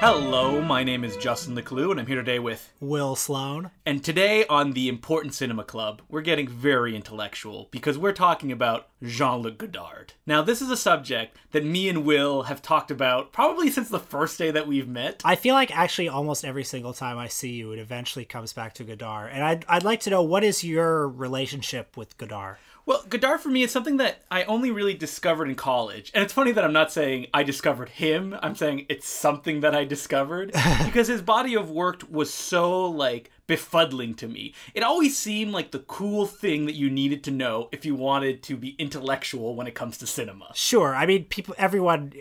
Hello, 0.00 0.62
my 0.62 0.82
name 0.82 1.04
is 1.04 1.14
Justin 1.18 1.54
Decloux, 1.54 1.90
and 1.90 2.00
I'm 2.00 2.06
here 2.06 2.16
today 2.16 2.38
with. 2.38 2.72
Will 2.80 3.14
Sloan. 3.14 3.70
And 3.84 4.02
today 4.02 4.46
on 4.46 4.72
the 4.72 4.88
Important 4.88 5.34
Cinema 5.34 5.62
Club, 5.62 6.00
we're 6.08 6.22
getting 6.22 6.48
very 6.48 6.96
intellectual 6.96 7.68
because 7.70 7.98
we're 7.98 8.14
talking 8.14 8.50
about 8.50 8.88
Jean 9.02 9.42
Luc 9.42 9.58
Godard. 9.58 10.14
Now, 10.24 10.40
this 10.40 10.62
is 10.62 10.70
a 10.70 10.76
subject 10.76 11.36
that 11.50 11.66
me 11.66 11.86
and 11.90 12.02
Will 12.02 12.44
have 12.44 12.62
talked 12.62 12.90
about 12.90 13.30
probably 13.30 13.70
since 13.70 13.90
the 13.90 13.98
first 13.98 14.38
day 14.38 14.50
that 14.50 14.66
we've 14.66 14.88
met. 14.88 15.20
I 15.22 15.36
feel 15.36 15.54
like 15.54 15.76
actually 15.76 16.08
almost 16.08 16.46
every 16.46 16.64
single 16.64 16.94
time 16.94 17.18
I 17.18 17.28
see 17.28 17.50
you, 17.50 17.72
it 17.72 17.78
eventually 17.78 18.24
comes 18.24 18.54
back 18.54 18.72
to 18.76 18.84
Godard. 18.84 19.32
And 19.34 19.44
I'd, 19.44 19.66
I'd 19.68 19.84
like 19.84 20.00
to 20.00 20.10
know 20.10 20.22
what 20.22 20.44
is 20.44 20.64
your 20.64 21.08
relationship 21.08 21.98
with 21.98 22.16
Godard? 22.16 22.56
Well, 22.86 23.04
Godard 23.08 23.40
for 23.40 23.48
me 23.48 23.62
is 23.62 23.70
something 23.70 23.98
that 23.98 24.22
I 24.30 24.44
only 24.44 24.70
really 24.70 24.94
discovered 24.94 25.48
in 25.48 25.54
college. 25.54 26.10
And 26.14 26.24
it's 26.24 26.32
funny 26.32 26.52
that 26.52 26.64
I'm 26.64 26.72
not 26.72 26.92
saying 26.92 27.26
I 27.32 27.42
discovered 27.42 27.90
him, 27.90 28.36
I'm 28.42 28.54
saying 28.54 28.86
it's 28.88 29.08
something 29.08 29.60
that 29.60 29.74
I 29.74 29.84
discovered 29.84 30.52
because 30.84 31.08
his 31.08 31.22
body 31.22 31.54
of 31.54 31.70
work 31.70 32.02
was 32.10 32.32
so 32.32 32.86
like 32.86 33.30
befuddling 33.50 34.16
to 34.16 34.28
me. 34.28 34.54
It 34.74 34.84
always 34.84 35.18
seemed 35.18 35.52
like 35.52 35.72
the 35.72 35.80
cool 35.80 36.24
thing 36.24 36.66
that 36.66 36.76
you 36.76 36.88
needed 36.88 37.24
to 37.24 37.32
know 37.32 37.68
if 37.72 37.84
you 37.84 37.96
wanted 37.96 38.44
to 38.44 38.56
be 38.56 38.76
intellectual 38.78 39.56
when 39.56 39.66
it 39.66 39.74
comes 39.74 39.98
to 39.98 40.06
cinema. 40.06 40.52
Sure. 40.54 40.94
I 40.94 41.04
mean, 41.04 41.24
people, 41.24 41.56
everyone, 41.58 42.12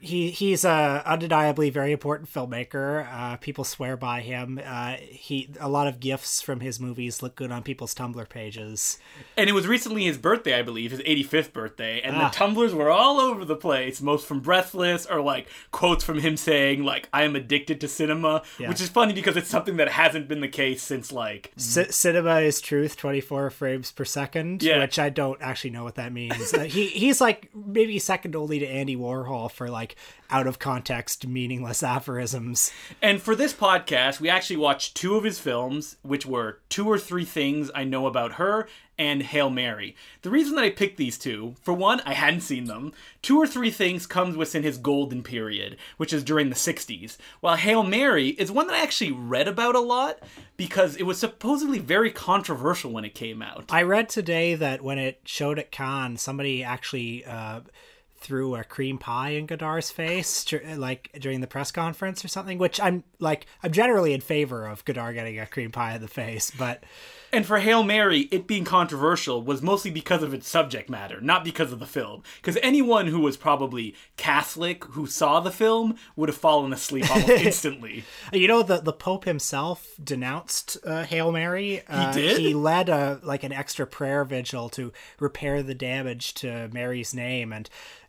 he 0.00 0.30
he's 0.30 0.64
a 0.64 1.02
undeniably 1.04 1.68
very 1.68 1.92
important 1.92 2.32
filmmaker. 2.32 3.06
Uh, 3.12 3.36
people 3.36 3.64
swear 3.64 3.98
by 3.98 4.22
him. 4.22 4.58
Uh, 4.64 4.96
he 4.98 5.50
a 5.60 5.68
lot 5.68 5.86
of 5.86 6.00
gifs 6.00 6.40
from 6.40 6.60
his 6.60 6.80
movies 6.80 7.22
look 7.22 7.36
good 7.36 7.52
on 7.52 7.62
people's 7.62 7.94
Tumblr 7.94 8.26
pages. 8.30 8.98
And 9.36 9.50
it 9.50 9.52
was 9.52 9.66
recently 9.66 10.04
his 10.04 10.16
birthday, 10.16 10.58
I 10.58 10.62
believe, 10.62 10.90
his 10.90 11.00
85th 11.00 11.52
birthday, 11.52 12.00
and 12.00 12.16
ah. 12.16 12.30
the 12.30 12.36
Tumblrs 12.36 12.72
were 12.72 12.90
all 12.90 13.20
over 13.20 13.44
the 13.44 13.56
place, 13.56 14.00
most 14.00 14.26
from 14.26 14.40
Breathless 14.40 15.04
or 15.04 15.20
like 15.20 15.48
quotes 15.70 16.02
from 16.02 16.20
him 16.20 16.38
saying 16.38 16.82
like 16.82 17.10
I 17.12 17.24
am 17.24 17.36
addicted 17.36 17.78
to 17.82 17.88
cinema, 17.88 18.42
yeah. 18.58 18.70
which 18.70 18.80
is 18.80 18.88
funny 18.88 19.12
because 19.12 19.36
it's 19.36 19.50
something 19.50 19.76
that 19.76 19.88
hasn't 19.88 20.28
been 20.28 20.40
the 20.40 20.48
case 20.48 20.77
since 20.78 21.12
like 21.12 21.52
C- 21.56 21.90
cinema 21.90 22.40
is 22.40 22.60
truth 22.60 22.96
24 22.96 23.50
frames 23.50 23.92
per 23.92 24.04
second 24.04 24.62
yeah. 24.62 24.78
which 24.78 24.98
i 24.98 25.08
don't 25.08 25.40
actually 25.42 25.70
know 25.70 25.84
what 25.84 25.96
that 25.96 26.12
means 26.12 26.54
uh, 26.54 26.60
he 26.60 26.86
he's 26.86 27.20
like 27.20 27.50
maybe 27.54 27.98
second 27.98 28.34
only 28.34 28.58
to 28.58 28.66
andy 28.66 28.96
warhol 28.96 29.50
for 29.50 29.68
like 29.68 29.96
out 30.30 30.46
of 30.46 30.58
context 30.58 31.26
meaningless 31.26 31.82
aphorisms 31.82 32.72
and 33.02 33.20
for 33.20 33.34
this 33.34 33.52
podcast 33.52 34.20
we 34.20 34.28
actually 34.28 34.56
watched 34.56 34.96
two 34.96 35.16
of 35.16 35.24
his 35.24 35.38
films 35.38 35.96
which 36.02 36.26
were 36.26 36.60
two 36.68 36.86
or 36.86 36.98
three 36.98 37.24
things 37.24 37.70
i 37.74 37.84
know 37.84 38.06
about 38.06 38.32
her 38.32 38.68
and 38.98 39.22
Hail 39.22 39.48
Mary. 39.48 39.94
The 40.22 40.30
reason 40.30 40.56
that 40.56 40.64
I 40.64 40.70
picked 40.70 40.96
these 40.96 41.16
two, 41.16 41.54
for 41.62 41.72
one, 41.72 42.02
I 42.04 42.14
hadn't 42.14 42.40
seen 42.40 42.64
them. 42.64 42.92
Two 43.22 43.38
or 43.38 43.46
three 43.46 43.70
things 43.70 44.06
comes 44.06 44.36
within 44.36 44.62
his 44.62 44.76
golden 44.76 45.22
period, 45.22 45.76
which 45.96 46.12
is 46.12 46.24
during 46.24 46.48
the 46.48 46.56
60s. 46.56 47.16
While 47.40 47.56
Hail 47.56 47.84
Mary 47.84 48.28
is 48.30 48.50
one 48.50 48.66
that 48.66 48.76
I 48.76 48.82
actually 48.82 49.12
read 49.12 49.46
about 49.46 49.76
a 49.76 49.80
lot 49.80 50.18
because 50.56 50.96
it 50.96 51.04
was 51.04 51.18
supposedly 51.18 51.78
very 51.78 52.10
controversial 52.10 52.90
when 52.90 53.04
it 53.04 53.14
came 53.14 53.40
out. 53.40 53.66
I 53.70 53.82
read 53.82 54.08
today 54.08 54.54
that 54.56 54.82
when 54.82 54.98
it 54.98 55.20
showed 55.24 55.58
at 55.58 55.70
Cannes, 55.70 56.20
somebody 56.20 56.64
actually 56.64 57.24
uh, 57.24 57.60
threw 58.16 58.56
a 58.56 58.64
cream 58.64 58.98
pie 58.98 59.30
in 59.30 59.46
Godard's 59.46 59.90
face, 59.90 60.44
like 60.76 61.16
during 61.20 61.40
the 61.40 61.46
press 61.46 61.70
conference 61.70 62.24
or 62.24 62.28
something. 62.28 62.58
Which 62.58 62.80
I'm 62.80 63.04
like, 63.20 63.46
I'm 63.62 63.72
generally 63.72 64.12
in 64.12 64.20
favor 64.20 64.66
of 64.66 64.84
Godard 64.84 65.14
getting 65.14 65.38
a 65.38 65.46
cream 65.46 65.70
pie 65.70 65.94
in 65.94 66.02
the 66.02 66.08
face, 66.08 66.50
but 66.50 66.82
and 67.32 67.44
for 67.46 67.58
Hail 67.58 67.82
Mary, 67.82 68.28
it 68.30 68.46
being 68.46 68.64
controversial 68.64 69.42
was 69.42 69.62
mostly 69.62 69.90
because 69.90 70.22
of 70.22 70.32
its 70.32 70.48
subject 70.48 70.88
matter, 70.88 71.20
not 71.20 71.44
because 71.44 71.72
of 71.72 71.78
the 71.78 71.86
film. 71.86 72.22
Because 72.36 72.58
anyone 72.62 73.08
who 73.08 73.20
was 73.20 73.36
probably 73.36 73.94
Catholic 74.16 74.84
who 74.84 75.06
saw 75.06 75.40
the 75.40 75.50
film 75.50 75.96
would 76.16 76.28
have 76.28 76.38
fallen 76.38 76.72
asleep 76.72 77.10
almost 77.10 77.28
instantly. 77.44 78.04
You 78.32 78.48
know, 78.48 78.62
the 78.62 78.78
the 78.78 78.92
Pope 78.92 79.24
himself 79.24 79.94
denounced 80.02 80.78
uh, 80.84 81.04
Hail 81.04 81.32
Mary. 81.32 81.82
Uh, 81.86 82.12
he 82.12 82.20
did. 82.20 82.38
He 82.38 82.54
led 82.54 82.88
a 82.88 83.20
like 83.22 83.44
an 83.44 83.52
extra 83.52 83.86
prayer 83.86 84.24
vigil 84.24 84.68
to 84.70 84.92
repair 85.20 85.62
the 85.62 85.74
damage 85.74 86.34
to 86.34 86.68
Mary's 86.72 87.14
name, 87.14 87.52
and 87.52 87.68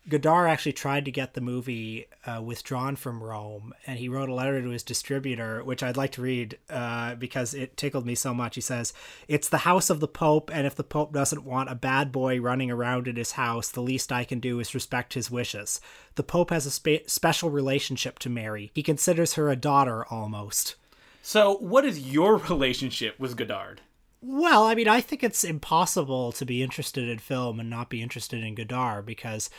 Godard 0.10 0.50
actually 0.50 0.74
tried 0.74 1.06
to 1.06 1.12
get 1.12 1.34
the 1.34 1.42
movie 1.42 2.08
uh, 2.26 2.42
withdrawn 2.42 2.96
from 2.96 3.24
Rome, 3.24 3.74
and 3.86 4.00
he 4.00 4.10
wrote 4.10 4.30
a 4.30 4.34
letter 4.34 4.62
to 4.62 4.70
his 4.70 4.84
distributor, 4.84 5.64
which 5.64 5.84
I'd 5.84 5.98
like 5.98 6.12
to 6.14 6.22
read 6.22 6.58
uh, 6.70 7.16
because 7.16 7.54
it 7.54 7.78
tickled 7.78 8.06
me 8.06 8.16
so 8.16 8.34
much. 8.34 8.56
He 8.56 8.62
says, 8.62 8.94
It's 9.28 9.48
the 9.48 9.60
house 9.60 9.90
of 9.90 10.00
the 10.00 10.08
Pope, 10.08 10.50
and 10.54 10.66
if 10.66 10.76
the 10.76 10.84
Pope 10.84 11.14
doesn't 11.14 11.46
want 11.46 11.70
a 11.70 11.76
bad 11.76 12.12
boy 12.12 12.42
running 12.42 12.72
around 12.72 13.08
in 13.08 13.16
his 13.16 13.34
house, 13.34 13.70
the 13.70 13.82
least 13.82 14.12
I 14.12 14.24
can 14.24 14.40
do 14.40 14.60
is 14.60 14.74
respect 14.74 15.14
his 15.14 15.32
wishes. 15.32 15.80
The 16.16 16.24
Pope 16.24 16.50
has 16.50 16.66
a 16.66 16.72
spe- 16.72 17.08
special 17.08 17.50
relationship 17.50 18.20
to 18.20 18.30
Mary, 18.30 18.72
he 18.74 18.84
considers 18.84 19.36
her 19.36 19.50
a 19.50 19.56
daughter 19.56 20.06
almost. 20.06 20.76
So, 21.22 21.58
what 21.58 21.86
is 21.86 22.12
your 22.12 22.38
relationship 22.50 23.20
with 23.20 23.38
Godard? 23.38 23.82
Well, 24.22 24.66
I 24.66 24.76
mean, 24.76 24.90
I 24.90 25.00
think 25.00 25.24
it's 25.24 25.46
impossible 25.46 26.34
to 26.34 26.46
be 26.46 26.62
interested 26.62 27.08
in 27.08 27.20
film 27.20 27.60
and 27.60 27.70
not 27.70 27.90
be 27.90 28.02
interested 28.02 28.44
in 28.44 28.54
Godard 28.54 29.06
because 29.06 29.50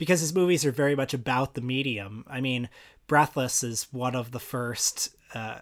because 0.00 0.20
his 0.20 0.34
movies 0.34 0.64
are 0.64 0.72
very 0.72 0.96
much 0.96 1.12
about 1.12 1.52
the 1.52 1.60
medium. 1.60 2.24
I 2.26 2.40
mean, 2.40 2.70
Breathless 3.06 3.62
is 3.62 3.86
one 3.92 4.14
of 4.14 4.30
the 4.30 4.40
first. 4.40 5.14
Uh, 5.34 5.58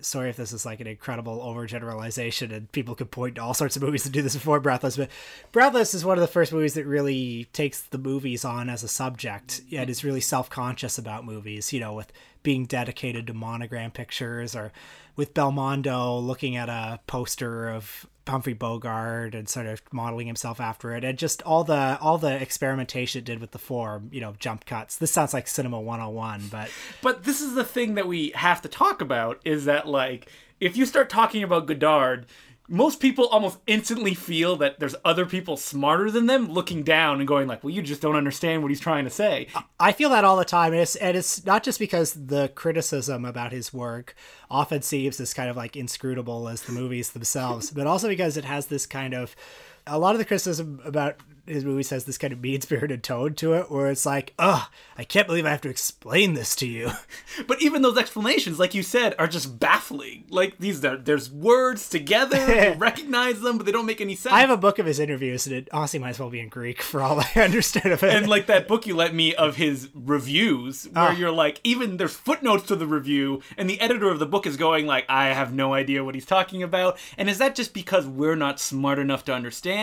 sorry 0.00 0.30
if 0.30 0.36
this 0.36 0.54
is 0.54 0.64
like 0.64 0.80
an 0.80 0.86
incredible 0.86 1.40
overgeneralization, 1.40 2.56
and 2.56 2.72
people 2.72 2.94
could 2.94 3.10
point 3.10 3.34
to 3.34 3.42
all 3.42 3.52
sorts 3.52 3.76
of 3.76 3.82
movies 3.82 4.04
that 4.04 4.14
do 4.14 4.22
this 4.22 4.32
before 4.32 4.60
Breathless, 4.60 4.96
but 4.96 5.10
Breathless 5.52 5.92
is 5.92 6.06
one 6.06 6.16
of 6.16 6.22
the 6.22 6.26
first 6.26 6.54
movies 6.54 6.72
that 6.72 6.86
really 6.86 7.48
takes 7.52 7.82
the 7.82 7.98
movies 7.98 8.46
on 8.46 8.70
as 8.70 8.82
a 8.82 8.88
subject 8.88 9.60
and 9.70 9.90
is 9.90 10.02
really 10.02 10.22
self 10.22 10.48
conscious 10.48 10.96
about 10.96 11.26
movies. 11.26 11.70
You 11.70 11.80
know, 11.80 11.92
with 11.92 12.10
being 12.46 12.64
dedicated 12.64 13.26
to 13.26 13.34
monogram 13.34 13.90
pictures 13.90 14.54
or 14.54 14.70
with 15.16 15.34
Belmondo 15.34 16.24
looking 16.24 16.54
at 16.54 16.68
a 16.68 17.00
poster 17.08 17.68
of 17.68 18.06
Humphrey 18.28 18.52
Bogart 18.52 19.34
and 19.34 19.48
sort 19.48 19.66
of 19.66 19.82
modeling 19.92 20.28
himself 20.28 20.60
after 20.60 20.94
it, 20.94 21.02
and 21.02 21.18
just 21.18 21.42
all 21.42 21.64
the 21.64 21.98
all 22.00 22.18
the 22.18 22.40
experimentation 22.40 23.18
it 23.18 23.24
did 23.24 23.40
with 23.40 23.50
the 23.50 23.58
form, 23.58 24.10
you 24.12 24.20
know, 24.20 24.34
jump 24.38 24.64
cuts. 24.64 24.96
This 24.96 25.10
sounds 25.10 25.34
like 25.34 25.48
cinema 25.48 25.80
101, 25.80 26.46
but 26.48 26.70
but 27.02 27.24
this 27.24 27.40
is 27.40 27.54
the 27.54 27.64
thing 27.64 27.96
that 27.96 28.06
we 28.06 28.30
have 28.36 28.62
to 28.62 28.68
talk 28.68 29.00
about 29.00 29.40
is 29.44 29.64
that 29.64 29.88
like 29.88 30.30
if 30.60 30.76
you 30.76 30.86
start 30.86 31.10
talking 31.10 31.42
about 31.42 31.66
Godard, 31.66 32.26
most 32.68 33.00
people 33.00 33.26
almost 33.28 33.58
instantly 33.66 34.14
feel 34.14 34.56
that 34.56 34.80
there's 34.80 34.94
other 35.04 35.26
people 35.26 35.56
smarter 35.56 36.10
than 36.10 36.26
them 36.26 36.50
looking 36.50 36.82
down 36.82 37.18
and 37.18 37.28
going 37.28 37.46
like 37.46 37.62
well 37.62 37.72
you 37.72 37.82
just 37.82 38.00
don't 38.00 38.16
understand 38.16 38.62
what 38.62 38.70
he's 38.70 38.80
trying 38.80 39.04
to 39.04 39.10
say. 39.10 39.48
I 39.78 39.92
feel 39.92 40.10
that 40.10 40.24
all 40.24 40.36
the 40.36 40.44
time 40.44 40.72
and 40.72 40.82
it's, 40.82 40.96
and 40.96 41.16
it's 41.16 41.44
not 41.44 41.62
just 41.62 41.78
because 41.78 42.12
the 42.12 42.48
criticism 42.54 43.24
about 43.24 43.52
his 43.52 43.72
work 43.72 44.14
often 44.50 44.82
seems 44.82 45.20
as 45.20 45.34
kind 45.34 45.50
of 45.50 45.56
like 45.56 45.76
inscrutable 45.76 46.48
as 46.48 46.62
the 46.62 46.72
movies 46.72 47.10
themselves 47.10 47.70
but 47.70 47.86
also 47.86 48.08
because 48.08 48.36
it 48.36 48.44
has 48.44 48.66
this 48.66 48.86
kind 48.86 49.14
of 49.14 49.36
a 49.86 49.98
lot 49.98 50.14
of 50.14 50.18
the 50.18 50.24
criticism 50.24 50.80
about 50.84 51.20
his 51.46 51.64
movies 51.64 51.90
has 51.90 52.04
this 52.04 52.18
kind 52.18 52.32
of 52.32 52.40
mean 52.40 52.60
spirited 52.60 53.02
tone 53.02 53.34
to 53.34 53.54
it 53.54 53.70
where 53.70 53.88
it's 53.88 54.04
like, 54.04 54.34
ugh, 54.38 54.68
I 54.98 55.04
can't 55.04 55.26
believe 55.26 55.46
I 55.46 55.50
have 55.50 55.60
to 55.62 55.68
explain 55.68 56.34
this 56.34 56.56
to 56.56 56.66
you. 56.66 56.90
but 57.46 57.62
even 57.62 57.82
those 57.82 57.96
explanations, 57.96 58.58
like 58.58 58.74
you 58.74 58.82
said, 58.82 59.14
are 59.18 59.26
just 59.26 59.58
baffling. 59.58 60.24
Like 60.28 60.58
these 60.58 60.80
there's 60.80 61.30
words 61.30 61.88
together, 61.88 62.36
you 62.70 62.72
recognize 62.78 63.40
them, 63.40 63.56
but 63.56 63.66
they 63.66 63.72
don't 63.72 63.86
make 63.86 64.00
any 64.00 64.16
sense. 64.16 64.32
I 64.32 64.40
have 64.40 64.50
a 64.50 64.56
book 64.56 64.78
of 64.78 64.86
his 64.86 64.98
interviews 64.98 65.46
and 65.46 65.54
it 65.54 65.68
honestly 65.72 66.00
might 66.00 66.10
as 66.10 66.18
well 66.18 66.30
be 66.30 66.40
in 66.40 66.48
Greek 66.48 66.82
for 66.82 67.00
all 67.00 67.20
I 67.20 67.30
understand 67.36 67.92
of 67.92 68.02
it. 68.02 68.14
And 68.14 68.28
like 68.28 68.46
that 68.46 68.66
book 68.66 68.86
you 68.86 68.96
let 68.96 69.14
me 69.14 69.34
of 69.34 69.56
his 69.56 69.88
reviews, 69.94 70.88
where 70.92 71.10
oh. 71.10 71.12
you're 71.12 71.32
like, 71.32 71.60
even 71.62 71.96
there's 71.96 72.14
footnotes 72.14 72.66
to 72.66 72.76
the 72.76 72.86
review, 72.86 73.42
and 73.56 73.70
the 73.70 73.80
editor 73.80 74.08
of 74.08 74.18
the 74.18 74.26
book 74.26 74.46
is 74.46 74.56
going 74.56 74.86
like, 74.86 75.04
I 75.08 75.26
have 75.28 75.54
no 75.54 75.74
idea 75.74 76.04
what 76.04 76.14
he's 76.14 76.26
talking 76.26 76.62
about. 76.62 76.98
And 77.16 77.30
is 77.30 77.38
that 77.38 77.54
just 77.54 77.72
because 77.72 78.06
we're 78.06 78.36
not 78.36 78.58
smart 78.58 78.98
enough 78.98 79.24
to 79.26 79.34
understand? 79.34 79.75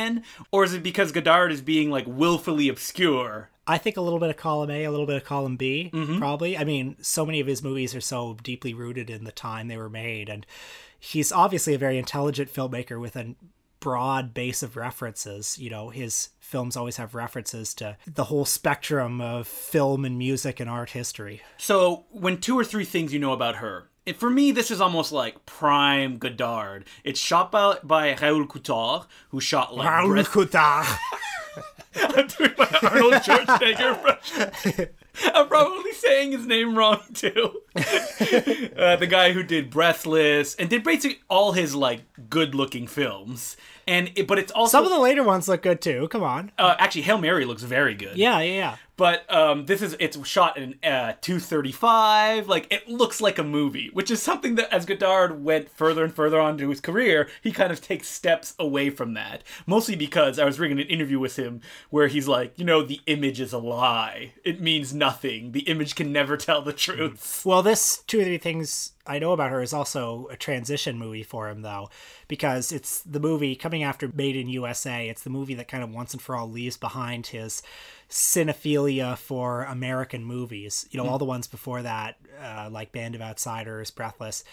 Or 0.51 0.63
is 0.63 0.73
it 0.73 0.83
because 0.83 1.11
Godard 1.11 1.51
is 1.51 1.61
being 1.61 1.89
like 1.89 2.05
willfully 2.07 2.69
obscure. 2.69 3.49
I 3.65 3.77
think 3.77 3.95
a 3.95 4.01
little 4.01 4.19
bit 4.19 4.29
of 4.29 4.37
column 4.37 4.69
A, 4.69 4.83
a 4.83 4.91
little 4.91 5.05
bit 5.05 5.15
of 5.15 5.23
column 5.23 5.55
B, 5.55 5.89
mm-hmm. 5.93 6.17
probably. 6.17 6.57
I 6.57 6.65
mean, 6.65 6.97
so 7.01 7.25
many 7.25 7.39
of 7.39 7.47
his 7.47 7.63
movies 7.63 7.95
are 7.95 8.01
so 8.01 8.37
deeply 8.43 8.73
rooted 8.73 9.09
in 9.09 9.23
the 9.23 9.31
time 9.31 9.67
they 9.67 9.77
were 9.77 9.89
made, 9.89 10.27
and 10.27 10.45
he's 10.99 11.31
obviously 11.31 11.73
a 11.73 11.77
very 11.77 11.97
intelligent 11.97 12.53
filmmaker 12.53 12.99
with 12.99 13.15
a 13.15 13.35
broad 13.79 14.33
base 14.33 14.63
of 14.63 14.75
references. 14.75 15.57
You 15.57 15.69
know, 15.69 15.89
his 15.89 16.29
films 16.39 16.75
always 16.75 16.97
have 16.97 17.15
references 17.15 17.73
to 17.75 17.97
the 18.05 18.25
whole 18.25 18.45
spectrum 18.45 19.21
of 19.21 19.47
film 19.47 20.03
and 20.03 20.17
music 20.17 20.59
and 20.59 20.69
art 20.69 20.91
history. 20.91 21.41
So, 21.57 22.05
when 22.09 22.41
two 22.41 22.57
or 22.59 22.65
three 22.65 22.85
things 22.85 23.13
you 23.13 23.19
know 23.19 23.33
about 23.33 23.57
her, 23.57 23.89
it, 24.05 24.17
for 24.17 24.29
me, 24.29 24.51
this 24.51 24.69
is 24.71 24.81
almost 24.81 25.11
like 25.11 25.45
prime 25.45 26.17
Godard. 26.17 26.85
It's 27.03 27.19
shot 27.19 27.51
by, 27.51 27.77
by 27.83 28.15
Raoul 28.15 28.45
Coutard, 28.45 29.05
who 29.29 29.39
shot 29.39 29.75
like 29.75 29.87
Raoul 29.89 30.09
Breath- 30.09 30.29
Coutard. 30.31 30.97
I'm 31.95 32.27
doing 32.27 32.51
my 32.57 32.67
Arnold 32.81 33.13
Schwarzenegger 33.13 33.95
impression. 33.95 34.89
I'm 35.31 35.47
probably 35.47 35.93
saying 35.93 36.31
his 36.31 36.47
name 36.47 36.75
wrong 36.75 36.99
too. 37.13 37.61
uh, 37.75 38.95
the 38.95 39.07
guy 39.07 39.31
who 39.31 39.43
did 39.43 39.69
Breathless 39.69 40.55
and 40.55 40.69
did 40.71 40.83
basically 40.83 41.19
all 41.29 41.51
his 41.51 41.75
like 41.75 42.01
good-looking 42.29 42.87
films. 42.87 43.55
and 43.87 44.11
it, 44.15 44.27
but 44.27 44.39
it's 44.39 44.51
also 44.51 44.71
Some 44.79 44.85
of 44.85 44.89
the 44.91 44.97
later 44.99 45.21
ones 45.23 45.47
look 45.47 45.61
good 45.61 45.81
too. 45.81 46.07
Come 46.07 46.23
on. 46.23 46.51
uh, 46.57 46.75
actually 46.79 47.03
Hail 47.03 47.19
Mary 47.19 47.45
looks 47.45 47.61
very 47.61 47.93
good. 47.93 48.17
Yeah, 48.17 48.39
yeah, 48.39 48.53
yeah. 48.55 48.75
But 48.95 49.31
um, 49.33 49.65
this 49.65 49.81
is 49.81 49.95
it's 49.99 50.23
shot 50.27 50.57
in 50.57 50.75
uh, 50.83 51.13
235. 51.21 52.47
Like 52.47 52.71
it 52.71 52.87
looks 52.87 53.21
like 53.21 53.39
a 53.39 53.43
movie, 53.43 53.89
which 53.93 54.11
is 54.11 54.21
something 54.21 54.55
that 54.55 54.71
as 54.71 54.85
Godard 54.85 55.43
went 55.43 55.69
further 55.69 56.03
and 56.03 56.13
further 56.13 56.39
on 56.39 56.57
to 56.59 56.69
his 56.69 56.79
career, 56.79 57.27
he 57.41 57.51
kind 57.51 57.71
of 57.71 57.81
takes 57.81 58.07
steps 58.07 58.53
away 58.59 58.89
from 58.89 59.13
that. 59.15 59.43
Mostly 59.65 59.95
because 59.95 60.37
I 60.37 60.45
was 60.45 60.59
reading 60.59 60.79
an 60.79 60.87
interview 60.87 61.19
with 61.19 61.37
him 61.37 61.61
where 61.89 62.07
he's 62.07 62.27
like, 62.27 62.57
you 62.57 62.65
know, 62.65 62.83
the 62.83 63.01
image 63.07 63.41
is 63.41 63.53
a 63.53 63.57
lie. 63.57 64.33
It 64.43 64.61
means 64.61 64.93
nothing. 64.93 65.53
The 65.53 65.61
image 65.61 65.95
can 65.95 66.11
never 66.11 66.37
tell 66.37 66.61
the 66.61 66.73
truth. 66.73 67.43
Well, 67.45 67.63
this 67.63 68.03
two 68.05 68.19
or 68.19 68.23
three 68.23 68.37
things 68.37 68.93
I 69.05 69.19
know 69.19 69.33
about 69.33 69.51
her 69.51 69.61
is 69.61 69.73
also 69.73 70.27
a 70.31 70.37
transition 70.37 70.97
movie 70.97 71.23
for 71.23 71.49
him, 71.49 71.61
though, 71.61 71.89
because 72.29 72.71
it's 72.71 73.01
the 73.01 73.19
movie 73.19 73.55
coming 73.55 73.83
after 73.83 74.09
Made 74.13 74.37
in 74.37 74.47
USA. 74.47 75.09
It's 75.09 75.23
the 75.23 75.29
movie 75.29 75.55
that 75.55 75.67
kind 75.67 75.83
of 75.83 75.89
once 75.89 76.13
and 76.13 76.21
for 76.21 76.37
all 76.37 76.49
leaves 76.49 76.77
behind 76.77 77.27
his 77.27 77.61
cinephilia 78.13 79.17
for 79.17 79.63
American 79.63 80.23
movies. 80.23 80.87
You 80.91 81.01
know, 81.01 81.09
all 81.09 81.17
the 81.17 81.25
ones 81.25 81.47
before 81.47 81.81
that, 81.81 82.17
uh, 82.39 82.69
like 82.71 82.91
Band 82.91 83.15
of 83.15 83.21
Outsiders, 83.21 83.91
Breathless. 83.91 84.43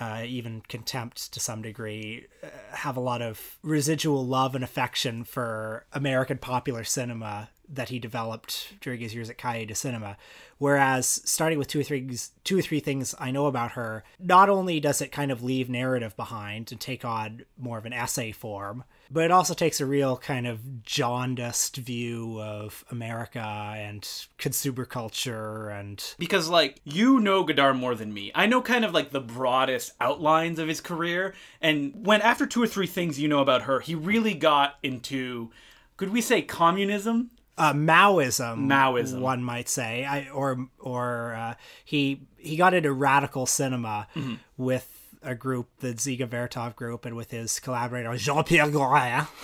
Uh, 0.00 0.24
even 0.26 0.60
contempt 0.68 1.32
to 1.32 1.38
some 1.38 1.62
degree, 1.62 2.26
uh, 2.42 2.48
have 2.72 2.96
a 2.96 3.00
lot 3.00 3.22
of 3.22 3.58
residual 3.62 4.26
love 4.26 4.56
and 4.56 4.64
affection 4.64 5.22
for 5.22 5.86
American 5.92 6.36
popular 6.36 6.82
cinema 6.82 7.48
that 7.68 7.90
he 7.90 8.00
developed 8.00 8.74
during 8.80 8.98
his 8.98 9.14
years 9.14 9.30
at 9.30 9.38
Cahiers 9.38 9.68
de 9.68 9.74
Cinema. 9.76 10.16
Whereas 10.58 11.06
starting 11.24 11.58
with 11.58 11.68
two 11.68 11.78
or 11.78 11.84
three 11.84 12.10
two 12.42 12.58
or 12.58 12.62
three 12.62 12.80
things 12.80 13.14
I 13.20 13.30
know 13.30 13.46
about 13.46 13.72
her, 13.72 14.02
not 14.18 14.48
only 14.48 14.80
does 14.80 15.00
it 15.00 15.12
kind 15.12 15.30
of 15.30 15.44
leave 15.44 15.68
narrative 15.70 16.16
behind 16.16 16.72
and 16.72 16.80
take 16.80 17.04
on 17.04 17.44
more 17.56 17.78
of 17.78 17.86
an 17.86 17.92
essay 17.92 18.32
form, 18.32 18.82
but 19.10 19.24
it 19.24 19.30
also 19.30 19.54
takes 19.54 19.80
a 19.80 19.86
real 19.86 20.16
kind 20.16 20.46
of 20.46 20.82
jaundiced 20.82 21.76
view 21.76 22.40
of 22.40 22.84
America 22.90 23.38
and 23.40 24.08
consumer 24.38 24.84
culture 24.84 25.68
and 25.68 26.14
because 26.18 26.48
like 26.48 26.80
you 26.84 27.20
know 27.20 27.44
Godard 27.44 27.76
more 27.76 27.94
than 27.94 28.12
me. 28.12 28.30
I 28.34 28.46
know 28.46 28.62
kind 28.62 28.84
of 28.84 28.92
like 28.92 29.10
the 29.10 29.20
broadest 29.20 29.92
outlines 30.00 30.58
of 30.58 30.68
his 30.68 30.80
career 30.80 31.34
and 31.60 32.06
when 32.06 32.20
after 32.22 32.46
two 32.46 32.62
or 32.62 32.66
three 32.66 32.86
things 32.86 33.18
you 33.20 33.28
know 33.28 33.40
about 33.40 33.62
her, 33.62 33.80
he 33.80 33.94
really 33.94 34.34
got 34.34 34.76
into 34.82 35.50
could 35.96 36.10
we 36.10 36.20
say 36.20 36.42
communism? 36.42 37.30
uh, 37.56 37.72
Maoism, 37.72 38.66
Maoism. 38.66 39.20
one 39.20 39.44
might 39.44 39.68
say, 39.68 40.04
I, 40.04 40.28
or 40.30 40.66
or 40.80 41.34
uh, 41.34 41.54
he 41.84 42.22
he 42.36 42.56
got 42.56 42.74
into 42.74 42.92
radical 42.92 43.46
cinema 43.46 44.08
Mm-hmm. 44.16 44.34
with 44.56 44.93
a 45.24 45.34
group, 45.34 45.68
the 45.80 45.94
Dziga 45.94 46.26
Vertov 46.28 46.76
group, 46.76 47.04
and 47.04 47.16
with 47.16 47.30
his 47.30 47.58
collaborator 47.60 48.14
Jean 48.16 48.44
Pierre 48.44 48.66
Gorin. 48.66 49.26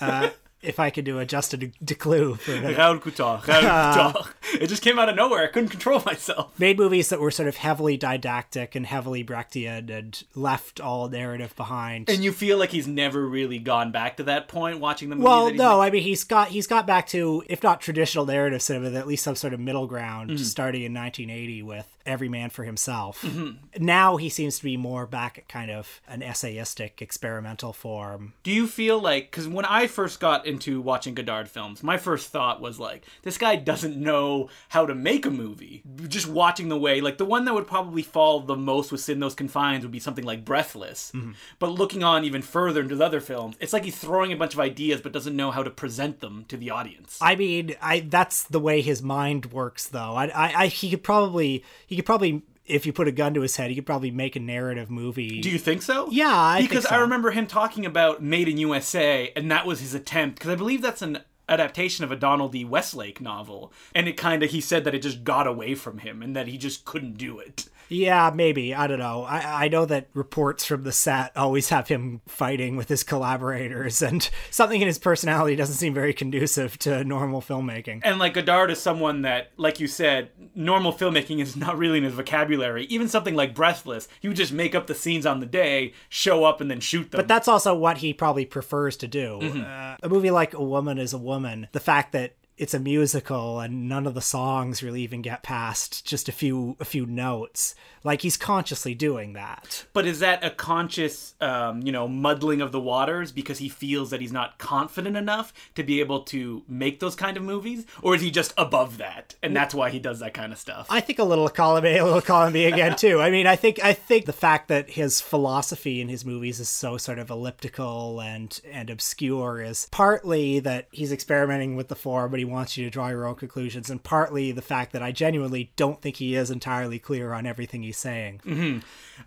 Uh, 0.00 0.30
if 0.62 0.78
I 0.78 0.90
could 0.90 1.04
do 1.04 1.18
a 1.18 1.26
Justin 1.26 1.72
Decloux 1.84 2.38
for 2.38 2.52
the 2.52 2.72
Raoul 2.74 2.98
Couture, 2.98 3.40
Raoul 3.48 4.12
Couture. 4.12 4.32
It 4.60 4.68
just 4.68 4.80
came 4.82 4.96
out 4.96 5.08
of 5.08 5.16
nowhere. 5.16 5.42
I 5.42 5.46
couldn't 5.48 5.70
control 5.70 6.00
myself. 6.06 6.56
made 6.58 6.78
movies 6.78 7.08
that 7.08 7.18
were 7.20 7.32
sort 7.32 7.48
of 7.48 7.56
heavily 7.56 7.96
didactic 7.96 8.76
and 8.76 8.86
heavily 8.86 9.24
Brechtian 9.24 9.90
and 9.90 10.22
left 10.36 10.80
all 10.80 11.08
narrative 11.08 11.54
behind. 11.56 12.08
And 12.08 12.22
you 12.22 12.30
feel 12.30 12.58
like 12.58 12.70
he's 12.70 12.86
never 12.86 13.26
really 13.26 13.58
gone 13.58 13.90
back 13.90 14.16
to 14.18 14.22
that 14.24 14.46
point 14.46 14.78
watching 14.78 15.08
the 15.10 15.16
movies 15.16 15.26
well, 15.26 15.52
no, 15.52 15.80
I 15.80 15.90
mean 15.90 16.02
he's 16.04 16.22
got 16.22 16.48
he's 16.48 16.68
got 16.68 16.86
back 16.86 17.08
to 17.08 17.42
if 17.48 17.62
not 17.64 17.80
traditional 17.80 18.24
narrative 18.24 18.62
cinema, 18.62 18.96
at 18.96 19.08
least 19.08 19.24
some 19.24 19.34
sort 19.34 19.54
of 19.54 19.58
middle 19.60 19.88
ground, 19.88 20.30
Mm-hmm. 20.30 20.44
starting 20.44 20.82
in 20.82 20.94
1980 20.94 21.62
with 21.64 21.86
Every 22.08 22.28
Man 22.28 22.50
for 22.50 22.64
Himself. 22.64 23.22
Mm-hmm. 23.22 23.84
Now 23.84 24.16
he 24.16 24.28
seems 24.28 24.58
to 24.58 24.64
be 24.64 24.76
more 24.76 25.06
back 25.06 25.38
at 25.38 25.48
kind 25.48 25.70
of 25.70 26.00
an 26.08 26.20
essayistic, 26.20 27.00
experimental 27.00 27.72
form. 27.72 28.32
Do 28.42 28.50
you 28.50 28.66
feel 28.66 28.98
like 28.98 29.30
because 29.30 29.46
when 29.46 29.64
I 29.64 29.86
first 29.86 30.18
got 30.18 30.46
into 30.46 30.80
watching 30.80 31.14
Godard 31.14 31.48
films, 31.48 31.82
my 31.82 31.98
first 31.98 32.30
thought 32.30 32.60
was 32.60 32.80
like, 32.80 33.04
this 33.22 33.38
guy 33.38 33.56
doesn't 33.56 33.96
know 33.96 34.48
how 34.70 34.86
to 34.86 34.94
make 34.94 35.26
a 35.26 35.30
movie. 35.30 35.82
Just 36.08 36.26
watching 36.26 36.68
the 36.68 36.78
way, 36.78 37.00
like 37.00 37.18
the 37.18 37.24
one 37.24 37.44
that 37.44 37.54
would 37.54 37.66
probably 37.66 38.02
fall 38.02 38.40
the 38.40 38.56
most 38.56 38.90
within 38.90 39.20
those 39.20 39.34
confines 39.34 39.84
would 39.84 39.92
be 39.92 40.00
something 40.00 40.24
like 40.24 40.44
Breathless. 40.44 41.12
But 41.58 41.72
looking 41.72 42.02
on 42.02 42.24
even 42.24 42.42
further 42.42 42.80
into 42.80 42.96
the 42.96 43.04
other 43.04 43.20
films, 43.20 43.56
it's 43.60 43.72
like 43.72 43.84
he's 43.84 43.98
throwing 43.98 44.32
a 44.32 44.36
bunch 44.36 44.54
of 44.54 44.60
ideas 44.60 45.00
but 45.00 45.12
doesn't 45.12 45.36
know 45.36 45.50
how 45.50 45.62
to 45.62 45.70
present 45.70 46.20
them 46.20 46.44
to 46.48 46.56
the 46.56 46.70
audience. 46.70 47.18
I 47.20 47.36
mean, 47.36 47.74
I 47.82 48.00
that's 48.00 48.44
the 48.44 48.60
way 48.60 48.80
his 48.80 49.02
mind 49.02 49.52
works, 49.52 49.86
though. 49.86 50.14
I, 50.14 50.26
I, 50.26 50.52
I 50.54 50.66
he 50.68 50.90
could 50.90 51.02
probably 51.02 51.64
he 51.86 51.96
could 51.98 52.06
probably 52.06 52.42
if 52.68 52.86
you 52.86 52.92
put 52.92 53.08
a 53.08 53.12
gun 53.12 53.34
to 53.34 53.40
his 53.40 53.56
head, 53.56 53.70
he 53.70 53.74
could 53.74 53.86
probably 53.86 54.10
make 54.10 54.36
a 54.36 54.40
narrative 54.40 54.90
movie. 54.90 55.40
Do 55.40 55.50
you 55.50 55.58
think 55.58 55.82
so? 55.82 56.08
Yeah, 56.10 56.32
I 56.32 56.60
because 56.60 56.84
so. 56.84 56.94
I 56.94 56.98
remember 56.98 57.30
him 57.30 57.46
talking 57.46 57.86
about 57.86 58.22
Made 58.22 58.48
in 58.48 58.58
USA, 58.58 59.32
and 59.34 59.50
that 59.50 59.66
was 59.66 59.80
his 59.80 59.94
attempt. 59.94 60.38
Because 60.38 60.50
I 60.50 60.54
believe 60.54 60.82
that's 60.82 61.02
an 61.02 61.20
adaptation 61.48 62.04
of 62.04 62.12
a 62.12 62.16
Donald 62.16 62.52
D. 62.52 62.64
Westlake 62.64 63.20
novel, 63.20 63.72
and 63.94 64.06
it 64.06 64.16
kind 64.16 64.42
of 64.42 64.50
he 64.50 64.60
said 64.60 64.84
that 64.84 64.94
it 64.94 65.02
just 65.02 65.24
got 65.24 65.46
away 65.46 65.74
from 65.74 65.98
him, 65.98 66.22
and 66.22 66.36
that 66.36 66.46
he 66.46 66.58
just 66.58 66.84
couldn't 66.84 67.16
do 67.16 67.38
it. 67.38 67.68
Yeah, 67.88 68.30
maybe. 68.34 68.74
I 68.74 68.86
don't 68.86 68.98
know. 68.98 69.24
I, 69.24 69.64
I 69.64 69.68
know 69.68 69.84
that 69.86 70.08
reports 70.14 70.64
from 70.64 70.84
the 70.84 70.92
set 70.92 71.36
always 71.36 71.68
have 71.70 71.88
him 71.88 72.20
fighting 72.26 72.76
with 72.76 72.88
his 72.88 73.02
collaborators, 73.02 74.02
and 74.08 74.28
something 74.50 74.80
in 74.80 74.86
his 74.86 74.98
personality 74.98 75.56
doesn't 75.56 75.76
seem 75.76 75.94
very 75.94 76.12
conducive 76.12 76.78
to 76.80 77.04
normal 77.04 77.40
filmmaking. 77.40 78.00
And 78.04 78.18
like 78.18 78.34
Godard 78.34 78.70
is 78.70 78.80
someone 78.80 79.22
that, 79.22 79.52
like 79.56 79.80
you 79.80 79.86
said, 79.86 80.30
normal 80.54 80.92
filmmaking 80.92 81.40
is 81.40 81.56
not 81.56 81.78
really 81.78 81.98
in 81.98 82.04
his 82.04 82.14
vocabulary. 82.14 82.84
Even 82.86 83.08
something 83.08 83.34
like 83.34 83.54
Breathless, 83.54 84.08
he 84.20 84.28
would 84.28 84.36
just 84.36 84.52
make 84.52 84.74
up 84.74 84.86
the 84.86 84.94
scenes 84.94 85.26
on 85.26 85.40
the 85.40 85.46
day, 85.46 85.92
show 86.08 86.44
up, 86.44 86.60
and 86.60 86.70
then 86.70 86.80
shoot 86.80 87.10
them. 87.10 87.18
But 87.18 87.28
that's 87.28 87.48
also 87.48 87.74
what 87.74 87.98
he 87.98 88.12
probably 88.12 88.44
prefers 88.44 88.96
to 88.98 89.08
do. 89.08 89.38
Mm-hmm. 89.40 89.62
Uh, 89.66 89.96
a 90.02 90.08
movie 90.08 90.30
like 90.30 90.54
A 90.54 90.62
Woman 90.62 90.98
is 90.98 91.12
a 91.12 91.18
Woman, 91.18 91.68
the 91.72 91.80
fact 91.80 92.12
that 92.12 92.34
it's 92.58 92.74
a 92.74 92.80
musical 92.80 93.60
and 93.60 93.88
none 93.88 94.06
of 94.06 94.14
the 94.14 94.20
songs 94.20 94.82
really 94.82 95.02
even 95.02 95.22
get 95.22 95.42
past 95.42 96.04
just 96.04 96.28
a 96.28 96.32
few 96.32 96.76
a 96.80 96.84
few 96.84 97.06
notes 97.06 97.74
like 98.04 98.22
he's 98.22 98.36
consciously 98.36 98.94
doing 98.94 99.32
that 99.32 99.84
But 99.92 100.06
is 100.06 100.20
that 100.20 100.44
a 100.44 100.50
conscious, 100.50 101.34
um, 101.40 101.82
you 101.82 101.92
know, 101.92 102.08
muddling 102.08 102.60
of 102.60 102.72
the 102.72 102.80
waters 102.80 103.32
because 103.32 103.58
he 103.58 103.68
feels 103.68 104.10
that 104.10 104.20
he's 104.20 104.32
not 104.32 104.58
confident 104.58 105.16
enough 105.16 105.52
to 105.74 105.82
be 105.82 106.00
able 106.00 106.22
to 106.24 106.62
make 106.68 107.00
those 107.00 107.14
kind 107.14 107.36
of 107.36 107.42
movies, 107.42 107.86
or 108.02 108.14
is 108.14 108.22
he 108.22 108.30
just 108.30 108.52
above 108.56 108.98
that, 108.98 109.34
and 109.42 109.54
that's 109.56 109.74
why 109.74 109.90
he 109.90 109.98
does 109.98 110.20
that 110.20 110.34
kind 110.34 110.52
of 110.52 110.58
stuff? 110.58 110.86
I 110.90 111.00
think 111.00 111.18
a 111.18 111.24
little 111.24 111.48
column 111.48 111.84
A, 111.84 111.98
a 111.98 112.04
little 112.04 112.20
column 112.20 112.52
B 112.52 112.64
again 112.64 112.96
too. 112.96 113.20
I 113.20 113.30
mean, 113.30 113.46
I 113.46 113.56
think 113.56 113.82
I 113.82 113.92
think 113.92 114.26
the 114.26 114.32
fact 114.32 114.68
that 114.68 114.90
his 114.90 115.20
philosophy 115.20 116.00
in 116.00 116.08
his 116.08 116.24
movies 116.24 116.60
is 116.60 116.68
so 116.68 116.96
sort 116.96 117.18
of 117.18 117.30
elliptical 117.30 118.20
and 118.20 118.60
and 118.70 118.90
obscure 118.90 119.60
is 119.60 119.88
partly 119.90 120.60
that 120.60 120.88
he's 120.90 121.12
experimenting 121.12 121.76
with 121.76 121.88
the 121.88 121.96
form, 121.96 122.30
but 122.30 122.38
he 122.38 122.44
wants 122.44 122.76
you 122.76 122.84
to 122.84 122.90
draw 122.90 123.08
your 123.08 123.26
own 123.26 123.34
conclusions, 123.34 123.90
and 123.90 124.02
partly 124.02 124.52
the 124.52 124.62
fact 124.62 124.92
that 124.92 125.02
I 125.02 125.12
genuinely 125.12 125.72
don't 125.76 126.00
think 126.00 126.16
he 126.16 126.34
is 126.34 126.50
entirely 126.50 126.98
clear 126.98 127.32
on 127.32 127.46
everything 127.46 127.82
he's 127.88 127.98
saying. 127.98 128.40
Mm-hmm. 128.44 128.78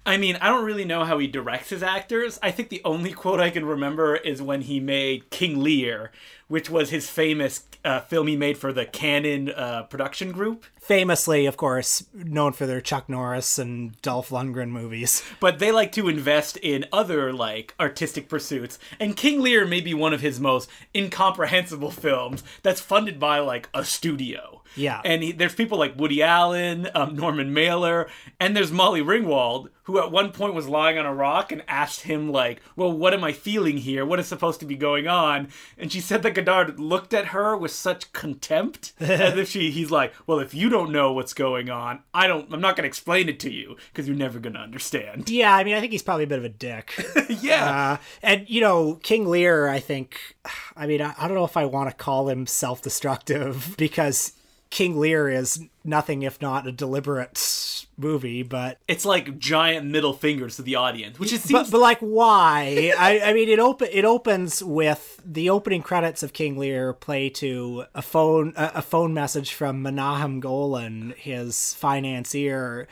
I 0.06 0.18
mean, 0.18 0.38
I 0.38 0.48
don't 0.48 0.64
really 0.64 0.86
know 0.86 1.04
how 1.04 1.18
he 1.18 1.28
directs 1.28 1.70
his 1.70 1.84
actors. 1.84 2.40
I 2.42 2.52
think 2.52 2.70
the 2.70 2.82
only 2.86 3.12
quote 3.12 3.40
I 3.40 3.50
can 3.50 3.66
remember 3.66 4.16
is 4.16 4.42
when 4.42 4.62
he 4.62 4.80
made 4.80 5.30
King 5.32 5.62
Lear, 5.62 6.12
which 6.52 6.70
was 6.70 6.90
his 6.90 7.10
famous 7.10 7.64
uh, 7.86 8.02
film 8.02 8.28
he 8.28 8.36
made 8.36 8.58
for 8.58 8.74
the 8.74 8.86
Cannon 8.86 9.50
uh, 9.50 9.84
production 9.84 10.34
group. 10.34 10.66
Famously, 10.82 11.46
of 11.46 11.56
course, 11.56 12.04
known 12.14 12.52
for 12.52 12.66
their 12.66 12.82
Chuck 12.82 13.08
Norris 13.08 13.58
and 13.58 14.00
Dolph 14.02 14.30
Lundgren 14.30 14.70
movies. 14.70 15.24
But 15.40 15.60
they 15.60 15.72
like 15.72 15.92
to 15.94 16.10
invest 16.10 16.58
in 16.58 16.86
other 16.92 17.32
like 17.34 17.74
artistic 17.80 18.28
pursuits, 18.28 18.78
and 19.00 19.16
King 19.16 19.42
Lear 19.42 19.66
may 19.66 19.80
be 19.82 19.94
one 19.94 20.14
of 20.14 20.22
his 20.22 20.40
most 20.40 20.70
incomprehensible 20.94 21.90
films 21.92 22.44
that's 22.64 22.82
funded 22.82 23.20
by 23.20 23.40
like 23.40 23.70
a 23.74 23.84
studio. 23.86 24.62
Yeah. 24.76 25.02
and 25.04 25.22
he, 25.22 25.32
there's 25.34 25.54
people 25.54 25.78
like 25.78 25.98
Woody 26.00 26.24
Allen, 26.24 26.88
um, 26.96 27.16
Norman 27.16 27.54
Mailer, 27.54 28.08
and 28.40 28.56
there's 28.56 28.72
Molly 28.72 29.02
Ringwald, 29.02 29.68
who 29.84 30.00
at 30.00 30.12
one 30.12 30.32
point 30.32 30.54
was 30.54 30.70
lying 30.70 30.98
on 30.98 31.06
a 31.06 31.14
rock 31.14 31.52
and 31.52 31.62
asked 31.68 32.02
him 32.04 32.32
like, 32.32 32.62
"Well, 32.76 32.92
what 32.92 33.14
am 33.14 33.24
I 33.24 33.34
feeling 33.34 33.78
here? 33.78 34.06
What 34.06 34.20
is 34.20 34.28
supposed 34.28 34.60
to 34.62 34.66
be 34.66 34.76
going 34.78 35.08
on?" 35.08 35.50
And 35.78 35.92
she 35.92 36.00
said 36.00 36.24
that 36.24 36.36
Godard 36.42 36.80
looked 36.80 37.14
at 37.14 37.28
her 37.28 37.56
with 37.56 37.72
such 37.72 38.12
contempt, 38.14 38.94
as 39.00 39.38
if 39.38 39.50
she 39.50 39.72
he's 39.72 39.92
like, 39.92 40.14
"Well, 40.28 40.40
if 40.40 40.54
you 40.54 40.70
don't 40.70 40.92
know 40.92 41.14
what's 41.14 41.34
going 41.34 41.70
on, 41.70 42.00
I 42.14 42.28
don't. 42.28 42.52
I'm 42.52 42.62
not 42.62 42.76
going 42.76 42.84
to 42.84 42.88
explain 42.88 43.30
it 43.30 43.40
to 43.42 43.52
you 43.52 43.78
because 43.92 44.08
you're 44.08 44.18
never 44.18 44.40
going 44.40 44.54
to 44.54 44.60
understand." 44.60 45.30
Yeah, 45.30 45.56
I 45.56 45.64
mean, 45.64 45.76
I 45.76 45.80
think 45.80 45.92
he's 45.92 46.04
probably 46.04 46.24
a 46.24 46.28
bit 46.28 46.40
of 46.40 46.46
a 46.46 46.50
dick. 46.50 46.94
yeah. 47.30 47.94
Uh, 47.94 47.98
and 48.22 48.50
you 48.50 48.62
know, 48.62 48.96
King 49.04 49.28
Lear, 49.28 49.68
I 49.70 49.80
think, 49.80 50.36
I 50.76 50.88
mean, 50.88 51.02
I, 51.02 51.14
I 51.18 51.28
don't 51.28 51.36
know 51.36 51.46
if 51.46 51.58
I 51.58 51.66
want 51.66 51.90
to 51.90 51.96
call 51.96 52.30
him 52.30 52.48
self-destructive 52.48 53.76
because 53.78 54.34
King 54.72 55.00
Lear 55.00 55.30
is 55.30 55.64
nothing 55.84 56.24
if 56.24 56.42
not 56.42 56.66
a 56.66 56.72
deliberate 56.72 57.86
movie, 57.98 58.42
but 58.42 58.80
It's 58.88 59.06
like 59.06 59.38
giant 59.38 59.86
middle 59.86 60.14
fingers 60.14 60.56
to 60.56 60.62
the 60.62 60.76
audience, 60.76 61.20
which 61.20 61.32
but, 61.32 61.42
seems 61.42 61.70
but 61.70 61.80
like 61.80 62.00
why? 62.00 62.94
I, 62.98 63.20
I 63.20 63.34
mean, 63.34 63.50
it 63.50 63.60
open 63.60 63.90
it 63.92 64.06
opens 64.06 64.64
with 64.64 65.22
the 65.26 65.50
opening 65.50 65.82
credits 65.84 66.24
of 66.24 66.34
King 66.34 66.58
Lear 66.58 66.94
play 66.94 67.30
to 67.30 67.86
a 67.94 68.02
phone 68.02 68.54
a, 68.56 68.72
a 68.76 68.82
phone 68.82 69.14
message 69.14 69.54
from 69.54 69.82
Menahem 69.82 70.40
Golan, 70.40 71.14
his 71.18 71.74
financier, 71.74 72.88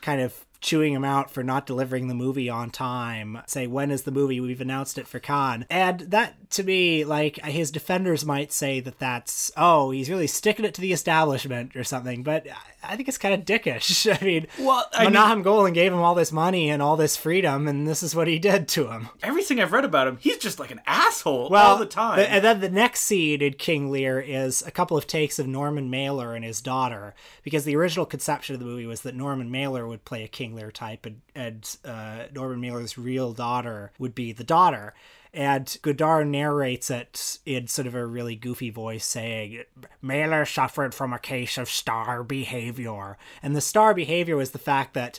kind 0.00 0.20
of 0.20 0.46
chewing 0.64 0.94
him 0.94 1.04
out 1.04 1.30
for 1.30 1.42
not 1.42 1.66
delivering 1.66 2.08
the 2.08 2.14
movie 2.14 2.48
on 2.48 2.70
time. 2.70 3.38
Say, 3.46 3.66
when 3.66 3.90
is 3.90 4.02
the 4.04 4.10
movie? 4.10 4.40
We've 4.40 4.62
announced 4.62 4.96
it 4.96 5.06
for 5.06 5.18
Cannes. 5.20 5.66
And 5.68 6.00
that, 6.00 6.50
to 6.52 6.64
me, 6.64 7.04
like, 7.04 7.36
his 7.44 7.70
defenders 7.70 8.24
might 8.24 8.50
say 8.50 8.80
that 8.80 8.98
that's, 8.98 9.52
oh, 9.58 9.90
he's 9.90 10.08
really 10.08 10.26
sticking 10.26 10.64
it 10.64 10.72
to 10.74 10.80
the 10.80 10.94
establishment 10.94 11.76
or 11.76 11.84
something. 11.84 12.22
But 12.22 12.46
I 12.82 12.96
think 12.96 13.08
it's 13.08 13.18
kind 13.18 13.34
of 13.34 13.44
dickish. 13.46 14.10
I 14.20 14.24
mean, 14.24 14.46
Well, 14.58 14.86
I 14.94 15.04
Menahem 15.04 15.38
mean- 15.38 15.44
Golan 15.44 15.72
gave 15.74 15.92
him 15.92 15.98
all 16.00 16.14
this 16.14 16.32
money 16.32 16.70
and 16.70 16.80
all 16.80 16.96
this 16.96 17.14
freedom, 17.16 17.68
and 17.68 17.86
this 17.86 18.02
is 18.02 18.16
what 18.16 18.26
he 18.26 18.38
did 18.38 18.66
to 18.68 18.88
him. 18.88 19.10
Everything 19.22 19.60
I've 19.60 19.72
read 19.72 19.84
about 19.84 20.08
him, 20.08 20.16
he's 20.18 20.38
just 20.38 20.58
like 20.58 20.70
an 20.70 20.80
asshole 20.86 21.50
Well, 21.50 21.72
all 21.72 21.76
the 21.78 21.84
time. 21.84 22.18
the- 22.18 22.30
and 22.30 22.42
then 22.42 22.60
the 22.60 22.70
next 22.70 23.00
scene 23.02 23.42
in 23.42 23.52
King 23.52 23.90
Lear 23.90 24.18
is 24.18 24.62
a 24.62 24.70
couple 24.70 24.96
of 24.96 25.06
takes 25.06 25.38
of 25.38 25.46
Norman 25.46 25.90
Mailer 25.90 26.34
and 26.34 26.42
his 26.42 26.62
daughter, 26.62 27.14
because 27.42 27.64
the 27.64 27.76
original 27.76 28.06
conception 28.06 28.54
of 28.54 28.60
the 28.60 28.66
movie 28.66 28.86
was 28.86 29.02
that 29.02 29.14
Norman 29.14 29.50
Mailer 29.50 29.86
would 29.86 30.06
play 30.06 30.24
a 30.24 30.28
King 30.28 30.53
Lear 30.54 30.70
type, 30.70 31.06
and, 31.06 31.20
and 31.34 31.76
uh, 31.84 32.24
Norman 32.32 32.60
Mailer's 32.60 32.96
real 32.98 33.32
daughter 33.32 33.92
would 33.98 34.14
be 34.14 34.32
the 34.32 34.44
daughter. 34.44 34.94
And 35.34 35.76
Godard 35.82 36.28
narrates 36.28 36.90
it 36.90 37.38
in 37.44 37.66
sort 37.66 37.88
of 37.88 37.94
a 37.96 38.06
really 38.06 38.36
goofy 38.36 38.70
voice, 38.70 39.04
saying, 39.04 39.64
Mailer 40.00 40.44
suffered 40.44 40.94
from 40.94 41.12
a 41.12 41.18
case 41.18 41.58
of 41.58 41.68
star 41.68 42.22
behavior. 42.22 43.18
And 43.42 43.56
the 43.56 43.60
star 43.60 43.94
behavior 43.94 44.36
was 44.36 44.52
the 44.52 44.58
fact 44.58 44.94
that 44.94 45.18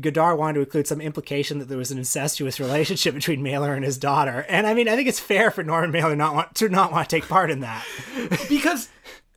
Godard 0.00 0.38
wanted 0.38 0.54
to 0.54 0.60
include 0.60 0.86
some 0.86 1.00
implication 1.00 1.58
that 1.58 1.68
there 1.68 1.78
was 1.78 1.90
an 1.90 1.98
incestuous 1.98 2.58
relationship 2.58 3.14
between 3.14 3.42
Mailer 3.42 3.74
and 3.74 3.84
his 3.84 3.98
daughter. 3.98 4.44
And 4.48 4.66
I 4.66 4.74
mean, 4.74 4.88
I 4.88 4.96
think 4.96 5.08
it's 5.08 5.20
fair 5.20 5.50
for 5.50 5.62
Norman 5.62 5.92
Mailer 5.92 6.16
not 6.16 6.34
want 6.34 6.54
to 6.56 6.68
not 6.68 6.90
want 6.90 7.08
to 7.08 7.16
take 7.16 7.28
part 7.28 7.50
in 7.50 7.60
that. 7.60 7.84
because 8.48 8.88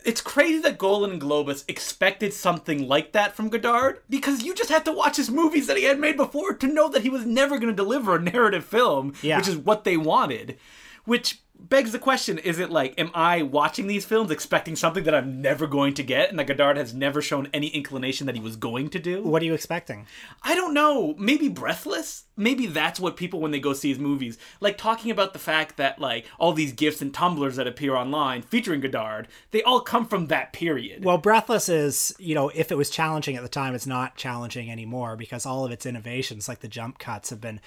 it's 0.05 0.21
crazy 0.21 0.59
that 0.61 0.77
Golan 0.77 1.11
and 1.11 1.21
Globus 1.21 1.63
expected 1.67 2.33
something 2.33 2.87
like 2.87 3.11
that 3.13 3.35
from 3.35 3.49
Godard 3.49 4.01
because 4.09 4.43
you 4.43 4.53
just 4.53 4.69
had 4.69 4.85
to 4.85 4.91
watch 4.91 5.17
his 5.17 5.29
movies 5.31 5.67
that 5.67 5.77
he 5.77 5.83
had 5.83 5.99
made 5.99 6.15
before 6.17 6.53
to 6.53 6.67
know 6.67 6.87
that 6.89 7.01
he 7.03 7.09
was 7.09 7.25
never 7.25 7.57
going 7.57 7.71
to 7.71 7.75
deliver 7.75 8.15
a 8.15 8.21
narrative 8.21 8.63
film, 8.65 9.13
Yeah. 9.21 9.37
which 9.37 9.47
is 9.47 9.57
what 9.57 9.83
they 9.83 9.97
wanted. 9.97 10.57
Which 11.05 11.41
begs 11.59 11.91
the 11.91 11.99
question 11.99 12.37
is 12.37 12.59
it 12.59 12.69
like, 12.69 12.93
am 12.99 13.11
I 13.13 13.41
watching 13.41 13.87
these 13.87 14.05
films 14.05 14.31
expecting 14.31 14.75
something 14.75 15.03
that 15.03 15.15
I'm 15.15 15.41
never 15.41 15.67
going 15.67 15.93
to 15.95 16.03
get 16.03 16.29
and 16.29 16.37
that 16.39 16.47
Godard 16.47 16.77
has 16.77 16.93
never 16.93 17.21
shown 17.21 17.49
any 17.53 17.67
inclination 17.67 18.27
that 18.27 18.35
he 18.35 18.41
was 18.41 18.55
going 18.55 18.89
to 18.89 18.99
do? 18.99 19.23
What 19.23 19.41
are 19.41 19.45
you 19.45 19.53
expecting? 19.53 20.05
I 20.43 20.55
don't 20.55 20.73
know. 20.73 21.15
Maybe 21.17 21.49
Breathless? 21.49 22.25
Maybe 22.37 22.67
that's 22.67 22.99
what 22.99 23.17
people, 23.17 23.39
when 23.39 23.51
they 23.51 23.59
go 23.59 23.73
see 23.73 23.89
his 23.89 23.99
movies, 23.99 24.37
like 24.59 24.77
talking 24.77 25.09
about 25.09 25.33
the 25.33 25.39
fact 25.39 25.77
that, 25.77 25.99
like, 25.99 26.25
all 26.37 26.53
these 26.53 26.73
gifts 26.73 27.01
and 27.01 27.13
Tumblrs 27.13 27.55
that 27.55 27.67
appear 27.67 27.95
online 27.95 28.41
featuring 28.41 28.81
Godard, 28.81 29.27
they 29.51 29.63
all 29.63 29.79
come 29.79 30.05
from 30.05 30.27
that 30.27 30.53
period. 30.53 31.05
Well, 31.05 31.17
Breathless 31.17 31.69
is, 31.69 32.13
you 32.19 32.35
know, 32.35 32.49
if 32.49 32.71
it 32.71 32.77
was 32.77 32.89
challenging 32.89 33.35
at 33.37 33.43
the 33.43 33.49
time, 33.49 33.73
it's 33.73 33.87
not 33.87 34.17
challenging 34.17 34.69
anymore 34.69 35.15
because 35.15 35.45
all 35.45 35.65
of 35.65 35.71
its 35.71 35.85
innovations, 35.85 36.49
like 36.49 36.59
the 36.59 36.67
jump 36.67 36.99
cuts, 36.99 37.29
have 37.29 37.41
been 37.41 37.61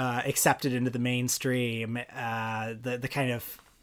uh, 0.00 0.22
accepted 0.24 0.72
into 0.72 0.90
the 0.90 0.98
mainstream. 0.98 1.98
Uh, 2.14 2.74
the 2.80 2.96
the 2.98 3.08
kind 3.08 3.30
of 3.30 3.42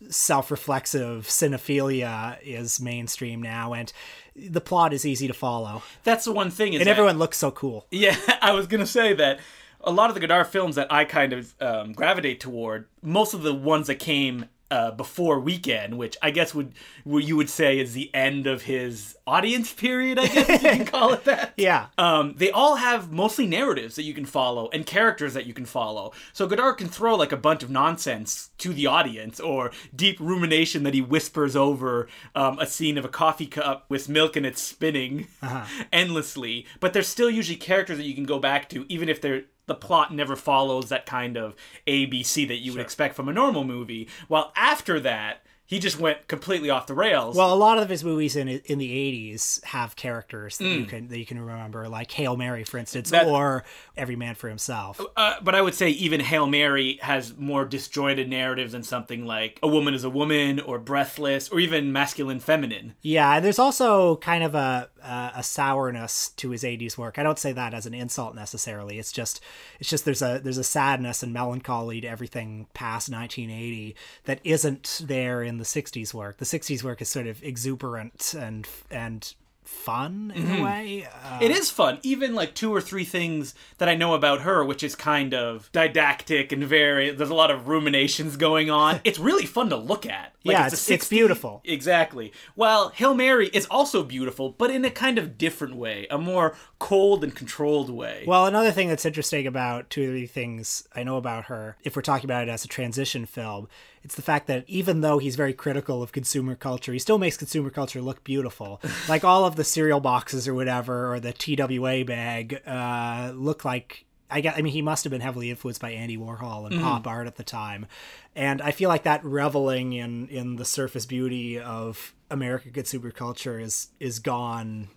self-reflexive 0.09 1.25
cinephilia 1.27 2.37
is 2.43 2.79
mainstream 2.79 3.41
now, 3.41 3.73
and 3.73 3.91
the 4.35 4.61
plot 4.61 4.93
is 4.93 5.05
easy 5.05 5.27
to 5.27 5.33
follow, 5.33 5.81
that's 6.03 6.25
the 6.25 6.31
one 6.31 6.51
thing 6.51 6.73
is 6.73 6.79
and 6.79 6.87
that- 6.87 6.91
everyone 6.91 7.17
looks 7.17 7.37
so 7.37 7.51
cool. 7.51 7.85
Yeah, 7.91 8.15
I 8.41 8.51
was 8.51 8.67
gonna 8.67 8.85
say 8.85 9.13
that 9.13 9.39
a 9.81 9.91
lot 9.91 10.09
of 10.09 10.13
the 10.15 10.19
Godard 10.19 10.47
films 10.47 10.75
that 10.75 10.91
I 10.91 11.05
kind 11.05 11.33
of 11.33 11.53
um, 11.61 11.93
gravitate 11.93 12.39
toward, 12.39 12.87
most 13.01 13.33
of 13.33 13.41
the 13.43 13.53
ones 13.53 13.87
that 13.87 13.95
came 13.95 14.45
uh, 14.69 14.91
before 14.91 15.39
Weekend, 15.39 15.97
which 15.97 16.17
I 16.21 16.31
guess 16.31 16.53
would 16.53 16.73
what 17.03 17.23
you 17.23 17.35
would 17.37 17.49
say 17.49 17.79
is 17.79 17.93
the 17.93 18.13
end 18.13 18.47
of 18.47 18.63
his 18.63 19.16
audience 19.27 19.73
period, 19.73 20.17
I 20.17 20.27
guess 20.27 20.49
you 20.49 20.69
can 20.69 20.85
call 20.85 21.13
it 21.13 21.25
that. 21.25 21.53
Yeah. 21.57 21.87
Um, 21.97 22.35
they 22.37 22.51
all 22.51 22.75
have 22.75 23.11
mostly 23.11 23.45
narratives 23.45 23.95
that 23.95 24.03
you 24.03 24.13
can 24.13 24.25
follow 24.25 24.69
and 24.71 24.85
characters 24.85 25.33
that 25.33 25.45
you 25.45 25.53
can 25.53 25.65
follow. 25.65 26.13
So 26.31 26.47
Godard 26.47 26.77
can 26.77 26.87
throw 26.87 27.15
like 27.15 27.31
a 27.31 27.37
bunch 27.37 27.63
of 27.63 27.69
nonsense 27.69 28.51
to 28.59 28.73
the 28.73 28.85
audience 28.85 29.39
or 29.39 29.71
deep 29.95 30.19
rumination 30.19 30.83
that 30.83 30.93
he 30.93 31.01
whispers 31.01 31.55
over 31.55 32.07
um, 32.35 32.59
a 32.59 32.65
scene 32.67 32.97
of 32.97 33.05
a 33.05 33.09
coffee 33.09 33.47
cup 33.47 33.85
with 33.89 34.07
milk 34.07 34.35
and 34.35 34.45
it's 34.45 34.61
spinning 34.61 35.27
endlessly. 35.91 36.65
But 36.79 36.93
there's 36.93 37.07
still 37.07 37.29
usually 37.29 37.57
characters 37.57 37.97
that 37.97 38.05
you 38.05 38.15
can 38.15 38.25
go 38.25 38.39
back 38.39 38.69
to, 38.69 38.85
even 38.87 39.09
if 39.09 39.19
they're 39.19 39.43
the 39.65 39.75
plot 39.75 40.13
never 40.13 40.35
follows 40.35 40.89
that 40.89 41.05
kind 41.05 41.37
of 41.37 41.53
ABC 41.85 42.47
that 42.47 42.57
you 42.57 42.71
would 42.71 42.81
expect 42.81 43.15
from 43.15 43.27
a 43.27 43.33
normal 43.33 43.65
movie. 43.65 44.07
While 44.27 44.53
after 44.55 44.99
that, 45.01 45.43
he 45.67 45.77
just 45.79 45.99
went 45.99 46.27
completely 46.27 46.69
off 46.71 46.87
the 46.87 46.93
rails. 46.95 47.35
Well, 47.35 47.53
a 47.53 47.55
lot 47.55 47.77
of 47.77 47.89
his 47.89 48.03
movies 48.03 48.35
in 48.35 48.47
in 48.47 48.77
the 48.79 48.89
'80s 48.89 49.63
have 49.65 49.95
characters 49.95 50.57
that 50.57 50.65
you 50.65 50.85
Mm. 50.85 50.89
can 50.89 51.07
that 51.09 51.19
you 51.19 51.25
can 51.25 51.39
remember, 51.39 51.87
like 51.87 52.09
Hail 52.11 52.35
Mary, 52.37 52.63
for 52.63 52.77
instance, 52.79 53.11
That- 53.11 53.27
or 53.27 53.63
Every 53.95 54.15
Man 54.15 54.33
for 54.35 54.47
Himself. 54.49 54.99
Uh, 55.15 55.35
but 55.43 55.53
I 55.53 55.61
would 55.61 55.75
say 55.75 55.89
even 55.89 56.21
Hail 56.21 56.47
Mary 56.47 56.97
has 57.01 57.35
more 57.37 57.65
disjointed 57.65 58.29
narratives 58.29 58.71
than 58.71 58.83
something 58.83 59.25
like 59.25 59.59
A 59.61 59.67
Woman 59.67 59.93
is 59.93 60.03
a 60.03 60.09
Woman 60.09 60.59
or 60.59 60.79
Breathless 60.79 61.49
or 61.49 61.59
even 61.59 61.91
Masculine 61.91 62.39
Feminine. 62.39 62.95
Yeah, 63.01 63.35
and 63.35 63.45
there's 63.45 63.59
also 63.59 64.15
kind 64.17 64.43
of 64.43 64.55
a 64.55 64.89
a, 65.07 65.31
a 65.37 65.43
sourness 65.43 66.29
to 66.37 66.49
his 66.49 66.63
'80s 66.63 66.97
work. 66.97 67.17
I 67.17 67.23
don't 67.23 67.39
say 67.39 67.51
that 67.53 67.73
as 67.73 67.85
an 67.85 67.93
insult 67.93 68.35
necessarily. 68.35 68.99
It's 68.99 69.11
just 69.11 69.41
it's 69.79 69.89
just 69.89 70.05
there's 70.05 70.21
a 70.21 70.39
there's 70.43 70.57
a 70.57 70.63
sadness 70.63 71.23
and 71.23 71.33
melancholy 71.33 72.01
to 72.01 72.07
everything 72.07 72.67
past 72.73 73.09
1980 73.09 73.95
that 74.25 74.39
isn't 74.43 75.01
there 75.03 75.41
in 75.41 75.57
the 75.57 75.63
'60s 75.63 76.13
work. 76.13 76.37
The 76.37 76.45
'60s 76.45 76.83
work 76.83 77.01
is 77.01 77.09
sort 77.09 77.27
of 77.27 77.43
exuberant 77.43 78.33
and 78.37 78.67
and 78.91 79.33
fun 79.67 80.31
in 80.35 80.59
a 80.59 80.63
way. 80.63 81.07
Uh, 81.23 81.39
It 81.41 81.51
is 81.51 81.69
fun, 81.69 81.99
even 82.03 82.33
like 82.35 82.53
two 82.55 82.73
or 82.73 82.81
three 82.81 83.03
things 83.05 83.53
that 83.77 83.87
I 83.89 83.95
know 83.95 84.13
about 84.13 84.41
her, 84.41 84.63
which 84.63 84.83
is 84.83 84.95
kind 84.95 85.33
of 85.33 85.69
didactic 85.71 86.51
and 86.51 86.63
very. 86.63 87.11
There's 87.11 87.29
a 87.29 87.35
lot 87.35 87.51
of 87.51 87.67
ruminations 87.67 88.37
going 88.37 88.69
on. 88.69 89.01
It's 89.07 89.19
really 89.19 89.45
fun 89.45 89.69
to 89.69 89.75
look 89.77 90.05
at. 90.05 90.33
Like, 90.43 90.53
Yeah, 90.53 90.59
it's- 90.67 90.73
it's 90.73 90.81
60 90.81 91.15
beautiful. 91.15 91.61
Exactly. 91.65 92.31
While 92.55 92.89
Hail 92.89 93.13
Mary 93.13 93.47
is 93.53 93.65
also 93.67 94.03
beautiful, 94.03 94.49
but 94.57 94.69
in 94.71 94.83
a 94.85 94.89
kind 94.91 95.17
of 95.17 95.37
different 95.37 95.75
way, 95.75 96.07
a 96.09 96.17
more 96.17 96.55
cold 96.79 97.23
and 97.23 97.33
controlled 97.35 97.89
way. 97.89 98.23
Well, 98.27 98.45
another 98.45 98.71
thing 98.71 98.87
that's 98.89 99.05
interesting 99.05 99.47
about 99.47 99.89
two 99.89 100.03
or 100.03 100.07
three 100.07 100.27
things 100.27 100.87
I 100.95 101.03
know 101.03 101.17
about 101.17 101.45
her, 101.45 101.77
if 101.83 101.95
we're 101.95 102.01
talking 102.01 102.25
about 102.25 102.47
it 102.47 102.51
as 102.51 102.63
a 102.65 102.67
transition 102.67 103.25
film, 103.25 103.67
it's 104.07 104.15
the 104.15 104.21
fact 104.21 104.47
that 104.47 104.63
even 104.67 105.01
though 105.01 105.17
he's 105.17 105.35
very 105.35 105.51
critical 105.51 106.01
of 106.01 106.13
consumer 106.13 106.55
culture, 106.55 106.93
he 106.93 106.99
still 106.99 107.17
makes 107.17 107.35
consumer 107.35 107.69
culture 107.69 108.01
look 108.01 108.23
beautiful. 108.23 108.81
like 109.09 109.25
all 109.25 109.43
of 109.43 109.57
the 109.57 109.65
cereal 109.65 109.99
boxes 109.99 110.47
or 110.47 110.53
whatever, 110.53 111.13
or 111.13 111.19
the 111.19 111.33
TWA 111.33 112.05
bag, 112.05 112.61
uh, 112.65 113.33
look 113.35 113.65
like. 113.65 114.05
I 114.31 114.39
get, 114.39 114.55
I 114.57 114.61
mean, 114.61 114.71
he 114.71 114.81
must 114.81 115.03
have 115.03 115.11
been 115.11 115.19
heavily 115.19 115.49
influenced 115.49 115.81
by 115.81 115.91
Andy 115.91 116.17
Warhol 116.17 116.71
and 116.71 116.81
pop 116.81 117.05
art 117.05 117.27
at 117.27 117.35
the 117.35 117.43
time, 117.43 117.85
and 118.33 118.61
I 118.61 118.71
feel 118.71 118.87
like 118.87 119.03
that 119.03 119.25
reveling 119.25 119.91
in 119.91 120.29
in 120.29 120.55
the 120.55 120.63
surface 120.65 121.05
beauty 121.05 121.59
of 121.59 122.13
American 122.31 122.71
consumer 122.71 123.11
culture 123.11 123.59
is 123.59 123.89
is 123.99 124.19
gone. 124.19 124.87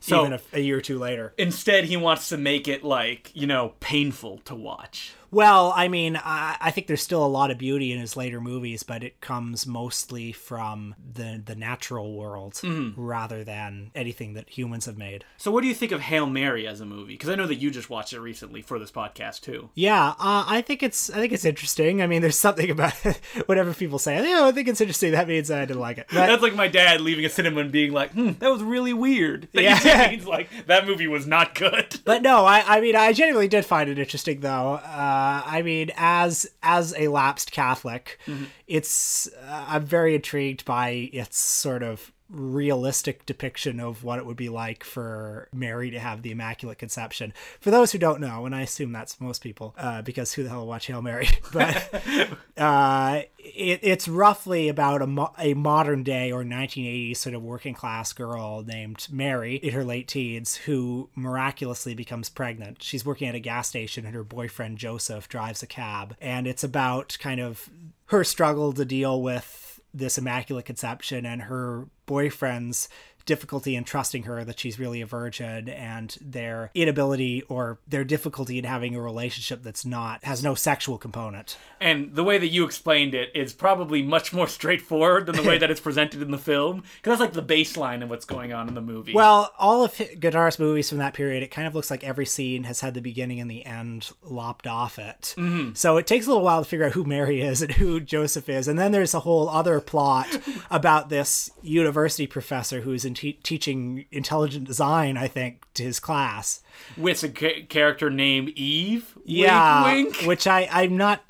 So- 0.00 0.26
even 0.26 0.32
a, 0.32 0.40
a 0.54 0.60
year 0.60 0.78
or 0.78 0.80
two 0.80 0.98
later. 0.98 1.34
Instead, 1.38 1.84
he 1.84 1.96
wants 1.96 2.28
to 2.30 2.36
make 2.36 2.66
it 2.66 2.82
like 2.82 3.30
you 3.32 3.46
know 3.46 3.74
painful 3.78 4.38
to 4.46 4.56
watch. 4.56 5.14
Well, 5.30 5.72
I 5.76 5.88
mean, 5.88 6.16
I, 6.16 6.56
I 6.60 6.70
think 6.70 6.86
there's 6.86 7.02
still 7.02 7.24
a 7.24 7.26
lot 7.26 7.50
of 7.50 7.58
beauty 7.58 7.92
in 7.92 7.98
his 8.00 8.16
later 8.16 8.40
movies, 8.40 8.82
but 8.82 9.02
it 9.02 9.20
comes 9.20 9.66
mostly 9.66 10.32
from 10.32 10.94
the 11.14 11.42
the 11.44 11.54
natural 11.54 12.14
world 12.14 12.60
rather 12.96 13.44
than 13.44 13.90
anything 13.94 14.34
that 14.34 14.48
humans 14.48 14.86
have 14.86 14.96
made. 14.98 15.24
So, 15.36 15.50
what 15.50 15.62
do 15.62 15.68
you 15.68 15.74
think 15.74 15.92
of 15.92 16.00
Hail 16.00 16.26
Mary 16.26 16.66
as 16.66 16.80
a 16.80 16.86
movie? 16.86 17.14
Because 17.14 17.28
I 17.28 17.34
know 17.34 17.46
that 17.46 17.56
you 17.56 17.70
just 17.70 17.90
watched 17.90 18.12
it 18.12 18.20
recently 18.20 18.62
for 18.62 18.78
this 18.78 18.90
podcast 18.90 19.40
too. 19.42 19.70
Yeah, 19.74 20.10
uh, 20.18 20.44
I 20.46 20.62
think 20.62 20.82
it's 20.82 21.10
I 21.10 21.14
think 21.16 21.32
it's 21.32 21.44
interesting. 21.44 22.02
I 22.02 22.06
mean, 22.06 22.22
there's 22.22 22.38
something 22.38 22.70
about 22.70 22.92
whatever 23.46 23.74
people 23.74 23.98
say. 23.98 24.16
Yeah, 24.28 24.44
I 24.44 24.52
think 24.52 24.68
it's 24.68 24.80
interesting. 24.80 25.12
That 25.12 25.28
means 25.28 25.50
I 25.50 25.64
didn't 25.64 25.80
like 25.80 25.98
it. 25.98 26.06
But- 26.08 26.26
That's 26.26 26.42
like 26.42 26.54
my 26.54 26.68
dad 26.68 27.00
leaving 27.00 27.24
a 27.24 27.28
cinema 27.28 27.60
and 27.60 27.72
being 27.72 27.92
like, 27.92 28.12
"Hmm, 28.12 28.32
that 28.38 28.50
was 28.50 28.62
really 28.62 28.92
weird." 28.92 29.48
That 29.52 29.62
Yeah. 29.84 30.08
means 30.10 30.26
like 30.26 30.48
that 30.66 30.86
movie 30.86 31.06
was 31.08 31.26
not 31.26 31.54
good. 31.54 32.00
But 32.04 32.22
no, 32.22 32.44
I, 32.44 32.76
I 32.76 32.80
mean, 32.80 32.94
I 32.96 33.12
genuinely 33.12 33.48
did 33.48 33.64
find 33.64 33.88
it 33.90 33.98
interesting, 33.98 34.40
though. 34.40 34.74
Uh, 34.74 35.25
I 35.46 35.62
mean, 35.62 35.90
as 35.96 36.46
as 36.62 36.94
a 36.96 37.08
lapsed 37.08 37.52
Catholic, 37.52 38.18
it's 38.66 39.28
uh, 39.28 39.64
I'm 39.68 39.84
very 39.84 40.14
intrigued 40.14 40.64
by 40.64 41.10
its 41.12 41.38
sort 41.38 41.82
of 41.82 42.12
realistic 42.28 43.24
depiction 43.24 43.78
of 43.78 44.02
what 44.02 44.18
it 44.18 44.26
would 44.26 44.36
be 44.36 44.48
like 44.48 44.82
for 44.82 45.48
Mary 45.52 45.90
to 45.90 45.98
have 45.98 46.22
the 46.22 46.32
Immaculate 46.32 46.78
Conception. 46.78 47.32
For 47.60 47.70
those 47.70 47.92
who 47.92 47.98
don't 47.98 48.20
know, 48.20 48.46
and 48.46 48.54
I 48.54 48.62
assume 48.62 48.92
that's 48.92 49.20
most 49.20 49.42
people, 49.42 49.74
uh, 49.78 50.02
because 50.02 50.32
who 50.32 50.42
the 50.42 50.48
hell 50.48 50.60
will 50.60 50.66
watch 50.66 50.86
Hail 50.86 51.02
Mary? 51.02 51.28
But 51.52 52.02
uh, 52.58 53.22
it, 53.38 53.80
it's 53.82 54.08
roughly 54.08 54.68
about 54.68 55.00
a, 55.00 55.06
mo- 55.06 55.32
a 55.38 55.54
modern 55.54 56.02
day 56.02 56.32
or 56.32 56.42
1980s 56.42 57.16
sort 57.16 57.34
of 57.34 57.42
working 57.42 57.72
class 57.72 58.12
girl 58.12 58.62
named 58.62 59.06
Mary 59.10 59.56
in 59.56 59.72
her 59.72 59.84
late 59.84 60.08
teens 60.08 60.56
who 60.56 61.08
miraculously 61.14 61.94
becomes 61.94 62.28
pregnant. 62.28 62.82
She's 62.82 63.06
working 63.06 63.28
at 63.28 63.34
a 63.34 63.40
gas 63.40 63.68
station 63.68 64.04
and 64.04 64.14
her 64.14 64.24
boyfriend 64.24 64.78
Joseph 64.78 65.28
drives 65.28 65.62
a 65.62 65.66
cab. 65.66 66.16
And 66.20 66.46
it's 66.46 66.64
about 66.64 67.16
kind 67.20 67.40
of 67.40 67.70
her 68.06 68.24
struggle 68.24 68.72
to 68.72 68.84
deal 68.84 69.22
with 69.22 69.65
this 69.96 70.18
immaculate 70.18 70.64
conception 70.64 71.24
and 71.24 71.42
her 71.42 71.86
boyfriend's 72.06 72.88
difficulty 73.26 73.76
in 73.76 73.84
trusting 73.84 74.22
her 74.22 74.44
that 74.44 74.58
she's 74.58 74.78
really 74.78 75.00
a 75.00 75.06
virgin 75.06 75.68
and 75.68 76.16
their 76.20 76.70
inability 76.74 77.42
or 77.48 77.78
their 77.86 78.04
difficulty 78.04 78.58
in 78.58 78.64
having 78.64 78.94
a 78.94 79.00
relationship 79.00 79.62
that's 79.62 79.84
not 79.84 80.24
has 80.24 80.42
no 80.42 80.54
sexual 80.54 80.96
component. 80.96 81.58
And 81.80 82.14
the 82.14 82.24
way 82.24 82.38
that 82.38 82.48
you 82.48 82.64
explained 82.64 83.14
it 83.14 83.30
is 83.34 83.52
probably 83.52 84.02
much 84.02 84.32
more 84.32 84.48
straightforward 84.56 85.26
than 85.26 85.36
the 85.36 85.42
way 85.42 85.58
that 85.58 85.70
it's 85.70 85.80
presented 85.80 86.22
in 86.22 86.30
the 86.30 86.38
film 86.38 86.82
because 86.96 87.18
that's 87.18 87.20
like 87.20 87.32
the 87.32 87.54
baseline 87.54 88.02
of 88.02 88.08
what's 88.08 88.24
going 88.24 88.52
on 88.52 88.68
in 88.68 88.74
the 88.74 88.80
movie. 88.80 89.12
Well, 89.12 89.52
all 89.58 89.84
of 89.84 90.00
Godard's 90.20 90.58
movies 90.58 90.88
from 90.88 90.98
that 90.98 91.14
period, 91.14 91.42
it 91.42 91.50
kind 91.50 91.66
of 91.66 91.74
looks 91.74 91.90
like 91.90 92.04
every 92.04 92.26
scene 92.26 92.64
has 92.64 92.80
had 92.80 92.94
the 92.94 93.02
beginning 93.02 93.40
and 93.40 93.50
the 93.50 93.66
end 93.66 94.10
lopped 94.22 94.66
off 94.66 94.98
it. 94.98 95.34
Mm-hmm. 95.36 95.74
So 95.74 95.96
it 95.96 96.06
takes 96.06 96.26
a 96.26 96.28
little 96.28 96.44
while 96.44 96.62
to 96.62 96.68
figure 96.68 96.86
out 96.86 96.92
who 96.92 97.04
Mary 97.04 97.42
is 97.42 97.60
and 97.60 97.72
who 97.72 98.00
Joseph 98.00 98.48
is. 98.48 98.68
And 98.68 98.78
then 98.78 98.92
there's 98.92 99.14
a 99.14 99.20
whole 99.20 99.48
other 99.48 99.80
plot 99.80 100.26
about 100.70 101.08
this 101.08 101.50
university 101.62 102.26
professor 102.26 102.80
who's 102.80 103.04
in 103.04 103.15
te- 103.16 103.32
teaching 103.42 104.04
intelligent 104.12 104.64
design, 104.66 105.16
I 105.16 105.26
think, 105.26 105.64
to 105.74 105.82
his 105.82 105.98
class. 105.98 106.62
With 106.96 107.22
a 107.24 107.28
ca- 107.28 107.64
character 107.66 108.10
named 108.10 108.50
Eve. 108.50 109.16
Yeah, 109.24 109.84
wink, 109.84 110.14
wink. 110.18 110.26
which 110.28 110.46
I 110.46 110.68
I'm 110.70 110.96
not 110.96 111.22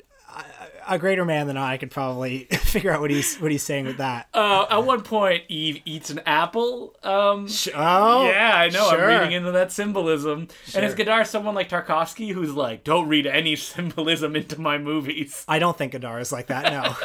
a 0.87 0.97
greater 0.97 1.25
man 1.25 1.47
than 1.47 1.57
I 1.57 1.77
could 1.77 1.91
probably 1.91 2.45
figure 2.51 2.91
out 2.91 3.01
what 3.01 3.11
he's 3.11 3.37
what 3.37 3.51
he's 3.51 3.63
saying 3.63 3.85
with 3.85 3.97
that. 3.97 4.27
Uh, 4.33 4.65
at 4.69 4.83
one 4.83 5.01
point, 5.01 5.43
Eve 5.47 5.81
eats 5.85 6.09
an 6.09 6.19
apple. 6.25 6.95
Um, 7.03 7.47
oh, 7.75 8.27
yeah, 8.27 8.53
I 8.55 8.69
know. 8.69 8.89
sure. 8.89 9.09
I'm 9.09 9.21
reading 9.21 9.33
into 9.33 9.51
that 9.51 9.71
symbolism. 9.71 10.47
And 10.75 10.85
is 10.85 10.95
Godard 10.95 11.27
someone 11.27 11.55
like 11.55 11.69
Tarkovsky 11.69 12.33
who's 12.33 12.53
like, 12.53 12.83
don't 12.83 13.07
read 13.07 13.27
any 13.27 13.55
symbolism 13.57 14.35
into 14.35 14.59
my 14.59 14.77
movies? 14.77 15.45
I 15.47 15.59
don't 15.59 15.77
think 15.77 15.93
Godard 15.93 16.21
is 16.21 16.31
like 16.31 16.47
that. 16.47 16.71
No, 16.71 16.95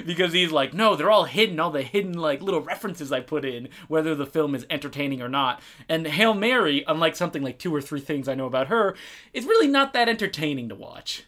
because 0.06 0.32
he's 0.32 0.52
like, 0.52 0.74
no, 0.74 0.96
they're 0.96 1.10
all 1.10 1.24
hidden. 1.24 1.60
All 1.60 1.70
the 1.70 1.82
hidden 1.82 2.14
like 2.14 2.42
little 2.42 2.60
references 2.60 3.12
I 3.12 3.20
put 3.20 3.44
in, 3.44 3.68
whether 3.88 4.14
the 4.14 4.26
film 4.26 4.54
is 4.54 4.66
entertaining 4.70 5.22
or 5.22 5.28
not. 5.28 5.60
And 5.88 6.06
Hail 6.06 6.34
Mary, 6.34 6.84
unlike 6.86 7.16
something 7.16 7.42
like 7.42 7.58
two 7.58 7.74
or 7.74 7.80
three 7.80 8.00
things 8.00 8.28
I 8.28 8.34
know 8.34 8.46
about 8.46 8.68
her, 8.68 8.96
is 9.32 9.44
really 9.44 9.68
not 9.68 9.92
that 9.92 10.08
entertaining 10.08 10.68
to 10.68 10.74
watch. 10.74 11.24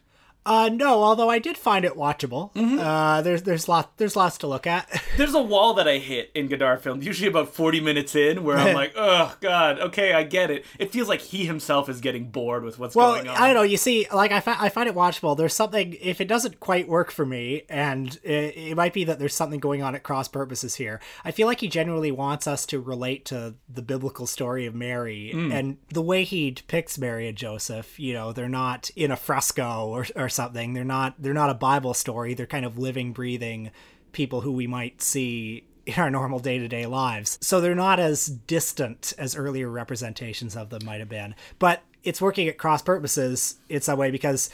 Uh, 0.46 0.70
no, 0.72 1.02
although 1.02 1.28
I 1.28 1.38
did 1.38 1.58
find 1.58 1.84
it 1.84 1.92
watchable. 1.92 2.50
Uh, 2.56 3.20
there's 3.20 3.42
there's 3.42 3.68
lot 3.68 3.96
there's 3.98 4.16
lots 4.16 4.38
to 4.38 4.46
look 4.46 4.66
at. 4.66 4.88
There's 5.18 5.34
a 5.34 5.42
wall 5.42 5.74
that 5.74 5.88
I 5.88 5.98
hit 5.98 6.30
in 6.32 6.46
Godard 6.46 6.80
films, 6.80 7.04
usually 7.04 7.28
about 7.28 7.52
40 7.52 7.80
minutes 7.80 8.14
in, 8.14 8.44
where 8.44 8.56
I'm 8.56 8.74
like, 8.82 8.92
oh, 8.94 9.36
God, 9.40 9.80
okay, 9.80 10.12
I 10.12 10.22
get 10.22 10.48
it. 10.48 10.64
It 10.78 10.92
feels 10.92 11.08
like 11.08 11.20
he 11.20 11.44
himself 11.44 11.88
is 11.88 12.00
getting 12.00 12.30
bored 12.30 12.62
with 12.62 12.78
what's 12.78 12.94
well, 12.94 13.14
going 13.14 13.26
on. 13.26 13.36
I 13.36 13.48
don't 13.48 13.56
know. 13.56 13.62
You 13.62 13.76
see, 13.76 14.06
like 14.14 14.30
I, 14.30 14.38
fi- 14.38 14.56
I 14.58 14.68
find 14.68 14.88
it 14.88 14.94
watchable. 14.94 15.36
There's 15.36 15.54
something 15.54 15.96
if 16.00 16.20
it 16.20 16.28
doesn't 16.28 16.60
quite 16.60 16.88
work 16.88 17.10
for 17.10 17.26
me, 17.26 17.62
and 17.68 18.16
it, 18.22 18.56
it 18.56 18.76
might 18.76 18.92
be 18.92 19.02
that 19.04 19.18
there's 19.18 19.34
something 19.34 19.58
going 19.58 19.82
on 19.82 19.96
at 19.96 20.04
cross 20.04 20.28
purposes 20.28 20.76
here. 20.76 21.00
I 21.24 21.32
feel 21.32 21.48
like 21.48 21.60
he 21.60 21.68
genuinely 21.68 22.12
wants 22.12 22.46
us 22.46 22.64
to 22.66 22.80
relate 22.80 23.24
to 23.26 23.56
the 23.68 23.82
biblical 23.82 24.26
story 24.26 24.66
of 24.66 24.74
Mary 24.74 25.32
and 25.32 25.78
the 25.88 26.02
way 26.02 26.22
he 26.22 26.52
depicts 26.52 26.96
Mary 26.96 27.26
and 27.26 27.36
Joseph. 27.36 27.98
You 27.98 28.14
know, 28.14 28.32
they're 28.32 28.48
not 28.48 28.90
in 28.94 29.10
a 29.10 29.16
fresco 29.16 29.88
or 29.88 30.06
or 30.14 30.27
something. 30.28 30.74
They're 30.74 30.84
not 30.84 31.14
they're 31.18 31.34
not 31.34 31.50
a 31.50 31.54
Bible 31.54 31.94
story. 31.94 32.34
They're 32.34 32.46
kind 32.46 32.64
of 32.64 32.78
living, 32.78 33.12
breathing 33.12 33.70
people 34.12 34.40
who 34.40 34.52
we 34.52 34.66
might 34.66 35.02
see 35.02 35.64
in 35.86 35.94
our 35.94 36.10
normal 36.10 36.38
day-to-day 36.38 36.86
lives. 36.86 37.38
So 37.40 37.60
they're 37.60 37.74
not 37.74 37.98
as 37.98 38.26
distant 38.26 39.14
as 39.16 39.34
earlier 39.34 39.70
representations 39.70 40.54
of 40.54 40.68
them 40.68 40.84
might 40.84 41.00
have 41.00 41.08
been. 41.08 41.34
But 41.58 41.82
it's 42.04 42.20
working 42.20 42.46
at 42.48 42.58
cross 42.58 42.82
purposes 42.82 43.56
in 43.68 43.80
some 43.80 43.98
way 43.98 44.10
because 44.10 44.50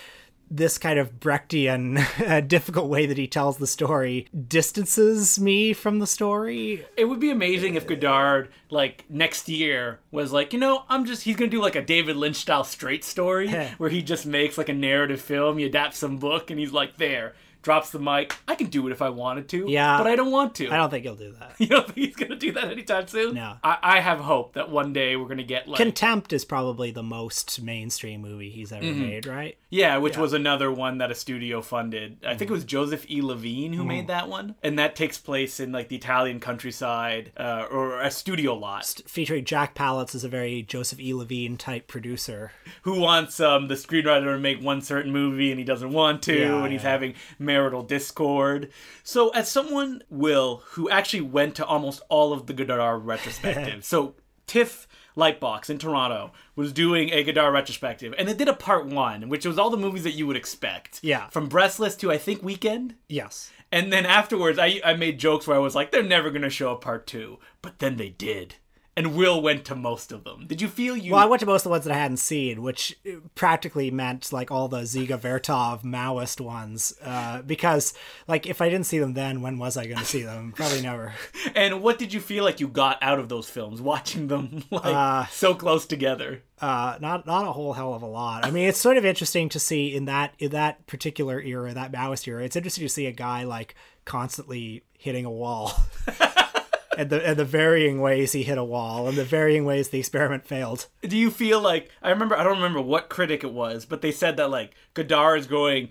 this 0.57 0.79
kind 0.79 0.99
of 0.99 1.19
Brechtian 1.21 1.99
uh, 2.29 2.41
difficult 2.41 2.89
way 2.89 3.07
that 3.07 3.19
he 3.19 3.27
tells 3.27 3.59
the 3.59 3.67
story 3.67 4.27
distances 4.49 5.39
me 5.39 5.73
from 5.73 5.99
the 5.99 6.07
story. 6.07 6.85
It 6.97 7.07
would 7.07 7.21
be 7.21 7.31
amazing 7.31 7.75
if 7.75 7.87
Godard, 7.87 8.51
like 8.71 9.05
next 9.09 9.49
year, 9.49 10.01
was 10.11 10.33
like, 10.33 10.53
you 10.53 10.59
know, 10.59 10.85
I'm 10.89 11.05
just 11.05 11.23
he's 11.23 11.37
gonna 11.37 11.51
do 11.51 11.61
like 11.61 11.77
a 11.77 11.83
David 11.83 12.17
Lynch 12.17 12.37
style 12.37 12.65
straight 12.65 13.05
story 13.05 13.51
where 13.79 13.91
he 13.91 14.03
just 14.03 14.27
makes 14.27 14.57
like 14.59 14.69
a 14.69 14.75
narrative 14.75 15.21
film, 15.21 15.59
he 15.59 15.65
adapts 15.65 15.99
some 15.99 16.19
book, 16.19 16.51
and 16.51 16.59
he's 16.61 16.73
like, 16.73 16.97
there, 16.97 17.35
drops 17.65 17.91
the 17.91 17.99
mic. 17.99 18.37
I 18.47 18.55
can 18.55 18.69
do 18.69 18.87
it 18.87 18.93
if 18.93 19.03
I 19.03 19.09
wanted 19.09 19.49
to, 19.49 19.65
Yeah. 19.69 19.99
but 19.99 20.07
I 20.07 20.15
don't 20.15 20.31
want 20.31 20.55
to. 20.57 20.71
I 20.71 20.77
don't 20.77 20.91
think 20.91 21.03
he'll 21.05 21.17
do 21.17 21.33
that. 21.41 21.55
You 21.65 21.67
don't 21.69 21.87
think 21.87 21.97
he's 22.07 22.17
gonna 22.17 22.37
do 22.37 22.53
that 22.53 22.65
anytime 22.71 23.07
soon? 23.09 23.35
No. 23.35 23.55
I, 23.65 23.79
I 23.83 24.01
have 24.01 24.19
hope 24.21 24.53
that 24.55 24.71
one 24.71 24.93
day 24.93 25.17
we're 25.17 25.29
gonna 25.29 25.43
get 25.43 25.67
like 25.67 25.79
Contempt 25.79 26.33
is 26.33 26.45
probably 26.45 26.91
the 26.91 27.03
most 27.03 27.61
mainstream 27.63 28.21
movie 28.21 28.51
he's 28.51 28.71
ever 28.71 28.85
made, 28.85 29.27
right? 29.27 29.57
Yeah, 29.71 29.97
which 29.99 30.17
was 30.19 30.33
another 30.33 30.71
one 30.71 30.99
that 30.99 31.11
a 31.11 31.15
studio 31.15 31.63
funded. 31.63 32.19
I 32.25 32.35
think 32.37 32.51
it 32.51 32.55
was 32.55 32.65
Joseph 32.65 33.11
E. 33.11 33.23
Levine 33.23 33.73
who 33.73 33.83
made 33.85 34.07
that 34.09 34.29
one, 34.29 34.55
and 34.63 34.79
that 34.79 34.95
takes 34.95 35.19
place 35.19 35.59
in 35.59 35.73
like 35.73 35.89
the 35.89 35.97
Italian 35.97 36.39
countryside 36.41 37.33
uh, 37.37 37.67
or 37.71 38.01
a 38.01 38.11
studio 38.11 38.55
lot. 38.55 39.01
Featuring 39.07 39.45
Jack 39.45 39.75
Palance 39.75 40.15
as 40.15 40.23
a 40.25 40.29
very 40.29 40.63
Joseph 40.63 41.01
E. 41.01 41.15
Levine 41.15 41.57
type 41.57 41.87
producer. 41.89 42.53
Who 42.83 43.01
wants 43.01 43.41
um, 43.41 43.69
the 43.69 43.75
screenwriter 43.75 44.25
to 44.35 44.39
make 44.39 44.61
one 44.63 44.83
certain 44.83 45.13
movie 45.13 45.51
and 45.51 45.59
he 45.59 45.65
doesn't 45.65 45.93
want 45.93 46.23
to, 46.25 46.39
Yeah, 46.39 46.63
and 46.63 46.73
he's 46.73 46.83
yeah. 46.83 46.91
having 46.91 47.15
marital 47.55 47.83
discord. 47.83 48.71
So, 49.05 49.29
as 49.29 49.49
someone 49.49 50.03
will 50.11 50.63
who 50.73 50.91
actually 50.91 51.21
went 51.21 51.55
to 51.57 51.65
almost 51.65 52.03
all 52.09 52.33
of 52.33 52.47
the 52.47 52.53
Godard 52.53 53.05
retrospectives, 53.05 53.85
so 53.93 54.17
Tiff 54.49 54.89
Lightbox 55.17 55.71
in 55.71 55.79
Toronto 55.79 56.33
was 56.57 56.73
doing 56.73 57.11
a 57.11 57.23
Godard 57.23 57.55
retrospective, 57.55 58.13
and 58.19 58.29
they 58.29 58.35
did 58.35 58.49
a 58.49 58.55
part 58.55 58.87
one, 58.87 59.29
which 59.29 59.47
was 59.47 59.57
all 59.57 59.71
the 59.71 59.77
movies 59.77 60.03
that 60.03 60.15
you 60.15 60.27
would 60.27 60.37
expect. 60.37 60.99
Yeah. 61.03 61.29
From 61.29 61.49
Breathless 61.49 61.95
to 61.97 62.11
I 62.11 62.19
think 62.19 62.43
Weekend. 62.43 62.97
Yes. 63.09 63.53
And 63.71 63.93
then 63.93 64.05
afterwards, 64.07 64.59
I, 64.59 64.81
I 64.85 64.95
made 64.95 65.19
jokes 65.19 65.47
where 65.47 65.57
I 65.57 65.61
was 65.61 65.75
like, 65.75 65.91
they're 65.91 66.03
never 66.03 66.31
going 66.31 66.43
to 66.43 66.51
show 66.51 66.73
a 66.73 66.77
part 66.77 67.07
two. 67.07 67.39
But 67.63 67.79
then 67.79 67.97
they 67.97 68.11
did. 68.11 68.57
And 68.97 69.17
Will 69.17 69.43
went 69.43 69.65
to 69.65 69.75
most 69.75 70.13
of 70.13 70.23
them. 70.23 70.47
Did 70.47 70.63
you 70.63 70.69
feel 70.69 70.97
you. 70.97 71.13
Well, 71.13 71.21
I 71.21 71.25
went 71.27 71.41
to 71.41 71.47
most 71.47 71.63
of 71.63 71.65
the 71.65 71.71
ones 71.71 71.85
that 71.85 71.93
I 71.93 71.99
hadn't 71.99 72.19
seen, 72.19 72.63
which 72.63 72.97
practically 73.35 73.91
meant 73.91 74.33
like 74.33 74.53
all 74.53 74.69
the 74.69 74.83
Dziga 74.83 75.19
Vertov 75.19 75.83
Maoist 75.83 76.41
ones. 76.41 76.95
Uh, 77.03 77.43
because, 77.43 77.93
like, 78.29 78.47
if 78.47 78.61
I 78.63 78.69
didn't 78.69 78.87
see 78.87 79.01
them 79.01 79.15
then, 79.15 79.43
when 79.43 79.59
was 79.59 79.77
I 79.77 79.87
going 79.87 79.99
to 79.99 80.05
see 80.05 80.23
them? 80.23 80.53
Probably 80.55 80.81
never. 80.81 81.13
and 81.57 81.83
what 81.83 81.99
did 81.99 82.13
you 82.13 82.21
feel 82.21 82.45
like 82.45 82.61
you 82.61 82.69
got 82.69 82.99
out 83.03 83.19
of 83.19 83.29
those 83.29 83.51
films, 83.51 83.81
watching 83.81 84.29
them 84.29 84.63
like 84.71 84.85
Uh, 84.85 85.27
so 85.27 85.55
close 85.55 85.87
together? 85.87 86.43
Uh, 86.61 86.97
not 87.01 87.27
not 87.27 87.49
a 87.49 87.53
whole 87.53 87.73
hell 87.73 87.95
of 87.95 88.03
a 88.03 88.07
lot. 88.07 88.47
I 88.47 88.51
mean, 88.53 88.69
it's 88.69 88.79
sort 88.79 88.97
of 88.97 89.05
interesting 89.05 89.49
to 89.51 89.59
see 89.59 89.95
in 89.95 90.05
that 90.05 90.35
in 90.39 90.53
that 90.53 90.87
particular 90.87 91.41
era, 91.41 91.75
that 91.75 91.91
Maoist 91.91 92.29
era. 92.29 92.45
It's 92.45 92.55
interesting 92.55 92.85
to 92.85 92.89
see 92.89 93.07
a 93.07 93.13
guy 93.13 93.43
like 93.43 93.75
constantly 94.05 94.85
hitting 94.97 95.25
a 95.25 95.31
wall. 95.31 95.73
And 96.97 97.11
the, 97.11 97.27
and 97.27 97.39
the 97.39 97.45
varying 97.45 98.01
ways 98.01 98.33
he 98.33 98.43
hit 98.43 98.59
a 98.59 98.65
wall 98.65 99.09
and 99.09 99.17
the 99.17 99.25
varying 99.25 99.65
ways 99.65 99.89
the 99.89 99.99
experiment 99.99 100.47
failed. 100.47 100.87
Do 101.03 101.17
you 101.17 101.31
feel 101.31 101.61
like 101.61 101.91
I 102.03 102.11
remember? 102.11 102.37
I 102.37 102.45
don't 102.45 102.57
remember 102.57 102.81
what 102.81 103.09
critic 103.09 103.45
it 103.45 103.53
was, 103.53 103.85
but 103.85 104.01
they 104.01 104.13
said 104.13 104.37
that 104.37 104.51
like 104.51 104.75
Godard 104.95 105.41
is 105.41 105.47
going, 105.47 105.89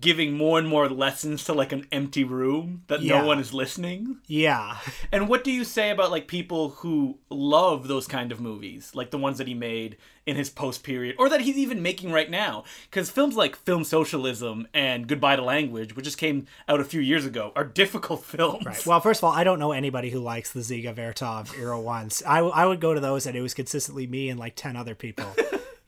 giving 0.00 0.32
more 0.34 0.58
and 0.58 0.66
more 0.66 0.88
lessons 0.88 1.44
to 1.44 1.52
like 1.52 1.70
an 1.72 1.86
empty 1.92 2.24
room 2.24 2.82
that 2.86 3.02
Yeah. 3.02 3.20
no 3.20 3.26
one 3.26 3.38
is 3.38 3.52
listening. 3.52 4.18
Yeah. 4.26 4.78
And 5.12 5.28
what 5.28 5.44
do 5.44 5.50
you 5.52 5.62
say 5.64 5.90
about 5.90 6.10
like 6.10 6.26
people 6.26 6.70
who 6.70 7.18
love 7.28 7.86
those 7.86 8.06
kind 8.06 8.32
of 8.32 8.40
movies, 8.40 8.92
like 8.94 9.10
the 9.10 9.18
ones 9.18 9.36
that 9.38 9.46
he 9.46 9.52
made 9.54 9.96
in 10.26 10.36
his 10.36 10.48
post 10.48 10.82
period, 10.84 11.14
or 11.18 11.28
that 11.28 11.42
he's 11.42 11.58
even 11.58 11.82
making 11.82 12.10
right 12.12 12.30
now? 12.30 12.64
Because 12.90 13.10
films 13.10 13.36
like 13.36 13.56
Film 13.56 13.84
Socialism 13.84 14.66
and 14.72 15.06
Goodbye 15.06 15.36
to 15.36 15.42
Language, 15.42 15.94
which 15.94 16.06
just 16.06 16.16
came 16.16 16.46
out 16.66 16.80
a 16.80 16.84
few 16.84 17.00
years 17.02 17.26
ago, 17.26 17.52
are 17.54 17.64
difficult 17.64 18.24
films. 18.24 18.64
Right. 18.64 18.86
Well, 18.86 19.00
first 19.00 19.20
of 19.20 19.24
all, 19.24 19.32
I 19.32 19.44
don't 19.44 19.58
know 19.58 19.72
anybody 19.72 20.08
who 20.08 20.20
likes 20.20 20.50
the 20.52 20.60
Dziga 20.60 20.94
Vertov 20.94 21.58
era 21.58 21.78
ones. 21.78 22.22
I, 22.26 22.36
w- 22.36 22.54
I 22.54 22.64
would 22.64 22.80
go 22.80 22.94
to 22.94 23.00
those, 23.00 23.26
and 23.26 23.36
it 23.36 23.42
was 23.42 23.52
consistently 23.52 24.06
me 24.06 24.30
and 24.30 24.40
like 24.40 24.54
10 24.56 24.76
other 24.76 24.94
people. 24.94 25.26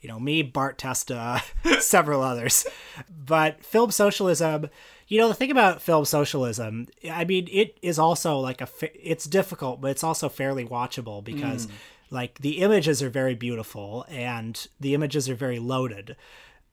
you 0.07 0.12
know, 0.12 0.21
me, 0.21 0.40
Bart 0.40 0.79
Testa, 0.79 1.42
several 1.81 2.23
others. 2.23 2.64
But 3.11 3.64
film 3.64 3.90
socialism, 3.90 4.71
you 5.09 5.19
know, 5.19 5.27
the 5.27 5.35
thing 5.35 5.51
about 5.51 5.83
film 5.83 6.05
socialism, 6.05 6.87
I 7.11 7.25
mean, 7.25 7.49
it 7.51 7.77
is 7.83 7.99
also 7.99 8.38
like 8.38 8.61
a, 8.61 8.69
it's 8.95 9.25
difficult, 9.25 9.81
but 9.81 9.90
it's 9.90 10.05
also 10.05 10.29
fairly 10.29 10.64
watchable 10.64 11.25
because 11.25 11.66
mm. 11.66 11.73
like 12.11 12.38
the 12.38 12.59
images 12.59 13.03
are 13.03 13.11
very 13.11 13.35
beautiful 13.35 14.07
and 14.09 14.69
the 14.79 14.95
images 14.95 15.29
are 15.29 15.35
very 15.35 15.59
loaded 15.59 16.14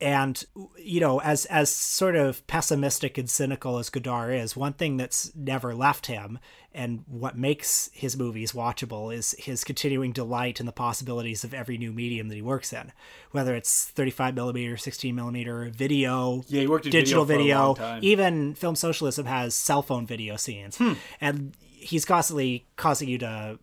and 0.04 0.44
you 0.78 1.00
know 1.00 1.22
as 1.22 1.46
as 1.46 1.72
sort 1.72 2.16
of 2.16 2.46
pessimistic 2.46 3.18
and 3.18 3.30
cynical 3.30 3.78
as 3.78 3.90
Godard 3.90 4.36
is 4.36 4.56
one 4.56 4.74
thing 4.74 4.98
that's 4.98 5.34
never 5.34 5.74
left 5.74 6.08
him 6.08 6.40
and 6.74 7.04
what 7.08 7.38
makes 7.38 7.90
his 7.94 8.18
movies 8.18 8.52
watchable 8.52 9.16
is 9.16 9.34
his 9.40 9.64
continuing 9.64 10.12
delight 10.12 10.60
in 10.60 10.66
the 10.66 10.72
possibilities 10.72 11.44
of 11.44 11.54
every 11.54 11.78
new 11.78 11.94
medium 11.94 12.28
that 12.28 12.36
he 12.36 12.42
works 12.42 12.74
in. 12.74 12.92
Whether 13.32 13.56
it's 13.56 13.86
35 13.86 14.36
millimeter 14.36 14.76
16 14.76 15.16
millimeter 15.16 15.72
video 15.74 16.44
Yeah, 16.48 16.62
he 16.62 16.68
worked 16.68 16.90
digital 16.90 17.26
video 17.26 17.74
video, 17.74 18.00
even 18.02 18.56
film 18.56 18.76
socialism 18.76 19.26
has 19.28 19.56
cell 19.56 19.84
phone 19.84 20.06
video 20.06 20.36
scenes. 20.36 20.80
And 21.22 21.56
he's 21.62 22.06
constantly 22.06 22.66
causing 22.76 23.08
you 23.08 23.20
to 23.20 23.60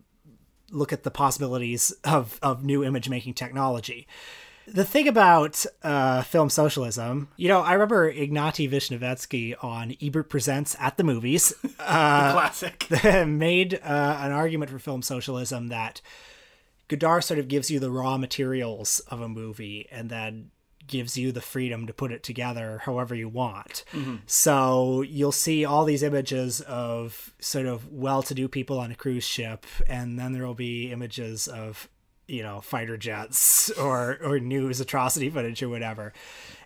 look 0.71 0.93
at 0.93 1.03
the 1.03 1.11
possibilities 1.11 1.91
of, 2.05 2.39
of 2.41 2.63
new 2.63 2.83
image 2.83 3.09
making 3.09 3.33
technology 3.33 4.07
The 4.73 4.85
thing 4.85 5.09
about 5.09 5.65
uh, 5.83 6.21
film 6.21 6.49
socialism, 6.49 7.27
you 7.35 7.49
know, 7.49 7.59
I 7.59 7.73
remember 7.73 8.11
Ignatiy 8.11 8.69
Vishnevetsky 8.71 9.61
on 9.61 9.97
Ebert 10.01 10.29
Presents 10.29 10.77
at 10.79 10.95
the 10.95 11.03
movies 11.03 11.51
uh, 11.79 12.31
Classic. 12.31 12.87
made 13.27 13.73
uh, 13.83 14.17
an 14.21 14.31
argument 14.31 14.71
for 14.71 14.79
film 14.79 15.01
socialism 15.01 15.67
that 15.67 15.99
Godard 16.87 17.25
sort 17.25 17.37
of 17.39 17.49
gives 17.49 17.69
you 17.69 17.81
the 17.81 17.91
raw 17.91 18.17
materials 18.17 19.01
of 19.09 19.19
a 19.19 19.27
movie 19.27 19.89
and 19.91 20.09
then 20.09 20.51
gives 20.87 21.17
you 21.17 21.33
the 21.33 21.41
freedom 21.41 21.85
to 21.87 21.93
put 21.93 22.11
it 22.13 22.23
together 22.23 22.81
however 22.85 23.13
you 23.13 23.27
want. 23.27 23.83
So 24.25 25.01
you'll 25.01 25.31
see 25.33 25.65
all 25.65 25.83
these 25.83 26.03
images 26.03 26.61
of 26.61 27.33
sort 27.39 27.65
of 27.65 27.91
well-to-do 27.91 28.47
people 28.47 28.79
on 28.79 28.91
a 28.91 28.95
cruise 28.95 29.23
ship, 29.25 29.65
and 29.87 30.17
then 30.17 30.31
there 30.33 30.45
will 30.45 30.53
be 30.53 30.91
images 30.91 31.47
of 31.47 31.87
you 32.31 32.43
know 32.43 32.61
fighter 32.61 32.97
jets 32.97 33.69
or 33.77 34.17
or 34.23 34.39
news 34.39 34.79
atrocity 34.79 35.29
footage 35.29 35.61
or 35.61 35.69
whatever, 35.69 36.13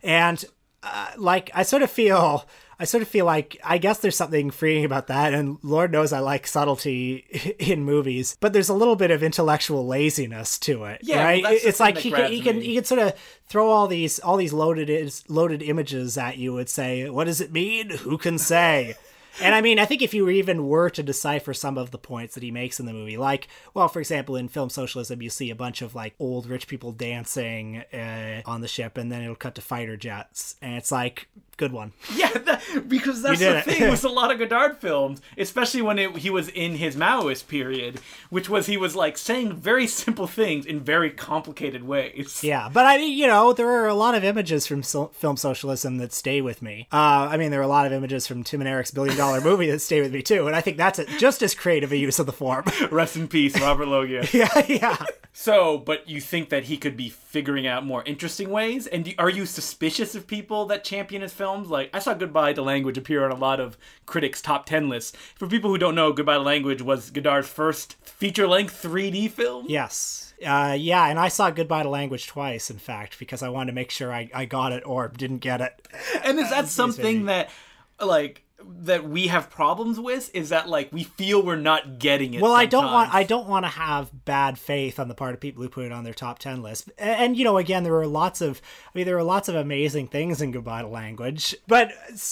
and 0.04 0.43
uh, 0.84 1.12
like 1.17 1.49
I 1.54 1.63
sort 1.63 1.82
of 1.82 1.89
feel 1.89 2.45
I 2.80 2.84
sort 2.84 3.01
of 3.01 3.08
feel 3.08 3.25
like 3.25 3.58
I 3.63 3.78
guess 3.78 3.99
there's 3.99 4.17
something 4.17 4.51
freeing 4.51 4.86
about 4.86 5.08
that, 5.08 5.34
and 5.34 5.58
Lord 5.63 5.91
knows 5.91 6.13
I 6.13 6.19
like 6.19 6.45
subtlety 6.45 7.56
in 7.60 7.84
movies, 7.86 8.38
but 8.39 8.54
there's 8.54 8.69
a 8.69 8.73
little 8.73 8.95
bit 8.95 9.10
of 9.12 9.23
intellectual 9.23 9.88
laziness 9.88 10.60
to 10.60 10.84
it, 10.84 10.99
Yeah, 11.01 11.23
right? 11.23 11.43
the 11.43 11.67
it's 11.67 11.80
like 11.80 11.97
he 11.97 12.12
can 12.12 12.32
he 12.32 12.41
can 12.41 12.62
he 12.62 12.75
can 12.75 12.84
sort 12.84 13.01
of 13.01 13.13
throw 13.47 13.69
all 13.69 13.88
these 13.88 14.19
all 14.19 14.38
these 14.38 14.54
loaded 14.54 14.89
is 14.89 15.23
loaded 15.30 15.63
images 15.63 16.17
at 16.17 16.38
you 16.38 16.58
and 16.58 16.69
say, 16.69 17.10
what 17.10 17.23
does 17.23 17.41
it 17.41 17.51
mean? 17.51 17.89
Who 17.89 18.17
can 18.17 18.38
say? 18.38 18.95
And 19.41 19.53
I 19.55 19.61
mean, 19.61 19.79
I 19.79 19.85
think 19.85 20.01
if 20.01 20.13
you 20.13 20.29
even 20.29 20.67
were 20.67 20.89
to 20.91 21.03
decipher 21.03 21.53
some 21.53 21.77
of 21.77 21.91
the 21.91 21.97
points 21.97 22.35
that 22.35 22.43
he 22.43 22.51
makes 22.51 22.79
in 22.79 22.85
the 22.85 22.93
movie, 22.93 23.17
like, 23.17 23.47
well, 23.73 23.87
for 23.87 23.99
example, 23.99 24.35
in 24.35 24.47
film 24.47 24.69
socialism, 24.69 25.21
you 25.21 25.29
see 25.29 25.49
a 25.49 25.55
bunch 25.55 25.81
of 25.81 25.95
like 25.95 26.15
old 26.19 26.47
rich 26.47 26.67
people 26.67 26.91
dancing 26.91 27.83
uh, 27.93 28.41
on 28.45 28.61
the 28.61 28.67
ship, 28.67 28.97
and 28.97 29.11
then 29.11 29.21
it'll 29.21 29.35
cut 29.35 29.55
to 29.55 29.61
fighter 29.61 29.97
jets, 29.97 30.55
and 30.61 30.75
it's 30.75 30.91
like, 30.91 31.27
good 31.57 31.71
one. 31.71 31.93
Yeah, 32.15 32.31
that, 32.31 32.61
because 32.87 33.21
that's 33.21 33.39
the 33.39 33.57
it. 33.57 33.65
thing 33.65 33.89
with 33.89 34.05
a 34.05 34.09
lot 34.09 34.31
of 34.31 34.39
Godard 34.39 34.77
films, 34.77 35.21
especially 35.37 35.81
when 35.81 35.99
it, 35.99 36.15
he 36.17 36.29
was 36.29 36.47
in 36.49 36.75
his 36.75 36.95
Maoist 36.95 37.47
period, 37.47 37.99
which 38.29 38.49
was 38.49 38.67
he 38.67 38.77
was 38.77 38.95
like 38.95 39.17
saying 39.17 39.53
very 39.53 39.85
simple 39.87 40.27
things 40.27 40.65
in 40.65 40.79
very 40.79 41.09
complicated 41.11 41.83
ways. 41.83 42.41
Yeah, 42.43 42.69
but 42.71 42.85
I 42.85 42.97
mean, 42.97 43.17
you 43.17 43.27
know, 43.27 43.51
there 43.53 43.67
are 43.69 43.87
a 43.87 43.93
lot 43.93 44.15
of 44.15 44.23
images 44.23 44.65
from 44.65 44.81
so- 44.81 45.07
film 45.07 45.35
socialism 45.35 45.97
that 45.97 46.13
stay 46.13 46.39
with 46.41 46.61
me. 46.61 46.87
Uh, 46.91 47.27
I 47.29 47.37
mean, 47.37 47.51
there 47.51 47.59
are 47.59 47.63
a 47.63 47.67
lot 47.67 47.85
of 47.85 47.91
images 47.91 48.27
from 48.27 48.43
Tim 48.43 48.61
and 48.61 48.67
Eric's 48.67 48.91
billion 48.91 49.17
dollar 49.17 49.24
movie 49.41 49.69
that 49.69 49.79
stay 49.79 50.01
with 50.01 50.13
me 50.13 50.21
too, 50.21 50.47
and 50.47 50.55
I 50.55 50.61
think 50.61 50.77
that's 50.77 50.99
a, 50.99 51.05
just 51.17 51.41
as 51.41 51.53
creative 51.55 51.91
a 51.91 51.97
use 51.97 52.19
of 52.19 52.25
the 52.25 52.33
form. 52.33 52.65
Rest 52.91 53.15
in 53.15 53.27
peace, 53.27 53.59
Robert 53.59 53.88
Loggia. 53.88 54.27
yeah, 54.33 54.65
yeah. 54.67 55.05
So, 55.38 55.77
but 55.77 56.07
you 56.07 56.21
think 56.21 56.49
that 56.49 56.63
he 56.63 56.77
could 56.77 56.95
be 56.95 57.09
figuring 57.09 57.67
out 57.67 57.85
more 57.85 58.03
interesting 58.03 58.49
ways? 58.49 58.88
And 58.88 59.03
do, 59.03 59.11
are 59.17 59.29
you 59.29 59.45
suspicious 59.45 60.15
of 60.15 60.27
people 60.27 60.65
that 60.67 60.85
champion 60.85 61.21
his 61.21 61.33
films? 61.33 61.69
Like, 61.69 61.89
I 61.93 61.99
saw 61.99 62.13
Goodbye 62.13 62.53
to 62.53 62.61
Language 62.61 62.97
appear 62.97 63.25
on 63.25 63.31
a 63.31 63.35
lot 63.35 63.59
of 63.59 63.77
critics' 64.05 64.41
top 64.41 64.65
10 64.65 64.88
lists. 64.88 65.17
For 65.35 65.45
people 65.45 65.69
who 65.69 65.77
don't 65.77 65.93
know, 65.93 66.13
Goodbye 66.13 66.35
to 66.35 66.39
Language 66.39 66.81
was 66.81 67.09
Godard's 67.09 67.49
first 67.49 67.97
feature 68.01 68.47
length 68.47 68.81
3D 68.81 69.29
film. 69.29 69.65
Yes. 69.67 70.33
Uh, 70.45 70.77
yeah, 70.79 71.07
and 71.07 71.19
I 71.19 71.27
saw 71.27 71.49
Goodbye 71.49 71.83
to 71.83 71.89
Language 71.89 72.27
twice, 72.27 72.69
in 72.69 72.77
fact, 72.77 73.19
because 73.19 73.43
I 73.43 73.49
wanted 73.49 73.71
to 73.71 73.75
make 73.75 73.91
sure 73.91 74.13
I, 74.13 74.29
I 74.33 74.45
got 74.45 74.71
it 74.71 74.83
or 74.85 75.09
didn't 75.09 75.39
get 75.39 75.59
it. 75.59 75.85
And 76.23 76.39
is 76.39 76.49
that 76.49 76.67
something 76.69 77.25
that, 77.25 77.49
like, 77.99 78.44
that 78.67 79.08
we 79.08 79.28
have 79.28 79.49
problems 79.49 79.99
with? 79.99 80.30
Is 80.34 80.49
that, 80.49 80.69
like, 80.69 80.91
we 80.91 81.04
feel 81.04 81.43
we're 81.43 81.56
not 81.56 81.99
getting 81.99 82.34
it? 82.34 82.41
Well, 82.41 82.54
I 82.54 82.65
don't 82.65 82.86
want? 82.86 83.13
I 83.13 83.23
don't 83.23 83.47
want 83.47 83.65
to 83.65 83.69
have 83.69 84.25
bad 84.25 84.58
faith 84.58 84.99
on 84.99 85.08
the 85.08 85.15
part 85.15 85.34
of 85.34 85.39
people 85.39 85.63
who 85.63 85.69
put 85.69 85.86
it 85.86 85.91
on 85.91 86.04
their 86.04 86.13
top 86.13 86.39
ten 86.39 86.62
list. 86.62 86.89
And, 86.97 87.19
and, 87.19 87.38
you 87.38 87.43
know, 87.43 87.58
again, 87.58 87.84
there 87.84 87.95
are 87.95 88.08
lots 88.08 88.41
of 88.41 88.62
I 88.88 88.97
mean, 88.97 89.06
there 89.06 89.17
are 89.17 89.23
lots 89.23 89.49
of 89.49 89.56
amazing 89.56 90.08
things 90.08 90.41
in 90.41 90.51
Goodbye 90.51 90.82
to 90.82 90.88
Language, 90.88 91.56
but 91.67 91.91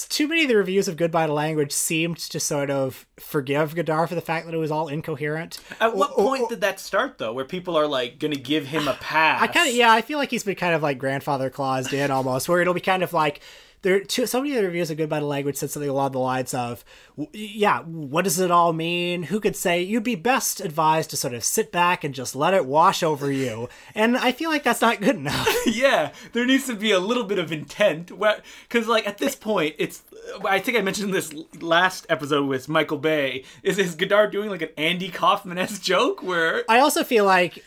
too 0.10 0.28
many 0.28 0.44
of 0.44 0.48
the 0.50 0.56
reviews 0.56 0.88
of 0.88 0.98
Goodbye 0.98 1.28
to 1.28 1.34
Language 1.34 1.72
seemed 1.72 2.18
to 2.18 2.40
sort 2.40 2.70
of 2.70 3.06
forgive 3.20 3.76
Godard 3.76 4.10
for 4.10 4.16
the 4.16 4.22
fact 4.22 4.46
that 4.46 4.54
it 4.54 4.60
was 4.60 4.72
all 4.72 4.88
incoherent. 4.88 5.60
At 5.80 5.96
what 5.96 6.12
point 6.12 6.50
did 6.50 6.62
that 6.62 6.80
start, 6.80 7.18
though, 7.18 7.34
where 7.34 7.46
people 7.46 7.78
are, 7.78 7.88
like, 7.88 8.20
gonna 8.20 8.36
give 8.36 8.68
him 8.68 8.88
a 8.88 8.94
pass? 9.02 9.42
I 9.42 9.48
kind 9.48 9.70
of 9.70 9.76
yeah, 9.76 9.92
I 9.92 10.02
feel 10.02 10.18
like 10.18 10.32
he's 10.32 10.44
been 10.44 10.56
kind 10.56 10.74
of 10.76 10.84
like 10.84 10.98
grandfather 10.98 11.50
claused 11.50 11.94
in 11.94 12.12
almost, 12.12 12.48
where 12.48 12.62
it'll 12.62 12.74
be 12.74 12.80
kind 12.82 13.04
of 13.04 13.14
like 13.14 13.42
there. 13.84 14.00
Too, 14.00 14.26
so 14.26 14.42
many 14.42 14.56
of 14.56 14.62
the 14.62 14.68
reviews 14.68 14.90
of 14.90 14.98
Goodbye 14.98 15.20
to 15.20 15.26
Language 15.26 15.56
said 15.56 15.70
something 15.70 15.90
along 15.90 16.14
the 16.14 16.20
lines 16.20 16.54
of, 16.54 16.84
"Yeah, 17.32 17.82
what 17.82 18.24
does 18.24 18.40
it 18.40 18.50
all 18.50 18.74
mean? 18.74 19.24
Who 19.24 19.40
could 19.40 19.56
say? 19.56 19.82
You'd 19.82 20.04
be 20.04 20.16
best 20.16 20.60
advised 20.60 21.12
to 21.12 21.18
sort 21.18 21.34
of 21.34 21.44
sit 21.44 21.72
back 21.72 22.04
and 22.04 22.16
just 22.16 22.36
let 22.36 22.54
it 22.54 22.66
wash 22.66 23.04
over 23.04 23.32
you." 23.32 23.70
And 23.94 24.18
I 24.18 24.32
feel 24.32 24.50
like 24.50 24.64
that's 24.64 24.82
not 24.82 25.02
good 25.02 25.18
enough. 25.18 25.48
yeah, 25.68 26.12
there 26.32 26.46
needs 26.46 26.66
to 26.68 26.76
be 26.76 26.92
a 26.92 27.00
little 27.00 27.24
bit 27.26 27.40
of 27.40 27.52
intent. 27.52 28.12
Because, 28.18 28.88
like, 28.88 29.08
at 29.08 29.20
this 29.20 29.36
point, 29.36 29.76
it's. 29.78 30.02
I 30.46 30.60
think 30.60 30.78
I 30.78 30.82
mentioned 30.82 31.14
this 31.14 31.34
last 31.62 32.06
episode 32.10 32.48
with 32.48 32.70
Michael 32.70 32.98
Bay. 32.98 33.44
Is, 33.62 33.78
is 33.78 33.96
Godard 33.96 34.32
doing, 34.32 34.50
like, 34.50 34.62
an 34.62 34.70
Andy 34.78 35.10
Kaufman 35.10 35.58
esque 35.58 35.82
joke 35.82 36.24
where. 36.24 36.64
I 36.70 36.80
also 36.80 37.04
feel 37.04 37.26
like 37.26 37.64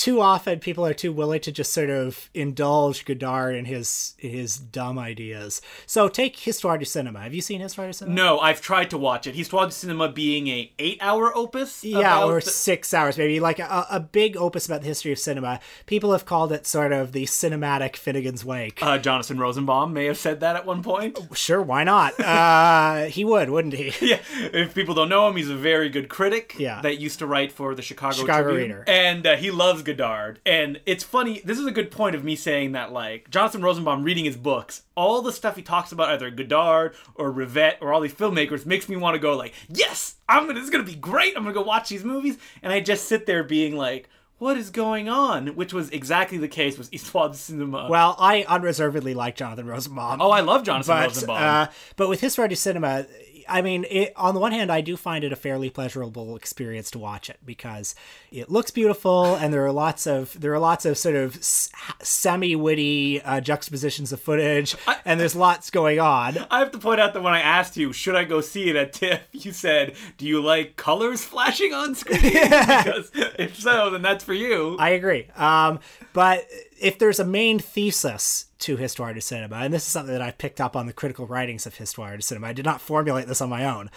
too 0.00 0.18
often 0.22 0.58
people 0.60 0.86
are 0.86 0.94
too 0.94 1.12
willing 1.12 1.40
to 1.40 1.52
just 1.52 1.74
sort 1.74 1.90
of 1.90 2.30
indulge 2.32 3.04
Godard 3.04 3.54
in 3.54 3.66
his 3.66 4.14
his 4.16 4.56
dumb 4.56 4.98
ideas. 4.98 5.60
So 5.84 6.08
take 6.08 6.34
Histoire 6.38 6.78
du 6.78 6.86
Cinema. 6.86 7.20
Have 7.20 7.34
you 7.34 7.42
seen 7.42 7.60
Histoire 7.60 7.86
du 7.88 7.92
Cinema? 7.92 8.14
No, 8.16 8.38
I've 8.40 8.62
tried 8.62 8.88
to 8.90 8.96
watch 8.98 9.26
it. 9.26 9.34
He's 9.34 9.46
Histoire 9.48 9.70
Cinema 9.70 10.08
being 10.08 10.48
a 10.48 10.72
eight 10.78 10.96
hour 11.02 11.36
opus. 11.36 11.84
Yeah, 11.84 12.24
or 12.24 12.40
the- 12.40 12.48
six 12.50 12.94
hours, 12.94 13.18
maybe 13.18 13.40
like 13.40 13.58
a, 13.58 13.86
a 13.90 14.00
big 14.00 14.38
opus 14.38 14.64
about 14.64 14.80
the 14.80 14.86
history 14.86 15.12
of 15.12 15.18
cinema. 15.18 15.60
People 15.84 16.12
have 16.12 16.24
called 16.24 16.50
it 16.50 16.66
sort 16.66 16.92
of 16.92 17.12
the 17.12 17.26
cinematic 17.26 17.92
Finnegans 17.96 18.42
Wake. 18.42 18.82
uh, 18.82 18.96
Jonathan 18.96 19.38
Rosenbaum 19.38 19.92
may 19.92 20.06
have 20.06 20.16
said 20.16 20.40
that 20.40 20.56
at 20.56 20.64
one 20.64 20.82
point. 20.82 21.18
sure, 21.34 21.60
why 21.60 21.84
not? 21.84 22.18
Uh, 22.18 23.04
he 23.16 23.22
would, 23.22 23.50
wouldn't 23.50 23.74
he? 23.74 23.92
yeah, 24.00 24.20
if 24.54 24.74
people 24.74 24.94
don't 24.94 25.10
know 25.10 25.28
him, 25.28 25.36
he's 25.36 25.50
a 25.50 25.56
very 25.56 25.90
good 25.90 26.08
critic. 26.08 26.54
Yeah. 26.58 26.80
that 26.80 26.98
used 26.98 27.18
to 27.18 27.26
write 27.26 27.52
for 27.52 27.74
the 27.74 27.82
Chicago, 27.82 28.16
Chicago 28.16 28.44
Tribune. 28.52 28.70
Reader. 28.70 28.84
and 28.88 29.26
uh, 29.26 29.36
he 29.36 29.50
loves 29.50 29.82
Godard. 29.94 30.40
And 30.46 30.80
it's 30.86 31.04
funny. 31.04 31.40
This 31.44 31.58
is 31.58 31.66
a 31.66 31.72
good 31.72 31.90
point 31.90 32.14
of 32.14 32.24
me 32.24 32.36
saying 32.36 32.72
that, 32.72 32.92
like 32.92 33.30
Jonathan 33.30 33.62
Rosenbaum 33.62 34.02
reading 34.02 34.24
his 34.24 34.36
books, 34.36 34.82
all 34.94 35.22
the 35.22 35.32
stuff 35.32 35.56
he 35.56 35.62
talks 35.62 35.92
about, 35.92 36.10
either 36.10 36.30
Godard 36.30 36.94
or 37.14 37.32
Rivette 37.32 37.76
or 37.80 37.92
all 37.92 38.00
these 38.00 38.14
filmmakers, 38.14 38.66
makes 38.66 38.88
me 38.88 38.96
want 38.96 39.14
to 39.14 39.18
go 39.18 39.36
like, 39.36 39.54
yes, 39.68 40.16
I'm 40.28 40.42
gonna. 40.46 40.54
This 40.54 40.64
is 40.64 40.70
gonna 40.70 40.84
be 40.84 40.94
great. 40.94 41.36
I'm 41.36 41.42
gonna 41.42 41.54
go 41.54 41.62
watch 41.62 41.88
these 41.88 42.04
movies, 42.04 42.38
and 42.62 42.72
I 42.72 42.80
just 42.80 43.06
sit 43.06 43.26
there 43.26 43.44
being 43.44 43.76
like. 43.76 44.08
What 44.38 44.56
is 44.56 44.70
going 44.70 45.10
on? 45.10 45.48
Which 45.48 45.74
was 45.74 45.90
exactly 45.90 46.38
the 46.38 46.48
case 46.48 46.78
with 46.78 46.90
du 46.90 46.96
Cinema. 47.34 47.88
Well, 47.90 48.16
I 48.18 48.46
unreservedly 48.48 49.12
like 49.12 49.36
Jonathan 49.36 49.66
Rosenbaum. 49.66 50.22
oh, 50.22 50.30
I 50.30 50.40
love 50.40 50.64
Jonathan 50.64 50.96
but 50.96 51.08
Rosenbaum. 51.08 51.36
uh, 51.36 51.66
but 51.96 52.08
with 52.08 52.22
Histoire 52.22 52.48
du 52.48 52.56
Cinema, 52.56 53.04
I 53.50 53.62
mean, 53.62 53.84
it, 53.90 54.12
on 54.16 54.34
the 54.34 54.40
one 54.40 54.52
hand, 54.52 54.70
I 54.70 54.80
do 54.80 54.96
find 54.96 55.24
it 55.24 55.32
a 55.32 55.36
fairly 55.36 55.70
pleasurable 55.70 56.36
experience 56.36 56.90
to 56.92 56.98
watch 56.98 57.28
it 57.28 57.38
because 57.44 57.94
it 58.30 58.50
looks 58.50 58.70
beautiful, 58.70 59.34
and 59.34 59.52
there 59.52 59.64
are 59.66 59.72
lots 59.72 60.06
of 60.06 60.40
there 60.40 60.54
are 60.54 60.58
lots 60.58 60.84
of 60.84 60.96
sort 60.96 61.16
of 61.16 61.38
semi 61.42 62.54
witty 62.54 63.20
uh, 63.22 63.40
juxtapositions 63.40 64.12
of 64.12 64.20
footage, 64.20 64.76
and 65.04 65.18
there's 65.18 65.34
lots 65.34 65.70
going 65.70 65.98
on. 65.98 66.38
I 66.50 66.60
have 66.60 66.70
to 66.72 66.78
point 66.78 67.00
out 67.00 67.12
that 67.14 67.22
when 67.22 67.34
I 67.34 67.40
asked 67.40 67.76
you, 67.76 67.92
should 67.92 68.14
I 68.14 68.24
go 68.24 68.40
see 68.40 68.70
it 68.70 68.76
at 68.76 68.92
TIFF, 68.92 69.20
you 69.32 69.52
said, 69.52 69.94
do 70.16 70.26
you 70.26 70.40
like 70.40 70.76
colors 70.76 71.24
flashing 71.24 71.72
on 71.72 71.94
screen? 71.94 72.20
because 72.22 73.10
if 73.14 73.58
so, 73.58 73.90
then 73.90 74.02
that's 74.02 74.24
for 74.24 74.34
you. 74.34 74.76
I 74.78 74.90
agree. 74.90 75.26
Um, 75.36 75.80
but 76.12 76.46
if 76.80 76.98
there's 76.98 77.20
a 77.20 77.24
main 77.24 77.58
thesis 77.58 78.46
to 78.60 78.76
Histoire 78.76 79.14
du 79.14 79.20
Cinema, 79.20 79.56
and 79.56 79.72
this 79.72 79.86
is 79.86 79.92
something 79.92 80.12
that 80.12 80.22
I 80.22 80.30
picked 80.30 80.60
up 80.60 80.74
on 80.74 80.86
the 80.86 80.92
critical 80.92 81.26
writings 81.26 81.66
of 81.66 81.76
Histoire 81.76 82.16
du 82.16 82.22
Cinema, 82.22 82.48
I 82.48 82.52
did 82.52 82.64
not 82.64 82.80
formulate 82.80 83.26
this 83.26 83.40
on 83.40 83.50
my 83.50 83.64
own. 83.64 83.90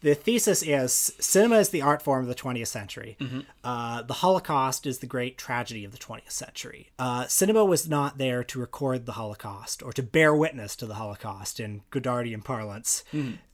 The 0.00 0.14
thesis 0.14 0.62
is 0.62 1.12
cinema 1.18 1.56
is 1.56 1.70
the 1.70 1.82
art 1.82 2.02
form 2.02 2.22
of 2.22 2.28
the 2.28 2.34
20th 2.34 2.68
century. 2.68 3.16
Uh, 3.64 4.02
the 4.02 4.14
Holocaust 4.14 4.86
is 4.86 5.00
the 5.00 5.08
great 5.08 5.36
tragedy 5.36 5.84
of 5.84 5.90
the 5.90 5.98
20th 5.98 6.30
century. 6.30 6.90
Uh, 7.00 7.26
cinema 7.26 7.64
was 7.64 7.88
not 7.88 8.16
there 8.16 8.44
to 8.44 8.60
record 8.60 9.06
the 9.06 9.12
Holocaust 9.12 9.82
or 9.82 9.92
to 9.92 10.02
bear 10.04 10.32
witness 10.36 10.76
to 10.76 10.86
the 10.86 10.94
Holocaust 10.94 11.58
in 11.58 11.82
Godardian 11.90 12.44
parlance. 12.44 13.02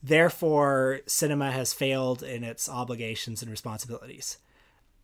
Therefore, 0.03 0.99
cinema 1.07 1.49
has 1.49 1.73
failed 1.73 2.21
in 2.21 2.43
its 2.43 2.69
obligations 2.69 3.41
and 3.41 3.49
responsibilities. 3.49 4.37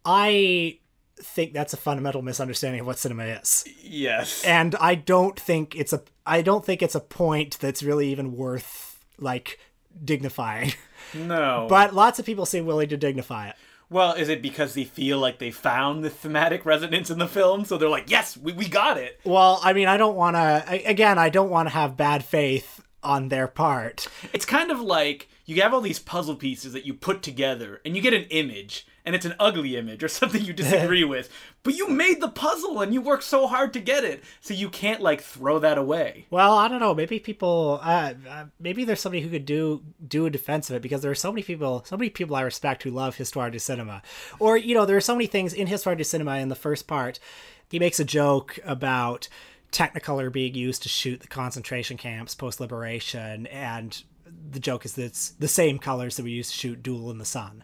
I 0.05 0.77
think 1.23 1.53
that's 1.53 1.73
a 1.73 1.77
fundamental 1.77 2.21
misunderstanding 2.21 2.81
of 2.81 2.87
what 2.87 2.97
cinema 2.99 3.23
is. 3.25 3.65
yes. 3.81 4.43
And 4.43 4.75
I 4.75 4.95
don't 4.95 5.39
think 5.39 5.75
it's 5.75 5.93
a 5.93 6.01
I 6.25 6.41
don't 6.41 6.63
think 6.65 6.81
it's 6.81 6.95
a 6.95 6.99
point 6.99 7.57
that's 7.59 7.81
really 7.83 8.09
even 8.09 8.35
worth 8.35 9.03
like 9.17 9.59
dignifying. 10.03 10.73
No. 11.13 11.67
But 11.69 11.93
lots 11.93 12.19
of 12.19 12.25
people 12.25 12.45
seem 12.45 12.65
willing 12.65 12.89
to 12.89 12.97
dignify 12.97 13.49
it. 13.49 13.55
well, 13.89 14.13
is 14.13 14.29
it 14.29 14.41
because 14.41 14.73
they 14.73 14.83
feel 14.85 15.19
like 15.19 15.39
they 15.39 15.51
found 15.51 16.03
the 16.03 16.09
thematic 16.09 16.65
resonance 16.65 17.09
in 17.09 17.17
the 17.19 17.27
film? 17.27 17.65
So 17.65 17.77
they're 17.77 17.89
like, 17.89 18.09
yes, 18.09 18.37
we, 18.37 18.53
we 18.53 18.67
got 18.69 18.97
it. 18.97 19.19
Well, 19.25 19.59
I 19.63 19.73
mean, 19.73 19.87
I 19.87 19.97
don't 19.97 20.15
want 20.15 20.35
to 20.37 20.89
again, 20.89 21.17
I 21.19 21.29
don't 21.29 21.49
want 21.49 21.67
to 21.67 21.73
have 21.73 21.97
bad 21.97 22.23
faith 22.23 22.81
on 23.03 23.29
their 23.29 23.47
part. 23.47 24.07
It's 24.31 24.45
kind 24.45 24.71
of 24.71 24.79
like 24.79 25.27
you 25.51 25.61
have 25.61 25.73
all 25.73 25.81
these 25.81 25.99
puzzle 25.99 26.35
pieces 26.35 26.73
that 26.73 26.85
you 26.85 26.93
put 26.93 27.21
together 27.21 27.81
and 27.83 27.95
you 27.95 28.01
get 28.01 28.13
an 28.13 28.25
image 28.29 28.87
and 29.05 29.15
it's 29.15 29.25
an 29.25 29.35
ugly 29.39 29.75
image 29.75 30.03
or 30.03 30.07
something 30.07 30.43
you 30.43 30.53
disagree 30.53 31.03
with 31.03 31.29
but 31.63 31.75
you 31.75 31.87
made 31.87 32.21
the 32.21 32.29
puzzle 32.29 32.81
and 32.81 32.93
you 32.93 33.01
worked 33.01 33.23
so 33.23 33.47
hard 33.47 33.73
to 33.73 33.79
get 33.79 34.03
it 34.03 34.23
so 34.39 34.53
you 34.53 34.69
can't 34.69 35.01
like 35.01 35.21
throw 35.21 35.59
that 35.59 35.77
away 35.77 36.25
Well, 36.29 36.57
I 36.57 36.67
don't 36.67 36.79
know. 36.79 36.93
Maybe 36.93 37.19
people, 37.19 37.79
uh, 37.83 38.13
uh, 38.29 38.45
maybe 38.59 38.83
there's 38.83 39.01
somebody 39.01 39.21
who 39.21 39.29
could 39.29 39.45
do 39.45 39.83
do 40.07 40.25
a 40.25 40.29
defense 40.29 40.69
of 40.69 40.75
it 40.75 40.81
because 40.81 41.01
there 41.01 41.11
are 41.11 41.15
so 41.15 41.31
many 41.31 41.43
people, 41.43 41.83
so 41.85 41.97
many 41.97 42.09
people 42.09 42.35
I 42.35 42.41
respect 42.41 42.83
who 42.83 42.91
love 42.91 43.15
Histoire 43.15 43.49
du 43.49 43.59
Cinema, 43.59 44.01
or 44.39 44.57
you 44.57 44.73
know, 44.73 44.85
there 44.85 44.97
are 44.97 45.01
so 45.01 45.15
many 45.15 45.27
things 45.27 45.53
in 45.53 45.67
Histoire 45.67 45.95
du 45.95 46.03
Cinema 46.03 46.37
in 46.37 46.49
the 46.49 46.55
first 46.55 46.87
part. 46.87 47.19
He 47.69 47.79
makes 47.79 47.99
a 47.99 48.05
joke 48.05 48.59
about 48.65 49.27
Technicolor 49.71 50.31
being 50.31 50.53
used 50.53 50.83
to 50.83 50.89
shoot 50.89 51.21
the 51.21 51.27
concentration 51.27 51.97
camps 51.97 52.35
post 52.35 52.59
liberation, 52.59 53.47
and 53.47 54.03
the 54.49 54.59
joke 54.59 54.85
is 54.85 54.93
that 54.93 55.05
it's 55.05 55.29
the 55.31 55.47
same 55.47 55.79
colors 55.79 56.17
that 56.17 56.23
we 56.23 56.31
used 56.31 56.51
to 56.51 56.57
shoot 56.57 56.83
Duel 56.83 57.11
in 57.11 57.17
the 57.17 57.25
Sun, 57.25 57.63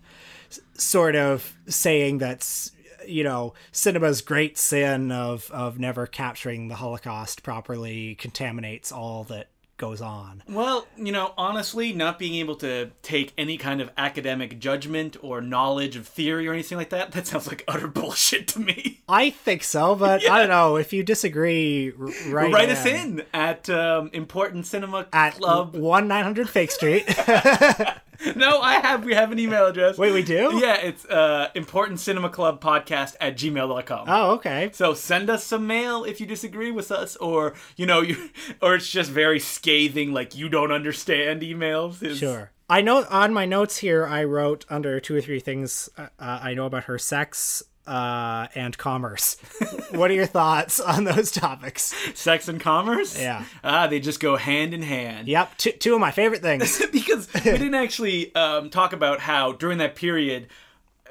S- 0.49 0.59
sort 0.73 1.15
of 1.15 1.57
saying 1.67 2.19
that's 2.19 2.71
you 3.05 3.23
know 3.23 3.53
cinema's 3.71 4.21
great 4.21 4.57
sin 4.57 5.11
of 5.11 5.49
of 5.51 5.79
never 5.79 6.05
capturing 6.07 6.67
the 6.67 6.75
holocaust 6.75 7.43
properly 7.43 8.15
contaminates 8.15 8.91
all 8.91 9.23
that 9.25 9.47
goes 9.77 10.01
on 10.01 10.43
Well, 10.49 10.87
you 10.97 11.11
know, 11.11 11.33
honestly, 11.37 11.93
not 11.93 12.17
being 12.19 12.35
able 12.35 12.55
to 12.57 12.91
take 13.03 13.33
any 13.37 13.57
kind 13.57 13.79
of 13.81 13.91
academic 13.97 14.59
judgment 14.59 15.15
or 15.21 15.39
knowledge 15.41 15.95
of 15.95 16.07
theory 16.07 16.47
or 16.47 16.53
anything 16.53 16.77
like 16.77 16.89
that, 16.89 17.11
that 17.11 17.27
sounds 17.27 17.47
like 17.47 17.63
utter 17.67 17.87
bullshit 17.87 18.47
to 18.49 18.59
me. 18.59 19.01
i 19.07 19.29
think 19.29 19.63
so 19.63 19.95
but 19.95 20.27
i 20.29 20.39
don't 20.39 20.49
know 20.49 20.75
if 20.77 20.91
you 20.93 21.03
disagree 21.03 21.91
r- 21.99 22.07
right 22.29 22.53
Write 22.53 22.69
us 22.69 22.85
in 22.85 23.23
at 23.33 23.69
um, 23.69 24.09
Important 24.13 24.65
Cinema 24.65 25.07
at 25.13 25.35
Club. 25.35 25.75
one 25.75 26.07
nine 26.07 26.23
hundred 26.23 26.49
Fake 26.49 26.71
Street. 26.71 27.05
No, 28.35 28.61
I 28.61 28.75
have, 28.79 29.03
we 29.05 29.13
have 29.13 29.31
an 29.31 29.39
email 29.39 29.65
address. 29.67 29.97
Wait, 29.97 30.11
we 30.13 30.23
do? 30.23 30.59
Yeah, 30.61 30.75
it's 30.77 31.05
uh, 31.05 31.49
Important 31.55 31.99
Cinema 31.99 32.29
Club 32.29 32.61
Podcast 32.61 33.15
at 33.19 33.35
gmail.com. 33.37 34.05
oh, 34.07 34.31
okay. 34.35 34.69
So 34.73 34.93
send 34.93 35.29
us 35.29 35.43
some 35.43 35.65
mail 35.67 36.03
if 36.03 36.19
you 36.19 36.25
disagree 36.27 36.71
with 36.71 36.91
us, 36.91 37.15
or 37.17 37.53
you 37.75 37.85
know, 37.85 38.01
you 38.01 38.29
or 38.61 38.75
it's 38.75 38.89
just 38.89 39.09
very 39.11 39.39
scathing, 39.39 40.13
like 40.13 40.35
you 40.35 40.49
don't 40.49 40.71
understand 40.71 41.41
emails. 41.41 42.01
It's- 42.03 42.17
Sure. 42.17 42.51
I 42.69 42.81
know 42.81 43.05
on 43.09 43.31
my 43.33 43.45
notes 43.45 43.77
here, 43.77 44.05
I 44.05 44.25
wrote 44.25 44.65
under 44.69 44.99
two 44.99 45.15
or 45.15 45.21
three 45.21 45.39
things 45.39 45.89
uh, 45.97 46.07
uh, 46.19 46.39
I 46.43 46.53
know 46.53 46.65
about 46.65 46.83
her 46.85 46.97
sex 46.99 47.63
uh, 47.87 48.47
and 48.55 48.77
commerce. 48.77 49.37
what 49.91 50.11
are 50.11 50.13
your 50.13 50.25
thoughts 50.25 50.79
on 50.79 51.03
those 51.05 51.31
topics? 51.31 51.93
Sex 52.13 52.47
and 52.47 52.59
commerce. 52.59 53.19
Yeah. 53.19 53.45
Ah, 53.63 53.87
they 53.87 53.99
just 53.99 54.19
go 54.19 54.35
hand 54.35 54.73
in 54.73 54.81
hand. 54.81 55.27
Yep, 55.27 55.57
two, 55.57 55.71
two 55.71 55.93
of 55.95 55.99
my 55.99 56.11
favorite 56.11 56.41
things. 56.41 56.81
because 56.91 57.33
we 57.33 57.41
didn't 57.41 57.75
actually 57.75 58.33
um, 58.35 58.69
talk 58.69 58.93
about 58.93 59.19
how 59.21 59.53
during 59.53 59.77
that 59.77 59.95
period, 59.95 60.47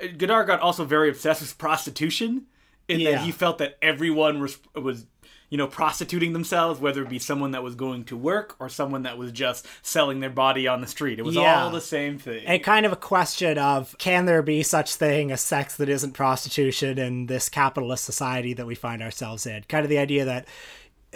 uh, 0.02 0.08
Godard 0.16 0.46
got 0.46 0.60
also 0.60 0.84
very 0.84 1.08
obsessed 1.08 1.40
with 1.40 1.56
prostitution, 1.58 2.46
in 2.88 3.00
Yeah. 3.00 3.12
that 3.12 3.20
he 3.22 3.32
felt 3.32 3.58
that 3.58 3.78
everyone 3.82 4.40
was 4.40 4.58
was 4.74 5.06
you 5.48 5.56
know 5.58 5.66
prostituting 5.66 6.32
themselves, 6.32 6.80
whether 6.80 7.02
it 7.02 7.08
be 7.08 7.18
someone 7.18 7.52
that 7.52 7.62
was 7.62 7.74
going 7.74 8.04
to 8.04 8.16
work 8.16 8.56
or 8.58 8.68
someone 8.68 9.02
that 9.04 9.16
was 9.18 9.30
just 9.32 9.66
selling 9.82 10.20
their 10.20 10.30
body 10.30 10.66
on 10.66 10.80
the 10.80 10.86
street. 10.86 11.18
It 11.18 11.24
was 11.24 11.34
Yeah. 11.36 11.62
all 11.64 11.70
the 11.70 11.80
same 11.80 12.18
thing. 12.18 12.44
and 12.46 12.62
kind 12.62 12.84
of 12.86 12.92
a 12.92 12.96
question 12.96 13.56
of 13.58 13.94
can 13.98 14.26
there 14.26 14.42
be 14.42 14.62
such 14.62 14.94
thing 14.94 15.30
as 15.30 15.40
sex 15.40 15.76
that 15.76 15.88
isn't 15.88 16.12
prostitution 16.12 16.98
in 16.98 17.26
this 17.26 17.48
capitalist 17.48 18.04
society 18.04 18.54
that 18.54 18.66
we 18.66 18.74
find 18.74 19.02
ourselves 19.02 19.46
in 19.46 19.64
kind 19.68 19.84
of 19.84 19.88
the 19.90 19.98
idea 19.98 20.24
that 20.24 20.46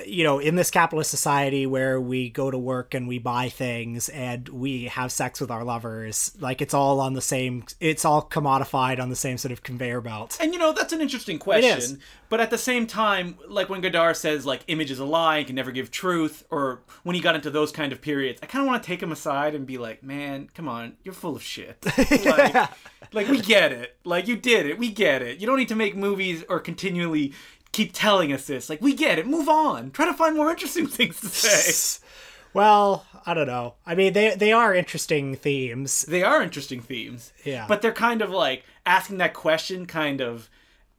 you 0.06 0.24
know 0.24 0.38
in 0.38 0.56
this 0.56 0.70
capitalist 0.70 1.10
society 1.10 1.66
where 1.66 2.00
we 2.00 2.30
go 2.30 2.50
to 2.50 2.58
work 2.58 2.94
and 2.94 3.06
we 3.08 3.18
buy 3.18 3.48
things 3.48 4.08
and 4.10 4.48
we 4.48 4.84
have 4.84 5.10
sex 5.12 5.40
with 5.40 5.50
our 5.50 5.64
lovers 5.64 6.32
like 6.40 6.60
it's 6.60 6.74
all 6.74 7.00
on 7.00 7.14
the 7.14 7.20
same 7.20 7.64
it's 7.80 8.04
all 8.04 8.22
commodified 8.22 9.00
on 9.00 9.08
the 9.08 9.16
same 9.16 9.38
sort 9.38 9.52
of 9.52 9.62
conveyor 9.62 10.00
belt 10.00 10.36
And 10.40 10.52
you 10.52 10.58
know 10.58 10.72
that's 10.72 10.92
an 10.92 11.00
interesting 11.00 11.38
question, 11.38 12.00
but 12.28 12.40
at 12.40 12.50
the 12.50 12.58
same 12.58 12.86
time, 12.86 13.38
like 13.48 13.68
when 13.68 13.80
Godard 13.80 14.16
says 14.16 14.46
like 14.46 14.62
image 14.68 14.90
is 14.90 14.98
a 14.98 15.04
lie 15.04 15.38
and 15.38 15.46
can 15.46 15.56
never 15.56 15.72
give 15.72 15.90
truth, 15.90 16.44
or 16.50 16.82
when 17.02 17.14
he 17.16 17.20
got 17.20 17.34
into 17.34 17.50
those 17.50 17.72
kind 17.72 17.92
of 17.92 18.00
periods, 18.00 18.40
I 18.42 18.46
kind 18.46 18.62
of 18.62 18.68
want 18.68 18.82
to 18.82 18.86
take 18.86 19.02
him 19.02 19.12
aside 19.12 19.54
and 19.54 19.66
be 19.66 19.78
like, 19.78 20.02
"Man, 20.02 20.48
come 20.54 20.68
on, 20.68 20.96
you're 21.04 21.14
full 21.14 21.34
of 21.36 21.42
shit. 21.42 21.84
like, 22.24 22.70
like 23.12 23.28
we 23.28 23.40
get 23.40 23.72
it. 23.72 23.96
Like 24.04 24.28
you 24.28 24.36
did 24.36 24.66
it. 24.66 24.78
We 24.78 24.90
get 24.90 25.22
it. 25.22 25.38
You 25.38 25.46
don't 25.46 25.58
need 25.58 25.68
to 25.68 25.76
make 25.76 25.96
movies 25.96 26.44
or 26.48 26.60
continually 26.60 27.32
keep 27.72 27.92
telling 27.92 28.32
us 28.32 28.46
this. 28.46 28.68
Like 28.68 28.80
we 28.80 28.94
get 28.94 29.18
it. 29.18 29.26
Move 29.26 29.48
on. 29.48 29.90
Try 29.90 30.06
to 30.06 30.14
find 30.14 30.36
more 30.36 30.50
interesting 30.50 30.86
things 30.98 31.20
to 31.20 31.28
say. 31.28 32.04
well 32.52 33.06
i 33.26 33.32
don't 33.32 33.46
know 33.46 33.74
i 33.86 33.94
mean 33.94 34.12
they 34.12 34.34
they 34.34 34.50
are 34.50 34.74
interesting 34.74 35.36
themes 35.36 36.02
they 36.08 36.24
are 36.24 36.42
interesting 36.42 36.80
themes. 36.80 37.32
Yeah. 37.44 37.64
But 37.68 37.80
they're 37.80 37.92
kind 37.92 38.22
of 38.22 38.30
like 38.30 38.64
asking 38.84 39.18
that 39.18 39.34
question 39.34 39.86
kind 39.86 40.20
of 40.20 40.50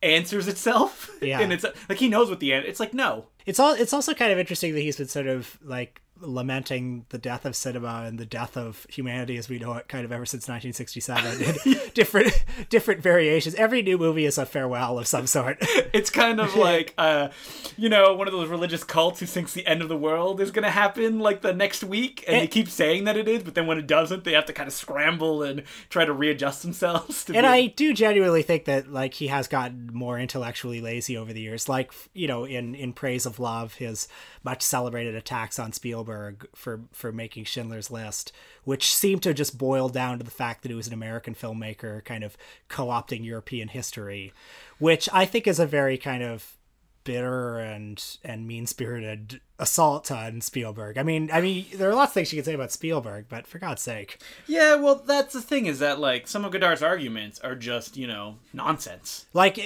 answers 0.02 0.48
itself. 0.48 1.10
Yeah. 1.22 1.40
and 1.42 1.54
it's 1.54 1.64
like 1.88 2.00
he 2.00 2.08
knows 2.10 2.30
what 2.32 2.40
the 2.40 2.52
end. 2.52 2.66
It's 2.66 2.80
like 2.80 2.94
no. 2.96 3.28
It's 3.46 3.60
all. 3.60 3.74
It's 3.74 3.94
also 3.94 4.14
kind 4.16 4.32
of 4.32 4.40
interesting 4.40 4.74
that 4.74 4.82
he's 4.82 4.98
been 4.98 5.08
sort 5.08 5.28
of 5.28 5.60
like 5.64 6.02
lamenting 6.22 7.06
the 7.10 7.18
death 7.18 7.46
of 7.46 7.56
cinema 7.56 8.04
and 8.06 8.20
the 8.20 8.26
death 8.26 8.56
of 8.58 8.86
humanity 8.90 9.38
as 9.38 9.50
we 9.50 9.60
know 9.60 9.74
it, 9.74 9.88
kind 9.88 10.06
of 10.06 10.12
ever 10.12 10.26
since 10.26 10.48
1967. 10.48 11.90
different 11.94 12.44
different 12.70 13.02
variations. 13.02 13.56
Every 13.56 13.82
new 13.82 13.98
movie 13.98 14.26
is 14.26 14.38
a 14.38 14.46
farewell 14.46 15.00
of 15.00 15.08
some 15.08 15.28
sort. 15.28 15.62
It's 15.94 16.10
kind 16.10 16.40
of 16.40 16.56
like 16.56 16.94
uh, 16.98 17.30
you 17.76 17.90
know, 17.90 18.14
one 18.14 18.28
of 18.28 18.32
those 18.32 18.48
religious 18.48 18.84
cults 18.84 19.20
who 19.20 19.26
thinks 19.26 19.54
the 19.54 19.68
end 19.68 19.82
of 19.82 19.90
the 19.90 19.98
world 19.98 20.40
is 20.40 20.50
gonna 20.50 20.72
happen 20.72 21.20
like 21.20 21.42
the 21.42 21.54
next 21.54 21.84
week, 21.84 22.24
and 22.28 22.42
they 22.42 22.48
keep 22.48 22.70
saying 22.70 23.04
that 23.06 23.18
it 23.18 23.28
is, 23.28 23.44
but 23.44 23.56
then 23.56 23.68
when 23.68 23.78
it 23.78 23.88
doesn't, 23.88 24.24
they 24.24 24.32
have 24.32 24.46
to 24.46 24.54
kind 24.54 24.68
of 24.68 24.74
scramble 24.74 25.44
and 25.44 25.64
try 25.90 26.06
to 26.06 26.14
readjust 26.14 26.62
themselves. 26.62 27.26
To 27.26 27.36
and 27.36 27.44
be- 27.44 27.48
I 27.48 27.66
do 27.68 27.94
genuinely 27.94 28.42
think 28.42 28.66
that 28.66 28.92
like 28.92 29.16
he 29.16 29.28
has 29.28 29.48
gotten 29.48 29.90
more 29.92 30.18
intellectually 30.18 30.80
lazy 30.80 31.18
over 31.18 31.34
the 31.34 31.42
years. 31.42 31.68
Like 31.68 31.92
you 32.14 32.28
know, 32.28 32.46
in 32.46 32.74
in 32.74 32.94
Praise 32.94 33.26
of 33.26 33.40
Love, 33.40 33.76
his 33.76 34.08
much 34.44 34.62
celebrated 34.62 35.16
attacks 35.16 35.60
on 35.60 35.72
Spielberg 35.72 36.48
for 36.56 36.82
for 36.92 37.12
making 37.12 37.46
Schindler's 37.46 37.92
List, 37.92 38.32
which 38.64 38.94
seemed 38.94 39.24
to 39.24 39.34
just 39.34 39.58
boil 39.58 39.90
down 39.90 40.18
to 40.18 40.24
the 40.24 40.32
fact 40.32 40.62
that 40.62 40.70
he 40.70 40.76
was 40.76 40.88
an 40.88 40.94
American 40.94 41.36
filmmaker, 41.36 42.04
kind 42.04 42.24
of 42.24 42.38
co-opting 42.70 43.24
European 43.26 43.68
history, 43.68 44.34
which 44.80 45.08
I 45.14 45.26
think 45.26 45.48
is 45.48 45.60
a 45.60 45.66
very 45.66 45.98
kind 45.98 46.24
of 46.24 46.58
bitter 47.04 47.60
and 47.60 48.04
and 48.24 48.48
mean 48.48 48.66
spirited 48.66 49.42
assault 49.60 50.12
on 50.12 50.42
Spielberg. 50.42 50.98
I 50.98 51.04
mean, 51.04 51.30
I 51.32 51.40
mean, 51.40 51.66
there 51.76 51.90
are 51.90 51.94
lots 51.96 52.10
of 52.10 52.14
things 52.16 52.34
you 52.34 52.38
can 52.38 52.46
say 52.46 52.56
about 52.56 52.72
Spielberg, 52.72 53.26
but 53.30 53.46
for 53.46 53.60
God's 53.60 53.82
sake, 53.84 54.20
yeah, 54.48 54.76
well, 54.76 54.96
that's 54.96 55.34
the 55.34 55.42
thing 55.42 55.68
is 55.68 55.80
that 55.80 56.00
like 56.00 56.28
some 56.28 56.44
of 56.46 56.52
Godard's 56.52 56.82
arguments 56.82 57.40
are 57.40 57.56
just 57.56 57.96
you 57.98 58.08
know 58.08 58.38
nonsense. 58.54 59.26
like 59.34 59.58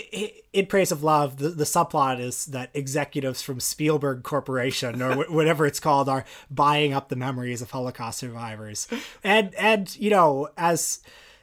in 0.54 0.65
praise 0.67 0.91
of 0.91 1.04
love 1.04 1.38
the, 1.38 1.50
the 1.50 1.63
subplot 1.63 2.19
is 2.19 2.45
that 2.48 2.69
executives 2.74 3.41
from 3.41 3.60
spielberg 3.60 4.24
corporation 4.24 5.02
or 5.02 5.15
wh- 5.24 5.32
whatever 5.32 5.65
it's 5.65 5.80
called 5.80 6.08
are 6.08 6.24
buying 6.50 6.93
up 6.93 7.10
the 7.10 7.15
memories 7.15 7.62
of 7.62 7.71
holocaust 7.71 8.19
survivors 8.19 8.88
and 9.24 9.54
and 9.56 9.98
you 9.98 10.10
know 10.10 10.48
as 10.58 11.02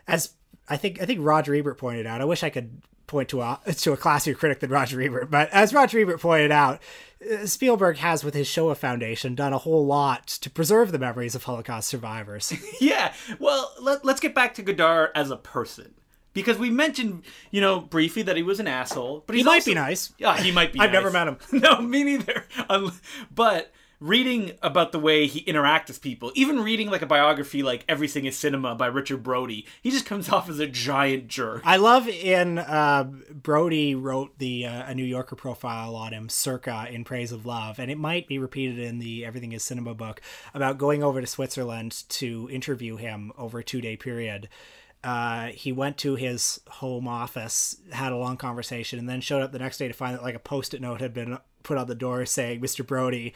as 0.08 0.30
i 0.68 0.76
think 0.76 1.00
i 1.02 1.04
think 1.04 1.20
roger 1.22 1.54
ebert 1.54 1.76
pointed 1.78 2.06
out 2.06 2.20
i 2.20 2.24
wish 2.24 2.42
i 2.42 2.50
could 2.50 2.80
point 3.12 3.28
to 3.28 3.40
a 3.40 3.60
to 3.76 3.92
a 3.92 3.96
classier 3.96 4.36
critic 4.36 4.58
than 4.60 4.70
roger 4.70 5.00
ebert 5.00 5.30
but 5.30 5.48
as 5.50 5.72
roger 5.72 6.00
ebert 6.00 6.20
pointed 6.20 6.50
out 6.50 6.80
uh, 7.22 7.46
Spielberg 7.46 7.98
has, 7.98 8.24
with 8.24 8.34
his 8.34 8.48
Shoah 8.48 8.74
Foundation, 8.74 9.36
done 9.36 9.52
a 9.52 9.58
whole 9.58 9.86
lot 9.86 10.26
to 10.26 10.50
preserve 10.50 10.90
the 10.90 10.98
memories 10.98 11.36
of 11.36 11.44
Holocaust 11.44 11.86
survivors. 11.88 12.52
Yeah. 12.80 13.12
Well, 13.38 13.72
let, 13.80 14.04
let's 14.04 14.18
get 14.18 14.34
back 14.34 14.54
to 14.54 14.62
Godard 14.62 15.10
as 15.14 15.30
a 15.30 15.36
person. 15.36 15.94
Because 16.34 16.58
we 16.58 16.68
mentioned, 16.68 17.22
you 17.52 17.60
know, 17.60 17.78
briefly 17.78 18.22
that 18.22 18.36
he 18.36 18.42
was 18.42 18.58
an 18.58 18.66
asshole, 18.66 19.22
but 19.28 19.36
He 19.36 19.44
might 19.44 19.58
also- 19.58 19.70
be 19.70 19.74
nice. 19.76 20.12
Yeah, 20.18 20.36
he 20.36 20.50
might 20.50 20.72
be. 20.72 20.80
I've 20.80 20.90
nice. 20.90 20.94
never 21.00 21.10
met 21.12 21.28
him. 21.28 21.36
No, 21.60 21.80
me 21.80 22.02
neither. 22.02 22.44
But 23.32 23.70
reading 24.02 24.52
about 24.62 24.90
the 24.90 24.98
way 24.98 25.28
he 25.28 25.44
interacts 25.44 25.86
with 25.86 26.02
people, 26.02 26.32
even 26.34 26.60
reading 26.60 26.90
like 26.90 27.02
a 27.02 27.06
biography 27.06 27.62
like 27.62 27.84
Everything 27.88 28.24
Is 28.24 28.36
Cinema 28.36 28.74
by 28.74 28.86
Richard 28.86 29.22
Brody, 29.22 29.64
he 29.80 29.90
just 29.90 30.04
comes 30.04 30.28
off 30.32 30.48
as 30.48 30.58
a 30.58 30.66
giant 30.66 31.28
jerk. 31.28 31.62
I 31.64 31.76
love 31.76 32.08
in 32.08 32.58
uh, 32.58 33.04
Brody 33.30 33.94
wrote 33.94 34.38
the 34.38 34.66
uh, 34.66 34.86
a 34.86 34.94
New 34.94 35.04
Yorker 35.04 35.36
profile 35.36 35.94
on 35.94 36.12
him, 36.12 36.28
circa 36.28 36.88
in 36.90 37.04
praise 37.04 37.30
of 37.30 37.46
love, 37.46 37.78
and 37.78 37.90
it 37.90 37.98
might 37.98 38.26
be 38.26 38.38
repeated 38.38 38.80
in 38.80 38.98
the 38.98 39.24
Everything 39.24 39.52
Is 39.52 39.62
Cinema 39.62 39.94
book 39.94 40.20
about 40.52 40.78
going 40.78 41.04
over 41.04 41.20
to 41.20 41.26
Switzerland 41.26 42.02
to 42.08 42.48
interview 42.50 42.96
him 42.96 43.32
over 43.38 43.60
a 43.60 43.64
two 43.64 43.80
day 43.80 43.96
period. 43.96 44.48
Uh, 45.04 45.46
he 45.46 45.72
went 45.72 45.98
to 45.98 46.14
his 46.14 46.60
home 46.68 47.08
office, 47.08 47.76
had 47.90 48.12
a 48.12 48.16
long 48.16 48.36
conversation, 48.36 48.98
and 48.98 49.08
then 49.08 49.20
showed 49.20 49.42
up 49.42 49.50
the 49.52 49.58
next 49.58 49.78
day 49.78 49.88
to 49.88 49.94
find 49.94 50.14
that 50.14 50.22
like 50.22 50.34
a 50.34 50.40
post 50.40 50.74
it 50.74 50.80
note 50.80 51.00
had 51.00 51.14
been 51.14 51.38
put 51.62 51.78
on 51.78 51.86
the 51.86 51.94
door 51.94 52.26
saying, 52.26 52.60
"Mr. 52.60 52.84
Brody." 52.84 53.32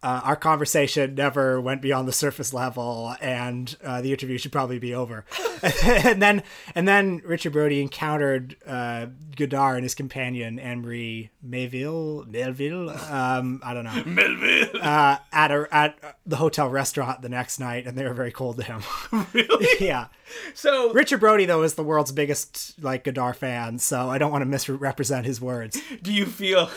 Uh, 0.00 0.20
our 0.22 0.36
conversation 0.36 1.16
never 1.16 1.60
went 1.60 1.82
beyond 1.82 2.06
the 2.06 2.12
surface 2.12 2.52
level, 2.52 3.16
and 3.20 3.76
uh, 3.82 4.00
the 4.00 4.12
interview 4.12 4.38
should 4.38 4.52
probably 4.52 4.78
be 4.78 4.94
over. 4.94 5.24
and 5.84 6.22
then, 6.22 6.44
and 6.76 6.86
then 6.86 7.20
Richard 7.24 7.52
Brody 7.52 7.82
encountered 7.82 8.56
uh, 8.64 9.06
Godard 9.34 9.78
and 9.78 9.84
his 9.84 9.96
companion 9.96 10.60
Anne 10.60 10.82
Marie 10.82 11.30
Melville, 11.42 12.24
Melville, 12.28 12.90
um, 12.90 13.60
I 13.64 13.74
don't 13.74 13.84
know, 13.84 14.02
Melville. 14.06 14.80
uh, 14.80 15.18
at 15.32 15.50
a, 15.50 15.66
at 15.72 15.98
the 16.24 16.36
hotel 16.36 16.68
restaurant 16.68 17.22
the 17.22 17.28
next 17.28 17.58
night, 17.58 17.86
and 17.86 17.98
they 17.98 18.04
were 18.04 18.14
very 18.14 18.32
cold 18.32 18.58
to 18.58 18.62
him. 18.62 18.82
really? 19.32 19.66
yeah. 19.80 20.06
So 20.54 20.92
Richard 20.92 21.18
Brody 21.18 21.44
though 21.44 21.62
is 21.62 21.74
the 21.74 21.82
world's 21.82 22.12
biggest 22.12 22.80
like 22.82 23.02
Godard 23.02 23.36
fan, 23.36 23.78
so 23.78 24.08
I 24.08 24.18
don't 24.18 24.30
want 24.30 24.42
to 24.42 24.46
misrepresent 24.46 25.26
his 25.26 25.40
words. 25.40 25.80
do 26.02 26.12
you 26.12 26.26
feel 26.26 26.70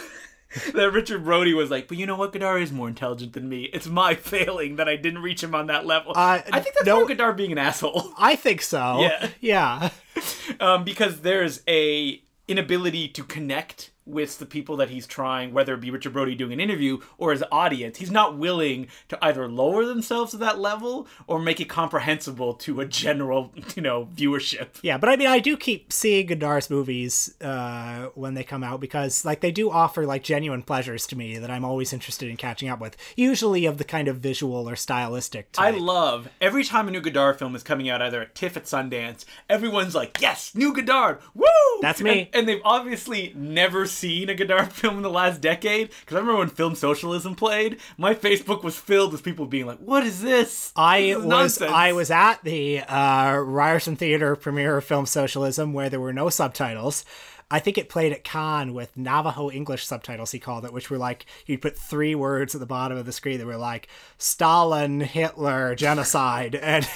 that 0.74 0.92
Richard 0.92 1.24
Brody 1.24 1.54
was 1.54 1.70
like, 1.70 1.88
but 1.88 1.98
you 1.98 2.06
know 2.06 2.16
what, 2.16 2.34
Godard 2.34 2.62
is 2.62 2.72
more 2.72 2.88
intelligent 2.88 3.34
than 3.34 3.48
me. 3.48 3.64
It's 3.74 3.88
my 3.88 4.16
failing 4.32 4.76
that 4.78 4.88
I 4.90 4.96
didn't 4.96 5.22
reach 5.22 5.44
him 5.44 5.56
on 5.56 5.68
that 5.68 5.86
level. 5.86 6.12
Uh, 6.16 6.42
I 6.52 6.60
think 6.60 6.76
that's 6.76 6.86
no- 6.86 7.08
Godard 7.08 7.38
being 7.38 7.52
an 7.52 7.58
asshole. 7.58 8.14
I 8.18 8.36
think 8.36 8.62
so. 8.62 9.02
Yeah. 9.02 9.30
Yeah. 9.40 9.90
um, 10.60 10.84
because 10.84 11.22
there's 11.22 11.62
a 11.68 12.22
inability 12.48 13.08
to 13.10 13.24
connect 13.24 13.91
with 14.06 14.40
the 14.40 14.46
people 14.46 14.78
that 14.78 14.90
he's 14.90 15.06
trying, 15.08 15.54
whether 15.54 15.74
it 15.74 15.82
be 15.82 15.92
Richard 15.92 16.14
Brody 16.14 16.36
doing 16.36 16.54
an 16.54 16.60
interview 16.60 17.00
or 17.18 17.32
his 17.32 17.44
audience. 17.52 17.98
He's 17.98 18.12
not 18.12 18.38
willing 18.38 18.88
to 19.10 19.18
either 19.24 19.48
lower 19.48 19.86
themselves 19.86 20.32
to 20.32 20.38
that 20.38 20.60
level 20.60 21.08
or 21.28 21.40
make 21.40 21.60
it 21.60 21.70
comprehensible 21.70 22.56
to 22.56 22.82
a 22.82 22.86
general, 22.86 23.54
you 23.76 23.82
know, 23.82 24.08
viewership. 24.16 24.68
Yeah, 24.82 24.98
but 24.98 25.10
I 25.10 25.16
mean, 25.16 25.28
I 25.28 25.40
do 25.40 25.56
keep 25.56 25.94
seeing 25.94 26.28
Godard's 26.28 26.70
movies 26.70 27.36
uh, 27.42 28.08
when 28.16 28.34
they 28.34 28.44
come 28.44 28.64
out 28.64 28.80
because, 28.80 29.24
like, 29.24 29.42
they 29.42 29.52
do 29.52 29.70
offer 29.70 30.06
like 30.06 30.24
genuine 30.24 30.64
pleasures 30.64 31.06
to 31.08 31.16
me 31.16 31.38
that 31.38 31.52
I'm 31.52 31.66
always 31.66 31.94
interested 31.94 32.30
in 32.30 32.38
catching 32.38 32.70
up 32.70 32.80
with. 32.80 32.98
Usually 33.16 33.66
of 33.66 33.78
the 33.78 33.84
kind 33.84 34.08
of 34.08 34.18
visual 34.18 34.68
or 34.68 34.76
stylistic 34.76 35.50
I 35.58 35.72
love 35.72 36.30
every 36.40 36.64
time 36.64 36.88
a 36.88 36.92
new 36.92 37.02
Godard 37.02 37.38
film 37.38 37.56
is 37.56 37.64
coming 37.64 37.90
out, 37.90 38.02
either 38.02 38.22
at 38.22 38.36
TIFF 38.36 38.58
at 38.58 38.64
Sundance, 38.64 39.26
everyone's 39.50 39.96
like, 39.96 40.20
"Yes, 40.22 40.56
new 40.56 40.74
Godard, 40.74 41.20
woo!" 41.34 41.46
That's 41.82 42.02
me. 42.02 42.22
And, 42.22 42.30
and 42.34 42.50
they've 42.50 42.62
obviously 42.64 43.34
never 43.36 43.86
seen 43.92 44.30
a 44.30 44.36
Godard 44.36 44.74
film 44.74 44.98
in 44.98 45.04
the 45.04 45.10
last 45.10 45.42
decade. 45.42 45.90
Because 46.02 46.16
I 46.16 46.20
remember 46.20 46.40
when 46.40 46.50
Film 46.50 46.76
Socialism 46.76 47.36
played, 47.36 47.80
my 47.98 48.14
Facebook 48.14 48.64
was 48.64 48.78
filled 48.78 49.12
with 49.12 49.24
people 49.24 49.46
being 49.46 49.66
like, 49.66 49.80
"What 49.80 50.04
is 50.04 50.22
this?" 50.22 50.72
I 50.76 51.02
This 51.02 51.10
is 51.10 51.16
was 51.18 51.26
nonsense." 51.26 51.72
I 51.72 51.92
was 51.94 52.12
at 52.12 52.44
the 52.44 52.80
uh, 52.82 53.38
Ryerson 53.38 53.96
Theater 53.96 54.36
premiere 54.36 54.78
of 54.78 54.86
Film 54.86 55.06
Socialism 55.06 55.74
where 55.74 55.90
there 55.90 56.00
were 56.00 56.14
no 56.14 56.30
subtitles. 56.30 57.06
I 57.54 57.60
think 57.60 57.78
it 57.78 57.90
played 57.90 58.14
at 58.14 58.24
Cannes 58.24 58.74
with 58.74 58.96
Navajo 58.96 59.52
English 59.52 59.86
subtitles. 59.86 60.32
He 60.32 60.40
called 60.40 60.64
it, 60.64 60.72
which 60.72 60.90
were 60.90 60.98
like 60.98 61.26
you'd 61.46 61.62
put 61.62 61.78
three 61.78 62.16
words 62.16 62.56
at 62.56 62.62
the 62.62 62.66
bottom 62.66 62.98
of 62.98 63.06
the 63.06 63.12
screen 63.12 63.40
that 63.40 63.46
were 63.46 63.58
like 63.58 63.90
Stalin, 64.18 65.02
Hitler, 65.02 65.76
genocide, 65.76 66.56
and. 66.62 66.88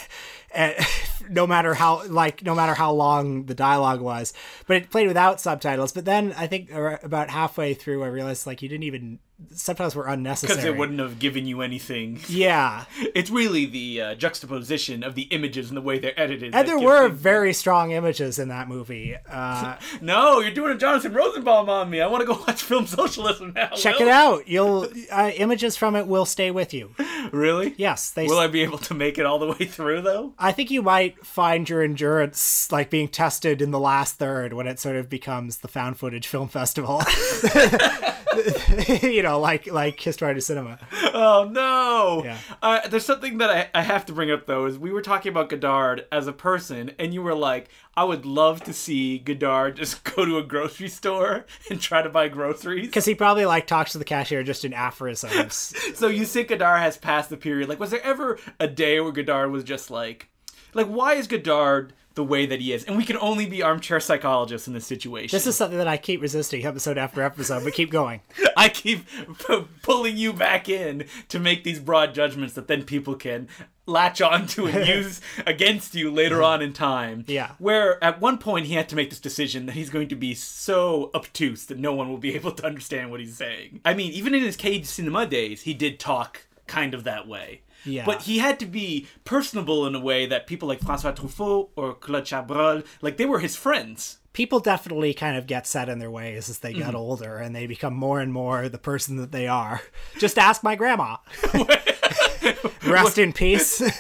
And 0.56 0.76
no 1.30 1.48
matter 1.48 1.74
how 1.74 2.04
like 2.08 2.44
no 2.44 2.54
matter 2.54 2.74
how 2.76 2.92
long 2.92 3.46
the 3.46 3.56
dialogue 3.56 4.00
was 4.00 4.32
but 4.68 4.78
it 4.78 4.92
played 4.92 5.08
without 5.08 5.42
subtitles 5.42 5.92
but 5.92 6.06
then 6.06 6.32
i 6.38 6.46
think 6.46 6.70
about 6.72 7.32
halfway 7.32 7.74
through 7.74 8.04
i 8.04 8.08
realized 8.08 8.46
like 8.46 8.62
you 8.62 8.70
didn't 8.70 8.84
even 8.84 9.18
subtitles 9.54 9.96
were 9.96 10.08
unnecessary 10.08 10.56
because 10.56 10.66
it 10.66 10.78
wouldn't 10.78 11.00
have 11.00 11.20
given 11.20 11.46
you 11.46 11.62
anything. 11.62 12.20
yeah 12.28 12.86
It's 13.14 13.30
really 13.30 13.66
the 13.66 14.02
uh, 14.02 14.16
juxtaposition 14.16 15.04
of 15.04 15.16
the 15.16 15.24
images 15.24 15.70
and 15.70 15.78
the 15.78 15.82
way 15.82 16.00
they're 16.00 16.18
edited. 16.20 16.56
And 16.56 16.68
there 16.68 16.80
were 16.80 17.10
very 17.10 17.54
strong 17.54 17.92
images 17.92 18.40
in 18.40 18.50
that 18.50 18.68
movie. 18.68 19.16
Uh, 19.30 19.76
No, 20.02 20.40
you're 20.40 20.52
doing 20.52 20.72
a 20.72 20.78
Jonathan 20.78 21.14
Rosenbaum 21.14 21.70
on 21.70 21.90
me. 21.90 22.02
I 22.02 22.08
want 22.08 22.22
to 22.22 22.28
go 22.28 22.40
watch 22.48 22.64
Film 22.64 22.88
Socialism 22.88 23.54
now. 23.56 23.70
check 23.70 24.00
Will. 24.00 24.08
it 24.08 24.12
out. 24.12 24.48
You'll 24.48 24.88
uh, 25.12 25.32
images 25.36 25.76
from 25.76 25.96
it 25.96 26.08
will 26.08 26.26
stay 26.26 26.52
with 26.52 26.74
you. 26.74 26.94
Really? 27.32 27.74
Yes, 27.78 28.12
they. 28.12 28.28
Will 28.28 28.40
I 28.40 28.48
be 28.48 28.62
able 28.62 28.78
to 28.80 28.94
make 28.94 29.18
it 29.18 29.26
all 29.26 29.40
the 29.40 29.48
way 29.48 29.66
through 29.66 30.02
though? 30.02 30.34
I 30.46 30.52
think 30.52 30.70
you 30.70 30.84
might 30.84 31.26
find 31.26 31.68
your 31.68 31.82
endurance 31.82 32.72
like 32.72 32.92
being 32.92 33.08
tested 33.08 33.64
in 33.64 33.72
the 33.72 33.80
last 33.80 34.18
third 34.18 34.54
when 34.54 34.68
it 34.68 34.80
sort 34.80 34.96
of 34.96 35.10
becomes 35.10 35.58
the 35.58 35.68
found 35.68 35.98
footage 35.98 36.28
film 36.28 36.50
festival. 36.50 37.02
you 39.02 39.24
know, 39.24 39.40
like 39.40 39.66
like 39.66 40.00
History 40.00 40.36
to 40.36 40.42
Cinema. 40.42 40.78
Oh 41.16 41.50
no! 41.52 42.22
Yeah. 42.24 42.38
Uh, 42.62 42.88
there's 42.88 43.06
something 43.06 43.40
that 43.40 43.50
I, 43.50 43.80
I 43.80 43.82
have 43.82 44.06
to 44.06 44.14
bring 44.14 44.30
up 44.30 44.46
though. 44.46 44.66
Is 44.68 44.78
we 44.78 44.92
were 44.92 45.02
talking 45.02 45.32
about 45.32 45.50
Godard 45.50 46.06
as 46.12 46.28
a 46.28 46.34
person, 46.34 46.92
and 47.00 47.12
you 47.12 47.24
were 47.24 47.34
like, 47.34 47.70
"I 47.96 48.04
would 48.04 48.26
love 48.26 48.64
to 48.66 48.74
see 48.74 49.18
Godard 49.18 49.78
just 49.78 50.04
go 50.16 50.26
to 50.26 50.38
a 50.38 50.44
grocery 50.44 50.90
store 50.90 51.48
and 51.72 51.82
try 51.82 52.04
to 52.04 52.10
buy 52.10 52.28
groceries." 52.28 52.86
Because 52.86 53.06
he 53.06 53.16
probably 53.16 53.48
like 53.48 53.66
talks 53.66 53.94
to 53.94 53.98
the 53.98 54.06
cashier 54.06 54.44
just 54.44 54.64
in 54.64 54.74
aphorisms. 54.74 55.74
So 55.96 56.08
you 56.08 56.26
think 56.26 56.50
Godard 56.50 56.82
has 56.82 56.98
passed 56.98 57.30
the 57.30 57.38
period? 57.38 57.70
Like, 57.70 57.80
was 57.80 57.92
there 57.92 58.04
ever 58.04 58.38
a 58.60 58.68
day 58.68 59.00
where 59.00 59.14
Godard 59.14 59.52
was 59.52 59.64
just 59.64 59.90
like, 59.90 60.30
like, 60.76 60.88
why 60.88 61.14
is 61.14 61.28
Godard 61.28 61.94
the 62.14 62.24
way 62.24 62.46
that 62.46 62.62
he 62.62 62.72
is? 62.72 62.84
And 62.84 62.96
we 62.96 63.04
can 63.04 63.18
only 63.18 63.46
be 63.46 63.64
armchair 63.64 64.00
psychologists 64.00 64.68
in 64.68 64.74
this 64.74 64.86
situation. 64.86 65.36
this 65.36 65.48
is 65.48 65.56
something 65.56 65.78
that 65.78 65.88
I 65.88 65.98
keep 65.98 66.22
resisting 66.22 66.66
episode 66.66 66.98
after 66.98 67.22
episode, 67.22 67.64
but 67.64 67.74
keep 67.74 67.90
going. 67.90 68.22
I 68.58 68.70
keep 68.70 69.06
p- 69.48 69.66
pulling 69.82 70.18
you 70.18 70.32
back 70.34 70.70
in 70.70 71.06
to 71.30 71.40
make 71.40 71.64
these 71.64 71.80
broad 71.80 72.14
judgments 72.14 72.54
that 72.54 72.68
then 72.68 72.84
people 72.84 73.16
can 73.16 73.48
latch 73.86 74.22
onto 74.22 74.66
and 74.68 74.88
use 74.96 75.22
against 75.46 75.94
you 75.96 76.10
later 76.12 76.42
on 76.42 76.62
in 76.62 76.74
time. 76.74 77.24
Yeah. 77.28 77.52
Where 77.60 78.04
at 78.04 78.20
one 78.22 78.38
point 78.38 78.66
he 78.66 78.74
had 78.74 78.90
to 78.90 78.96
make 78.96 79.10
this 79.10 79.20
decision 79.20 79.66
that 79.66 79.74
he's 79.74 79.90
going 79.90 80.08
to 80.10 80.16
be 80.16 80.34
so 80.34 81.12
obtuse 81.14 81.66
that 81.66 81.78
no 81.78 81.94
one 81.94 82.10
will 82.10 82.18
be 82.18 82.36
able 82.36 82.52
to 82.54 82.66
understand 82.66 83.12
what 83.12 83.20
he's 83.20 83.38
saying. 83.38 83.82
I 83.86 83.94
mean, 83.94 84.12
even 84.12 84.34
in 84.34 84.42
his 84.42 84.56
Cage 84.56 84.86
Cinema 84.86 85.26
days, 85.26 85.62
he 85.64 85.74
did 85.74 86.00
talk 86.00 86.48
kind 86.68 86.94
of 86.94 87.04
that 87.04 87.28
way. 87.28 87.62
Yeah. 87.86 88.06
But 88.06 88.24
he 88.24 88.40
had 88.40 88.60
to 88.60 88.66
be 88.66 89.08
personable 89.24 89.86
in 89.86 89.96
a 89.96 90.00
way 90.00 90.26
that 90.26 90.48
people 90.48 90.68
like 90.68 90.80
François 90.80 91.16
Truffaut 91.16 91.70
or 91.76 91.94
Claude 91.94 92.26
Chabrol, 92.26 92.86
like 93.02 93.18
they 93.18 93.26
were 93.26 93.40
his 93.40 93.56
friends. 93.56 94.18
people 94.34 94.60
definitely 94.60 95.14
kind 95.14 95.38
of 95.38 95.48
get 95.48 95.66
set 95.66 95.88
in 95.88 95.98
their 96.00 96.12
ways 96.12 96.50
as 96.50 96.60
they 96.60 96.74
get 96.74 96.88
mm-hmm. 96.88 96.98
older 96.98 97.38
and 97.38 97.56
they 97.56 97.66
become 97.68 97.94
more 97.94 98.20
and 98.20 98.34
more 98.34 98.68
the 98.68 98.78
person 98.78 99.16
that 99.16 99.32
they 99.32 99.48
are. 99.48 99.82
Just 100.20 100.38
ask 100.38 100.62
my 100.62 100.76
grandma. 100.76 101.18
Rest 102.86 103.18
in 103.18 103.34
peace. 103.34 103.82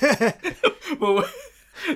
Well, 1.00 1.28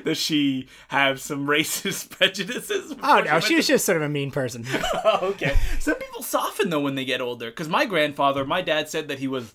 does 0.03 0.17
she 0.17 0.67
have 0.89 1.21
some 1.21 1.47
racist 1.47 2.09
prejudices? 2.17 2.93
oh 3.01 3.21
no, 3.21 3.39
she 3.39 3.55
was 3.55 3.67
just 3.67 3.85
sort 3.85 3.97
of 3.97 4.03
a 4.03 4.09
mean 4.09 4.31
person. 4.31 4.65
Oh, 5.05 5.19
okay. 5.21 5.55
Some 5.79 5.95
people 5.95 6.21
soften 6.23 6.69
though 6.69 6.81
when 6.81 6.95
they 6.95 7.05
get 7.05 7.21
older. 7.21 7.49
Because 7.49 7.69
my 7.69 7.85
grandfather, 7.85 8.45
my 8.45 8.61
dad 8.61 8.89
said 8.89 9.07
that 9.07 9.19
he 9.19 9.27
was, 9.27 9.53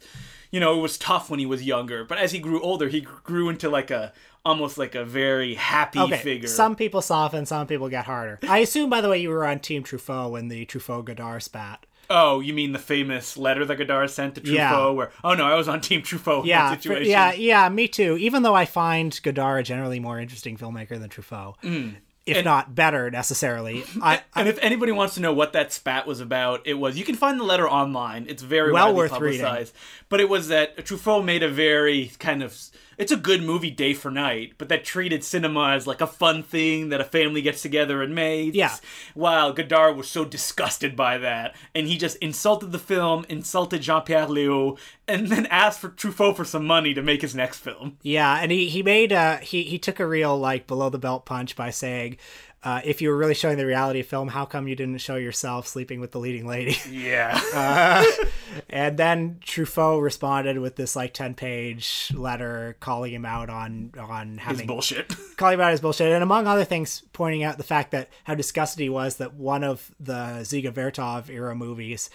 you 0.55 0.61
know, 0.61 0.79
it 0.79 0.81
was 0.81 0.97
tough 0.97 1.29
when 1.31 1.41
he 1.41 1.47
was 1.47 1.65
younger, 1.65 2.05
but 2.05 2.17
as 2.19 2.31
he 2.31 2.39
grew 2.39 2.61
older, 2.63 2.89
he 2.89 3.01
grew 3.01 3.49
into 3.49 3.69
like 3.69 3.91
a 3.91 4.13
almost 4.45 4.79
like 4.79 4.95
a 4.95 5.05
very 5.05 5.55
happy 5.55 5.99
Okay, 5.99 6.17
figure. 6.19 6.47
some 6.49 6.77
people 6.77 7.03
soften, 7.03 7.45
some 7.45 7.67
people 7.67 7.89
get 7.89 8.05
harder. 8.05 8.39
I 8.49 8.59
assume, 8.59 8.89
by 8.89 9.01
the 9.01 9.09
way, 9.09 9.19
you 9.21 9.31
were 9.31 9.45
on 9.45 9.59
Team 9.59 9.83
Truffaut 9.83 10.31
when 10.31 10.47
the 10.49 10.65
Truffaut 10.67 11.05
Godard 11.07 11.43
spat. 11.43 11.85
Oh, 12.11 12.39
you 12.41 12.53
mean 12.53 12.73
the 12.73 12.79
famous 12.79 13.37
letter 13.39 13.65
that 13.65 13.77
Godard 13.77 14.11
sent 14.11 14.35
to 14.37 14.43
Truffaut? 14.43 14.55
Yeah. 14.55 14.89
Where 14.91 15.11
oh 15.25 15.35
no, 15.35 15.45
I 15.45 15.55
was 15.55 15.67
on 15.67 15.81
Team 15.81 16.03
Truffaut. 16.03 16.43
in 16.43 16.47
Yeah, 16.51 16.69
that 16.71 16.77
for- 16.77 16.83
situation. 16.83 17.11
yeah, 17.11 17.33
yeah, 17.33 17.69
me 17.69 17.89
too. 17.89 18.17
Even 18.21 18.43
though 18.43 18.55
I 18.55 18.65
find 18.67 19.19
Godard 19.25 19.61
a 19.61 19.63
generally 19.65 19.99
more 19.99 20.21
interesting 20.21 20.57
filmmaker 20.57 21.01
than 21.01 21.09
Truffaut, 21.09 21.55
mm. 21.63 21.97
If 22.27 22.45
not 22.45 22.75
better 22.75 23.11
necessarily. 23.11 23.85
I, 24.03 24.23
And 24.35 24.49
if 24.49 24.59
anybody 24.63 24.93
wants 24.93 25.15
to 25.15 25.21
know 25.21 25.33
what 25.33 25.53
that 25.53 25.73
spat 25.73 26.07
was 26.07 26.21
about, 26.21 26.67
it 26.67 26.75
was 26.75 26.97
you 26.97 27.05
can 27.05 27.15
find 27.15 27.39
the 27.39 27.45
letter 27.45 27.69
online. 27.69 28.27
It's 28.29 28.43
very 28.43 28.73
Well 28.73 28.95
worth 28.95 29.13
reading. 29.19 29.41
publicized. 29.43 29.75
But 30.09 30.21
it 30.21 30.29
was 30.29 30.49
that 30.49 30.77
Truffaut 30.79 31.25
made 31.25 31.43
a 31.43 31.49
very 31.51 32.13
kind 32.19 32.43
of 32.43 32.59
it's 32.99 33.13
a 33.13 33.17
good 33.17 33.43
movie 33.43 33.71
day 33.71 33.95
for 33.95 34.11
night, 34.11 34.55
but 34.59 34.69
that 34.69 34.85
treated 34.85 35.25
cinema 35.25 35.71
as 35.71 35.87
like 35.87 36.01
a 36.01 36.07
fun 36.07 36.43
thing 36.43 36.89
that 36.91 37.01
a 37.01 37.05
family 37.05 37.43
gets 37.43 37.63
together 37.63 38.03
and 38.03 38.15
makes. 38.15 38.57
Yeah. 38.57 38.77
While 39.15 39.53
Godard 39.53 39.97
was 39.97 40.09
so 40.09 40.25
disgusted 40.25 40.97
by 40.97 41.19
that, 41.19 41.55
and 41.75 41.87
he 41.87 41.97
just 41.97 42.17
insulted 42.19 42.73
the 42.73 42.79
film, 42.79 43.25
insulted 43.29 43.83
Jean 43.83 44.03
Pierre 44.03 44.27
Léaud, 44.27 44.79
and 45.09 45.29
then 45.29 45.47
asked 45.47 45.81
for 45.81 45.91
Truffaut 45.91 46.37
for 46.37 46.45
some 46.45 46.67
money 46.67 46.95
to 46.95 47.03
make 47.03 47.23
his 47.23 47.35
next 47.35 47.59
film. 47.61 47.99
Yeah, 48.03 48.39
and 48.41 48.51
he 48.51 48.69
he 48.69 48.83
made 48.83 49.13
a 49.13 49.37
he 49.39 49.63
he 49.63 49.79
took 49.79 50.01
a 50.01 50.07
real 50.07 50.39
like 50.39 50.67
below 50.67 50.91
the 50.91 50.99
belt 50.99 51.25
punch 51.25 51.57
by 51.57 51.71
saying, 51.71 52.17
uh, 52.65 52.81
if 52.83 53.03
you 53.03 53.11
were 53.11 53.17
really 53.17 53.35
showing 53.35 53.59
the 53.59 53.67
reality 53.67 54.01
of 54.01 54.07
film, 54.07 54.29
how 54.29 54.47
come 54.47 54.67
you 54.67 54.75
didn't 54.75 54.97
show 54.99 55.17
yourself 55.17 55.67
sleeping 55.67 56.01
with 56.01 56.13
the 56.13 56.19
leading 56.19 56.47
lady? 56.47 56.77
Yeah. 56.91 58.05
and 58.71 58.97
then 58.97 59.39
Truffaut 59.45 60.01
responded 60.01 60.59
with 60.59 60.77
this 60.77 60.97
like 60.97 61.13
ten 61.13 61.35
page 61.35 62.11
letter 62.15 62.77
calling 62.81 63.13
him 63.13 63.25
out 63.27 63.51
on 63.51 63.93
on 63.99 64.39
His 64.39 64.41
having 64.41 64.67
bullshit. 64.67 65.13
calling 65.37 65.55
him 65.55 65.61
out 65.61 65.73
his 65.73 65.81
bullshit, 65.81 66.11
and 66.13 66.23
among 66.23 66.47
other 66.47 66.65
things, 66.65 67.03
pointing 67.13 67.43
out 67.43 67.59
the 67.59 67.65
fact 67.65 67.91
that 67.91 68.09
how 68.25 68.35
disgusted 68.35 68.81
he 68.81 68.89
was 68.89 69.17
that 69.17 69.35
one 69.35 69.65
of 69.65 69.95
the 70.01 70.15
Dziga 70.43 70.73
Vertov 70.73 71.29
era 71.29 71.55
movies 71.55 72.09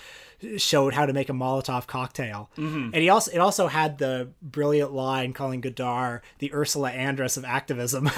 showed 0.58 0.94
how 0.94 1.06
to 1.06 1.14
make 1.14 1.30
a 1.30 1.34
Molotov 1.34 1.86
cocktail, 1.88 2.50
and 2.56 2.96
he 2.96 3.10
also 3.10 3.32
it 3.32 3.40
also 3.40 3.68
had 3.68 3.98
the 3.98 4.30
brilliant 4.42 4.94
line 4.94 5.34
calling 5.34 5.62
Godard 5.62 6.22
the 6.40 6.54
Ursula 6.54 6.92
Andress 6.92 7.38
of 7.38 7.46
activism. 7.46 8.10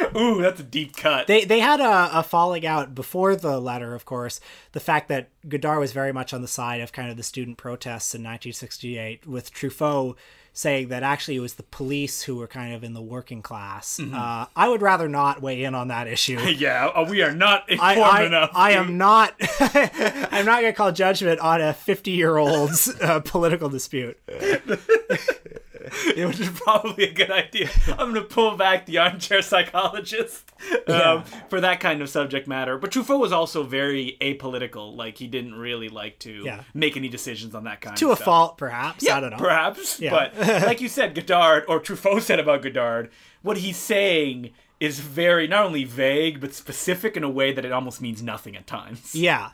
Ooh, 0.16 0.40
that's 0.42 0.60
a 0.60 0.64
deep 0.64 0.96
cut. 0.96 1.26
They 1.26 1.44
they 1.44 1.60
had 1.60 1.80
a, 1.80 2.18
a 2.18 2.22
falling 2.22 2.66
out 2.66 2.94
before 2.94 3.36
the 3.36 3.60
letter, 3.60 3.94
of 3.94 4.04
course. 4.04 4.40
The 4.72 4.80
fact 4.80 5.08
that 5.08 5.28
Godard 5.48 5.80
was 5.80 5.92
very 5.92 6.12
much 6.12 6.32
on 6.32 6.42
the 6.42 6.48
side 6.48 6.80
of 6.80 6.92
kind 6.92 7.10
of 7.10 7.16
the 7.16 7.22
student 7.22 7.56
protests 7.56 8.14
in 8.14 8.20
1968, 8.20 9.26
with 9.26 9.52
Truffaut 9.52 10.16
saying 10.54 10.88
that 10.88 11.02
actually 11.02 11.36
it 11.36 11.40
was 11.40 11.54
the 11.54 11.62
police 11.62 12.22
who 12.22 12.36
were 12.36 12.46
kind 12.46 12.74
of 12.74 12.84
in 12.84 12.92
the 12.92 13.00
working 13.00 13.40
class. 13.40 13.98
Uh, 13.98 14.46
I 14.54 14.68
would 14.68 14.82
rather 14.82 15.08
not 15.08 15.40
weigh 15.40 15.64
in 15.64 15.74
on 15.74 15.88
that 15.88 16.06
issue. 16.06 16.38
yeah, 16.56 16.86
uh, 16.88 17.06
we 17.08 17.22
are 17.22 17.32
not 17.32 17.68
informed 17.70 17.98
I, 17.98 18.20
I, 18.20 18.22
enough. 18.24 18.50
I 18.54 18.72
am 18.72 18.98
not. 18.98 19.34
I'm 19.40 20.44
not 20.44 20.60
going 20.60 20.72
to 20.72 20.76
call 20.76 20.92
judgment 20.92 21.40
on 21.40 21.60
a 21.60 21.72
50 21.72 22.10
year 22.10 22.36
old's 22.36 22.88
uh, 23.00 23.20
political 23.20 23.68
dispute. 23.70 24.18
It 26.16 26.26
was 26.26 26.48
probably 26.60 27.04
a 27.04 27.12
good 27.12 27.30
idea. 27.30 27.68
I'm 27.88 28.12
gonna 28.12 28.22
pull 28.22 28.56
back 28.56 28.86
the 28.86 28.98
armchair 28.98 29.42
psychologist 29.42 30.50
um, 30.72 30.80
Yeah. 30.88 31.22
for 31.48 31.60
that 31.60 31.80
kind 31.80 32.02
of 32.02 32.08
subject 32.08 32.46
matter. 32.46 32.78
But 32.78 32.90
Truffaut 32.92 33.18
was 33.18 33.32
also 33.32 33.62
very 33.62 34.16
apolitical. 34.20 34.94
Like 34.96 35.18
he 35.18 35.26
didn't 35.26 35.54
really 35.54 35.88
like 35.88 36.18
to 36.20 36.42
Yeah. 36.44 36.62
make 36.74 36.96
any 36.96 37.08
decisions 37.08 37.54
on 37.54 37.64
that 37.64 37.80
kind 37.80 37.96
To 37.96 38.10
of 38.12 38.20
a 38.20 38.24
fault, 38.24 38.58
perhaps. 38.58 39.04
Yeah, 39.04 39.16
I 39.16 39.20
don't 39.20 39.30
know. 39.30 39.36
perhaps. 39.38 40.00
Yeah. 40.00 40.10
But 40.10 40.62
like 40.66 40.80
you 40.80 40.88
said, 40.88 41.14
Godard 41.14 41.64
or 41.68 41.80
Truffaut 41.80 42.22
said 42.22 42.38
about 42.40 42.62
Godard, 42.62 43.10
what 43.42 43.58
he's 43.58 43.76
saying 43.76 44.50
is 44.82 44.98
very 44.98 45.46
not 45.46 45.64
only 45.64 45.84
vague 45.84 46.40
but 46.40 46.52
specific 46.52 47.16
in 47.16 47.22
a 47.22 47.30
way 47.30 47.52
that 47.52 47.64
it 47.64 47.70
almost 47.70 48.00
means 48.00 48.20
nothing 48.20 48.56
at 48.56 48.66
times. 48.66 49.14
Yeah. 49.22 49.50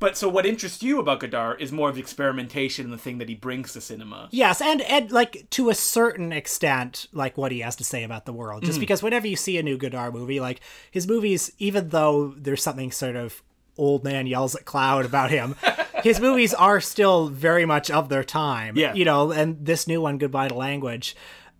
But 0.00 0.16
so 0.16 0.28
what 0.28 0.44
interests 0.44 0.82
you 0.82 0.98
about 0.98 1.20
Godard 1.20 1.62
is 1.62 1.70
more 1.70 1.88
of 1.88 1.94
the 1.94 2.00
experimentation 2.00 2.86
and 2.86 2.92
the 2.92 2.98
thing 2.98 3.18
that 3.18 3.28
he 3.28 3.36
brings 3.36 3.72
to 3.74 3.80
cinema. 3.80 4.28
Yes, 4.32 4.60
and 4.60 4.82
and 4.82 5.12
like 5.12 5.46
to 5.50 5.70
a 5.70 5.76
certain 5.76 6.32
extent, 6.32 7.06
like 7.12 7.38
what 7.38 7.52
he 7.52 7.60
has 7.60 7.76
to 7.76 7.84
say 7.84 8.02
about 8.02 8.26
the 8.26 8.32
world. 8.32 8.64
Mm. 8.64 8.66
Just 8.66 8.80
because 8.80 9.00
whenever 9.00 9.28
you 9.28 9.36
see 9.36 9.58
a 9.58 9.62
new 9.62 9.78
Godard 9.78 10.12
movie, 10.12 10.40
like 10.40 10.60
his 10.90 11.06
movies, 11.06 11.52
even 11.58 11.90
though 11.90 12.34
there's 12.36 12.64
something 12.64 12.90
sort 12.90 13.14
of 13.14 13.44
old 13.78 14.02
man 14.02 14.26
yells 14.26 14.56
at 14.56 14.64
cloud 14.64 15.04
about 15.04 15.30
him, 15.30 15.54
his 16.02 16.18
movies 16.18 16.52
are 16.54 16.80
still 16.80 17.28
very 17.28 17.64
much 17.64 17.88
of 17.88 18.08
their 18.08 18.24
time. 18.24 18.76
Yeah. 18.76 18.94
you 18.94 19.04
know, 19.04 19.30
and 19.30 19.64
this 19.64 19.86
new 19.86 20.00
one, 20.00 20.18
Goodbye 20.18 20.48
to 20.48 20.54
Language. 20.54 21.14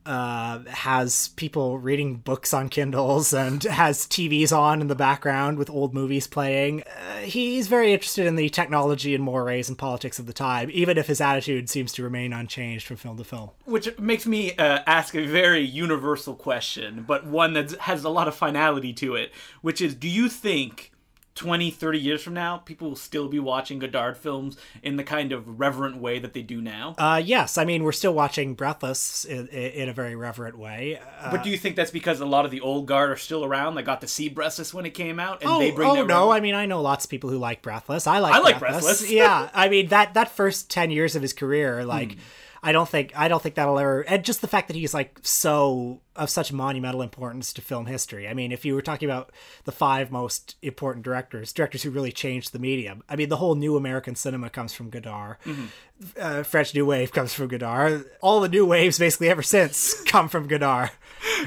Uh, 0.04 0.60
has 0.68 1.28
people 1.28 1.78
reading 1.78 2.16
books 2.16 2.52
on 2.52 2.68
Kindles 2.68 3.32
and 3.32 3.62
has 3.64 4.06
TVs 4.06 4.56
on 4.56 4.80
in 4.80 4.88
the 4.88 4.94
background 4.94 5.58
with 5.58 5.70
old 5.70 5.94
movies 5.94 6.26
playing. 6.26 6.82
Uh, 6.82 7.18
he's 7.18 7.68
very 7.68 7.92
interested 7.92 8.26
in 8.26 8.36
the 8.36 8.48
technology 8.48 9.14
and 9.14 9.22
mores 9.22 9.68
and 9.68 9.78
politics 9.78 10.18
of 10.18 10.26
the 10.26 10.32
time, 10.32 10.70
even 10.72 10.98
if 10.98 11.06
his 11.06 11.20
attitude 11.20 11.70
seems 11.70 11.92
to 11.92 12.02
remain 12.02 12.32
unchanged 12.32 12.86
from 12.86 12.96
film 12.96 13.16
to 13.16 13.24
film. 13.24 13.50
Which 13.64 13.98
makes 13.98 14.26
me 14.26 14.56
uh, 14.56 14.80
ask 14.86 15.14
a 15.14 15.26
very 15.26 15.62
universal 15.62 16.34
question, 16.34 17.04
but 17.06 17.26
one 17.26 17.52
that 17.54 17.72
has 17.72 18.04
a 18.04 18.08
lot 18.08 18.28
of 18.28 18.34
finality 18.34 18.92
to 18.94 19.14
it, 19.14 19.32
which 19.60 19.80
is 19.80 19.94
do 19.94 20.08
you 20.08 20.28
think 20.28 20.91
20, 21.34 21.70
30 21.70 21.98
years 21.98 22.22
from 22.22 22.34
now, 22.34 22.58
people 22.58 22.90
will 22.90 22.96
still 22.96 23.26
be 23.28 23.38
watching 23.38 23.78
Godard 23.78 24.16
films 24.18 24.56
in 24.82 24.96
the 24.96 25.04
kind 25.04 25.32
of 25.32 25.58
reverent 25.58 25.96
way 25.96 26.18
that 26.18 26.34
they 26.34 26.42
do 26.42 26.60
now? 26.60 26.94
Uh, 26.98 27.20
yes, 27.24 27.56
I 27.56 27.64
mean 27.64 27.82
we're 27.84 27.92
still 27.92 28.12
watching 28.14 28.54
Breathless 28.54 29.24
in, 29.24 29.48
in 29.48 29.88
a 29.88 29.92
very 29.92 30.14
reverent 30.14 30.58
way. 30.58 31.00
Uh, 31.20 31.30
but 31.30 31.42
do 31.42 31.50
you 31.50 31.56
think 31.56 31.76
that's 31.76 31.90
because 31.90 32.20
a 32.20 32.26
lot 32.26 32.44
of 32.44 32.50
the 32.50 32.60
old 32.60 32.86
guard 32.86 33.10
are 33.10 33.16
still 33.16 33.44
around 33.44 33.76
that 33.76 33.84
got 33.84 34.00
to 34.02 34.08
see 34.08 34.28
Breathless 34.28 34.74
when 34.74 34.84
it 34.84 34.90
came 34.90 35.18
out, 35.18 35.40
and 35.42 35.50
oh, 35.50 35.58
they 35.58 35.70
bring 35.70 35.88
oh 35.88 36.04
no! 36.04 36.30
I 36.30 36.40
mean, 36.40 36.54
I 36.54 36.66
know 36.66 36.82
lots 36.82 37.04
of 37.04 37.10
people 37.10 37.30
who 37.30 37.38
like 37.38 37.62
Breathless. 37.62 38.06
I 38.06 38.18
like. 38.18 38.34
I 38.34 38.38
like 38.38 38.58
Breathless. 38.58 38.84
Breathless. 38.84 39.10
yeah, 39.10 39.48
I 39.54 39.68
mean 39.68 39.88
that 39.88 40.14
that 40.14 40.30
first 40.30 40.70
ten 40.70 40.90
years 40.90 41.16
of 41.16 41.22
his 41.22 41.32
career, 41.32 41.84
like, 41.84 42.12
Hmm. 42.12 42.18
I 42.64 42.70
don't 42.70 42.88
think 42.88 43.12
I 43.16 43.26
don't 43.26 43.42
think 43.42 43.56
that'll 43.56 43.78
ever. 43.78 44.02
And 44.02 44.24
just 44.24 44.40
the 44.40 44.46
fact 44.46 44.68
that 44.68 44.76
he's 44.76 44.94
like 44.94 45.18
so 45.22 46.00
of 46.14 46.30
such 46.30 46.52
monumental 46.52 47.02
importance 47.02 47.52
to 47.54 47.60
film 47.60 47.86
history. 47.86 48.28
I 48.28 48.34
mean, 48.34 48.52
if 48.52 48.64
you 48.64 48.74
were 48.74 48.82
talking 48.82 49.08
about 49.08 49.32
the 49.64 49.72
five 49.72 50.12
most 50.12 50.56
important 50.62 51.04
directors, 51.04 51.52
directors 51.52 51.82
who 51.82 51.90
really 51.90 52.12
changed 52.12 52.52
the 52.52 52.60
medium. 52.60 53.02
I 53.08 53.16
mean, 53.16 53.30
the 53.30 53.38
whole 53.38 53.56
new 53.56 53.76
American 53.76 54.14
cinema 54.14 54.48
comes 54.48 54.72
from 54.72 54.90
Godard. 54.90 55.38
Mm-hmm. 55.44 55.66
Uh, 56.16 56.42
French 56.44 56.74
New 56.74 56.86
Wave 56.86 57.12
comes 57.12 57.32
from 57.32 57.48
Godard. 57.48 58.04
All 58.20 58.40
the 58.40 58.48
new 58.48 58.66
waves, 58.66 58.98
basically 58.98 59.28
ever 59.28 59.42
since, 59.42 60.00
come 60.06 60.28
from 60.28 60.46
Godard. 60.46 60.90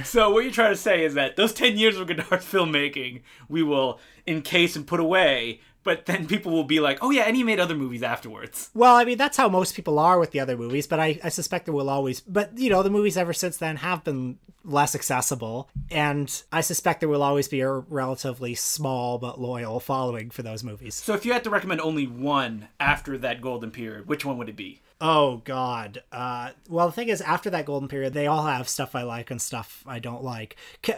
So 0.03 0.31
what 0.31 0.43
you're 0.43 0.51
trying 0.51 0.73
to 0.73 0.79
say 0.79 1.05
is 1.05 1.13
that 1.13 1.35
those 1.35 1.53
10 1.53 1.77
years 1.77 1.97
of 1.97 2.07
Godard's 2.07 2.45
filmmaking, 2.45 3.21
we 3.47 3.63
will 3.63 3.99
encase 4.27 4.75
and 4.75 4.87
put 4.87 4.99
away, 4.99 5.61
but 5.85 6.05
then 6.05 6.27
people 6.27 6.51
will 6.51 6.65
be 6.65 6.81
like, 6.81 6.97
oh 7.01 7.11
yeah, 7.11 7.21
and 7.21 7.37
he 7.37 7.43
made 7.43 7.61
other 7.61 7.75
movies 7.75 8.03
afterwards. 8.03 8.69
Well, 8.73 8.95
I 8.95 9.05
mean, 9.05 9.17
that's 9.17 9.37
how 9.37 9.47
most 9.47 9.75
people 9.75 9.97
are 9.99 10.19
with 10.19 10.31
the 10.31 10.41
other 10.41 10.57
movies, 10.57 10.87
but 10.87 10.99
I, 10.99 11.17
I 11.23 11.29
suspect 11.29 11.65
there 11.65 11.73
will 11.73 11.89
always. 11.89 12.19
But, 12.19 12.57
you 12.57 12.69
know, 12.69 12.83
the 12.83 12.89
movies 12.89 13.15
ever 13.15 13.31
since 13.31 13.55
then 13.55 13.77
have 13.77 14.03
been 14.03 14.39
less 14.65 14.95
accessible, 14.95 15.69
and 15.91 16.43
I 16.51 16.61
suspect 16.61 16.99
there 16.99 17.07
will 17.07 17.23
always 17.23 17.47
be 17.47 17.61
a 17.61 17.69
relatively 17.71 18.55
small 18.55 19.19
but 19.19 19.39
loyal 19.39 19.79
following 19.79 20.31
for 20.31 20.41
those 20.41 20.63
movies. 20.63 20.95
So 20.95 21.13
if 21.13 21.25
you 21.25 21.31
had 21.31 21.43
to 21.45 21.49
recommend 21.51 21.81
only 21.81 22.07
one 22.07 22.67
after 22.79 23.17
that 23.19 23.41
golden 23.41 23.69
period, 23.69 24.07
which 24.07 24.25
one 24.25 24.37
would 24.39 24.49
it 24.49 24.55
be? 24.55 24.81
Oh, 25.01 25.41
God. 25.43 26.03
Uh, 26.11 26.51
well, 26.69 26.87
the 26.87 26.93
thing 26.93 27.09
is, 27.09 27.19
after 27.21 27.49
that 27.49 27.65
golden 27.65 27.89
period, 27.89 28.13
they 28.13 28.27
all 28.27 28.45
have 28.45 28.69
stuff 28.69 28.95
I 28.95 29.03
like 29.03 29.29
and 29.29 29.41
stuff 29.41 29.83
I 29.85 29.99
don't 29.99 30.23
like. 30.23 30.55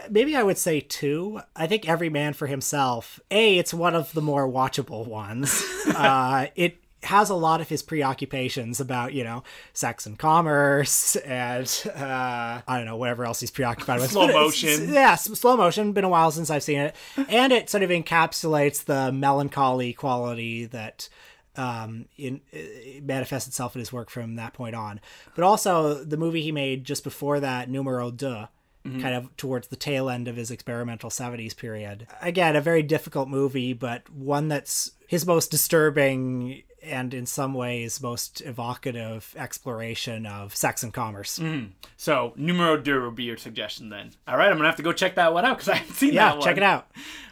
Maybe 0.09 0.35
I 0.35 0.43
would 0.43 0.57
say 0.57 0.81
two. 0.81 1.41
I 1.55 1.65
think 1.65 1.89
Every 1.89 2.09
Man 2.09 2.33
for 2.33 2.47
Himself. 2.47 3.19
A, 3.31 3.57
it's 3.57 3.73
one 3.73 3.95
of 3.95 4.13
the 4.13 4.21
more 4.21 4.47
watchable 4.47 5.07
ones. 5.07 5.63
uh, 5.87 6.47
it 6.55 6.77
has 7.03 7.29
a 7.29 7.35
lot 7.35 7.61
of 7.61 7.69
his 7.69 7.81
preoccupations 7.81 8.79
about, 8.79 9.13
you 9.13 9.23
know, 9.23 9.43
sex 9.73 10.05
and 10.05 10.17
commerce 10.17 11.15
and, 11.17 11.83
uh, 11.95 12.61
I 12.67 12.77
don't 12.77 12.85
know, 12.85 12.97
whatever 12.97 13.25
else 13.25 13.39
he's 13.39 13.51
preoccupied 13.51 13.99
with. 13.99 14.11
Slow 14.11 14.27
motion. 14.27 14.93
Yeah, 14.93 15.15
slow 15.15 15.57
motion. 15.57 15.93
Been 15.93 16.03
a 16.03 16.09
while 16.09 16.31
since 16.31 16.49
I've 16.49 16.63
seen 16.63 16.79
it. 16.79 16.95
And 17.29 17.53
it 17.53 17.69
sort 17.69 17.83
of 17.83 17.89
encapsulates 17.89 18.85
the 18.85 19.11
melancholy 19.11 19.93
quality 19.93 20.65
that 20.65 21.09
um, 21.57 22.05
in, 22.17 22.41
it 22.51 23.03
manifests 23.03 23.47
itself 23.47 23.75
in 23.75 23.79
his 23.79 23.91
work 23.91 24.09
from 24.09 24.35
that 24.35 24.53
point 24.53 24.75
on. 24.75 24.99
But 25.35 25.43
also 25.43 26.03
the 26.03 26.17
movie 26.17 26.41
he 26.41 26.51
made 26.51 26.83
just 26.83 27.03
before 27.03 27.39
that, 27.39 27.69
Numero 27.69 28.11
Deux, 28.11 28.47
Mm-hmm. 28.87 29.01
kind 29.01 29.15
of 29.15 29.35
towards 29.37 29.67
the 29.67 29.75
tail 29.75 30.09
end 30.09 30.27
of 30.27 30.35
his 30.35 30.51
experimental 30.51 31.09
70s 31.09 31.55
period. 31.55 32.07
Again, 32.21 32.55
a 32.55 32.61
very 32.61 32.83
difficult 32.83 33.27
movie, 33.29 33.73
but 33.73 34.09
one 34.09 34.47
that's 34.47 34.91
his 35.07 35.25
most 35.25 35.51
disturbing 35.51 36.63
and 36.83 37.13
in 37.13 37.25
some 37.25 37.53
ways 37.53 38.01
most 38.01 38.39
evocative 38.41 39.33
exploration 39.37 40.25
of 40.25 40.55
sex 40.55 40.83
and 40.83 40.93
commerce. 40.93 41.39
Mm-hmm. 41.39 41.71
So 41.97 42.33
numero 42.37 42.77
deux 42.77 43.01
would 43.01 43.15
be 43.15 43.23
your 43.23 43.35
suggestion 43.37 43.89
then. 43.89 44.11
All 44.27 44.37
right, 44.37 44.49
I'm 44.49 44.55
gonna 44.57 44.67
have 44.69 44.77
to 44.77 44.83
go 44.83 44.93
check 44.93 45.15
that 45.15 45.33
one 45.33 45.43
out 45.43 45.57
because 45.57 45.69
I 45.69 45.75
haven't 45.75 45.95
seen 45.95 46.13
Yeah, 46.13 46.29
that 46.29 46.37
one. 46.37 46.45
check 46.45 46.57
it 46.57 46.63
out. 46.63 46.89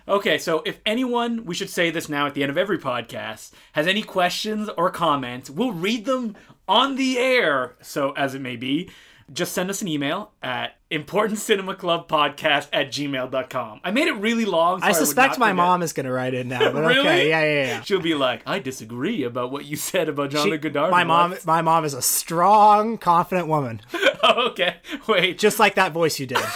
Okay, 0.07 0.37
so 0.37 0.61
if 0.65 0.79
anyone, 0.85 1.45
we 1.45 1.55
should 1.55 1.69
say 1.69 1.89
this 1.89 2.09
now 2.09 2.27
at 2.27 2.33
the 2.33 2.43
end 2.43 2.49
of 2.49 2.57
every 2.57 2.77
podcast, 2.77 3.51
has 3.73 3.87
any 3.87 4.01
questions 4.01 4.69
or 4.77 4.89
comments, 4.89 5.49
we'll 5.49 5.71
read 5.71 6.05
them 6.05 6.35
on 6.67 6.95
the 6.95 7.17
air. 7.17 7.75
So 7.81 8.11
as 8.11 8.35
it 8.35 8.41
may 8.41 8.55
be, 8.55 8.89
just 9.33 9.53
send 9.53 9.69
us 9.69 9.81
an 9.81 9.87
email 9.87 10.31
at 10.43 10.75
importantcinemaclubpodcast 10.91 12.69
at 12.71 12.87
gmail.com. 12.89 13.81
I 13.83 13.91
made 13.91 14.07
it 14.07 14.13
really 14.17 14.45
long. 14.45 14.81
So 14.81 14.87
I, 14.87 14.91
suspect 14.91 15.37
my 15.39 15.47
forget. 15.47 15.55
mom 15.55 15.81
is 15.81 15.93
going 15.93 16.05
to 16.05 16.11
write 16.11 16.33
in 16.33 16.47
now, 16.47 16.71
but 16.71 16.81
Really? 16.85 16.99
okay. 16.99 17.29
Yeah, 17.29 17.43
yeah, 17.43 17.65
yeah. 17.67 17.81
She'll 17.81 17.99
be 18.01 18.13
like, 18.15 18.41
I 18.45 18.59
disagree 18.59 19.23
about 19.23 19.51
what 19.51 19.65
you 19.65 19.75
said 19.77 20.09
about 20.09 20.29
John 20.31 20.49
She- 20.49 20.57
Godard. 20.57 20.91
my 20.91 21.03
mom, 21.03 21.31
once." 21.31 21.45
my 21.45 21.61
mom 21.61 21.85
is 21.85 21.93
a 21.93 22.01
strong, 22.01 22.97
confident 22.97 23.47
woman, 23.47 23.81
okay, 24.23 24.75
wait. 25.07 25.37
just 25.39 25.59
like 25.59 25.75
that 25.75 25.91
voice 25.91 26.19
you 26.19 26.27
did. 26.27 26.37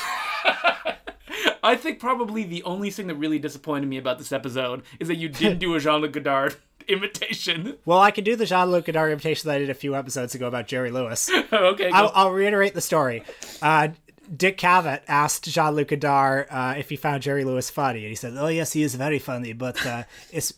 I 1.61 1.75
think 1.75 1.99
probably 1.99 2.43
the 2.43 2.63
only 2.63 2.89
thing 2.89 3.07
that 3.07 3.15
really 3.15 3.37
disappointed 3.37 3.87
me 3.87 3.97
about 3.97 4.17
this 4.17 4.31
episode 4.31 4.81
is 4.99 5.07
that 5.09 5.17
you 5.17 5.27
didn't 5.27 5.59
do 5.59 5.75
a 5.75 5.79
Jean 5.79 6.01
Luc 6.01 6.13
Godard 6.13 6.55
imitation. 6.89 7.77
Well, 7.85 7.99
I 7.99 8.11
can 8.11 8.23
do 8.23 8.35
the 8.35 8.45
Jean 8.45 8.71
Luc 8.71 8.85
Godard 8.85 9.11
imitation 9.11 9.47
that 9.47 9.55
I 9.55 9.59
did 9.59 9.69
a 9.69 9.75
few 9.75 9.95
episodes 9.95 10.35
ago 10.35 10.47
about 10.47 10.67
Jerry 10.67 10.91
Lewis. 10.91 11.29
okay. 11.53 11.89
I'll, 11.89 12.11
I'll 12.13 12.31
reiterate 12.31 12.73
the 12.73 12.81
story. 12.81 13.23
Uh, 13.61 13.89
Dick 14.35 14.57
Cavett 14.57 15.01
asked 15.07 15.45
Jean 15.45 15.75
Luc 15.75 15.89
Godard 15.89 16.47
uh, 16.49 16.75
if 16.77 16.89
he 16.89 16.95
found 16.95 17.23
Jerry 17.23 17.43
Lewis 17.43 17.69
funny, 17.69 17.99
and 17.99 18.09
he 18.09 18.15
said, 18.15 18.35
"Oh 18.37 18.47
yes, 18.47 18.73
he 18.73 18.83
is 18.83 18.95
very 18.95 19.19
funny, 19.19 19.53
but 19.53 19.83
uh, 19.85 20.03
it's." 20.31 20.53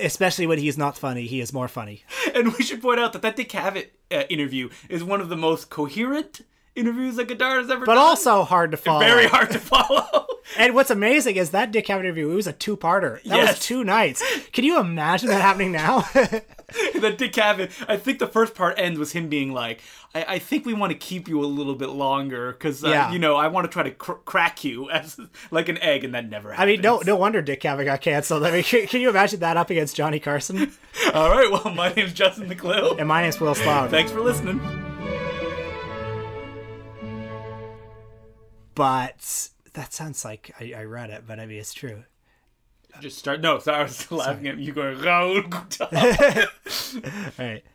Especially 0.00 0.46
when 0.46 0.60
he's 0.60 0.78
not 0.78 0.96
funny, 0.96 1.26
he 1.26 1.40
is 1.40 1.52
more 1.52 1.66
funny. 1.66 2.04
and 2.32 2.52
we 2.56 2.62
should 2.62 2.80
point 2.80 3.00
out 3.00 3.12
that 3.14 3.22
that 3.22 3.34
Dick 3.34 3.48
Cavett 3.48 3.88
uh, 4.12 4.22
interview 4.28 4.68
is 4.88 5.02
one 5.02 5.20
of 5.20 5.28
the 5.28 5.36
most 5.36 5.70
coherent 5.70 6.42
interviews 6.78 7.16
that 7.16 7.28
Godard 7.28 7.62
has 7.62 7.70
ever 7.70 7.84
But 7.84 7.94
done. 7.96 8.04
also 8.04 8.44
hard 8.44 8.70
to 8.70 8.76
follow. 8.76 9.00
very 9.00 9.26
hard 9.26 9.50
to 9.50 9.58
follow. 9.58 10.26
And 10.56 10.74
what's 10.74 10.90
amazing 10.90 11.36
is 11.36 11.50
that 11.50 11.70
Dick 11.72 11.86
Cavett 11.86 12.00
interview, 12.00 12.30
it 12.30 12.34
was 12.34 12.46
a 12.46 12.54
two-parter. 12.54 13.22
That 13.24 13.36
Yes. 13.36 13.48
was 13.50 13.58
two 13.58 13.84
nights. 13.84 14.24
Can 14.50 14.64
you 14.64 14.80
imagine 14.80 15.28
that 15.28 15.42
happening 15.42 15.72
now? 15.72 16.00
that 16.14 17.16
Dick 17.18 17.32
Cavett, 17.34 17.70
I 17.86 17.98
think 17.98 18.18
the 18.18 18.26
first 18.26 18.54
part 18.54 18.78
ends 18.78 18.98
was 18.98 19.12
him 19.12 19.28
being 19.28 19.52
like, 19.52 19.82
I, 20.14 20.24
I 20.26 20.38
think 20.38 20.64
we 20.64 20.72
want 20.72 20.90
to 20.92 20.98
keep 20.98 21.28
you 21.28 21.44
a 21.44 21.46
little 21.46 21.74
bit 21.74 21.90
longer 21.90 22.52
because, 22.52 22.82
uh, 22.82 22.88
Yeah. 22.88 23.12
you 23.12 23.18
know, 23.18 23.36
I 23.36 23.48
want 23.48 23.66
to 23.66 23.70
try 23.70 23.82
to 23.82 23.90
cr- 23.90 24.12
crack 24.24 24.64
you 24.64 24.88
as 24.90 25.20
like 25.50 25.68
an 25.68 25.76
egg, 25.78 26.02
and 26.02 26.14
that 26.14 26.28
never 26.30 26.54
I 26.54 26.64
mean, 26.64 26.80
no, 26.80 27.02
no 27.04 27.14
wonder 27.14 27.42
Dick 27.42 27.60
Cavett 27.60 27.84
got 27.84 28.00
canceled. 28.00 28.42
I 28.44 28.50
mean, 28.50 28.62
can, 28.64 28.86
can 28.86 29.02
you 29.02 29.10
imagine 29.10 29.40
that 29.40 29.58
up 29.58 29.68
against 29.68 29.96
Johnny 29.96 30.18
Carson? 30.18 30.72
All 31.12 31.28
right, 31.30 31.50
well, 31.52 31.74
my 31.74 31.92
name's 31.92 32.14
Justin 32.14 32.48
Decloux. 32.48 32.98
And 32.98 33.06
my 33.06 33.20
name's 33.20 33.38
Will 33.38 33.54
Sloan. 33.54 33.90
Thanks 33.90 34.10
for 34.10 34.20
listening. 34.20 34.60
But 38.78 39.50
that 39.74 39.92
sounds 39.92 40.24
like 40.24 40.54
I, 40.60 40.72
I 40.76 40.84
read 40.84 41.10
it, 41.10 41.24
but 41.26 41.40
I 41.40 41.46
mean 41.46 41.58
it's 41.58 41.74
true. 41.74 42.04
Just 43.00 43.18
start. 43.18 43.40
No, 43.40 43.58
sorry, 43.58 43.80
I 43.80 43.82
was 43.82 44.10
laughing 44.12 44.46
at 44.46 44.58
you 44.58 44.72
going 44.72 44.96
Raul 44.98 45.42
Goudard. 45.48 46.48
All 47.38 47.44
right. 47.44 47.64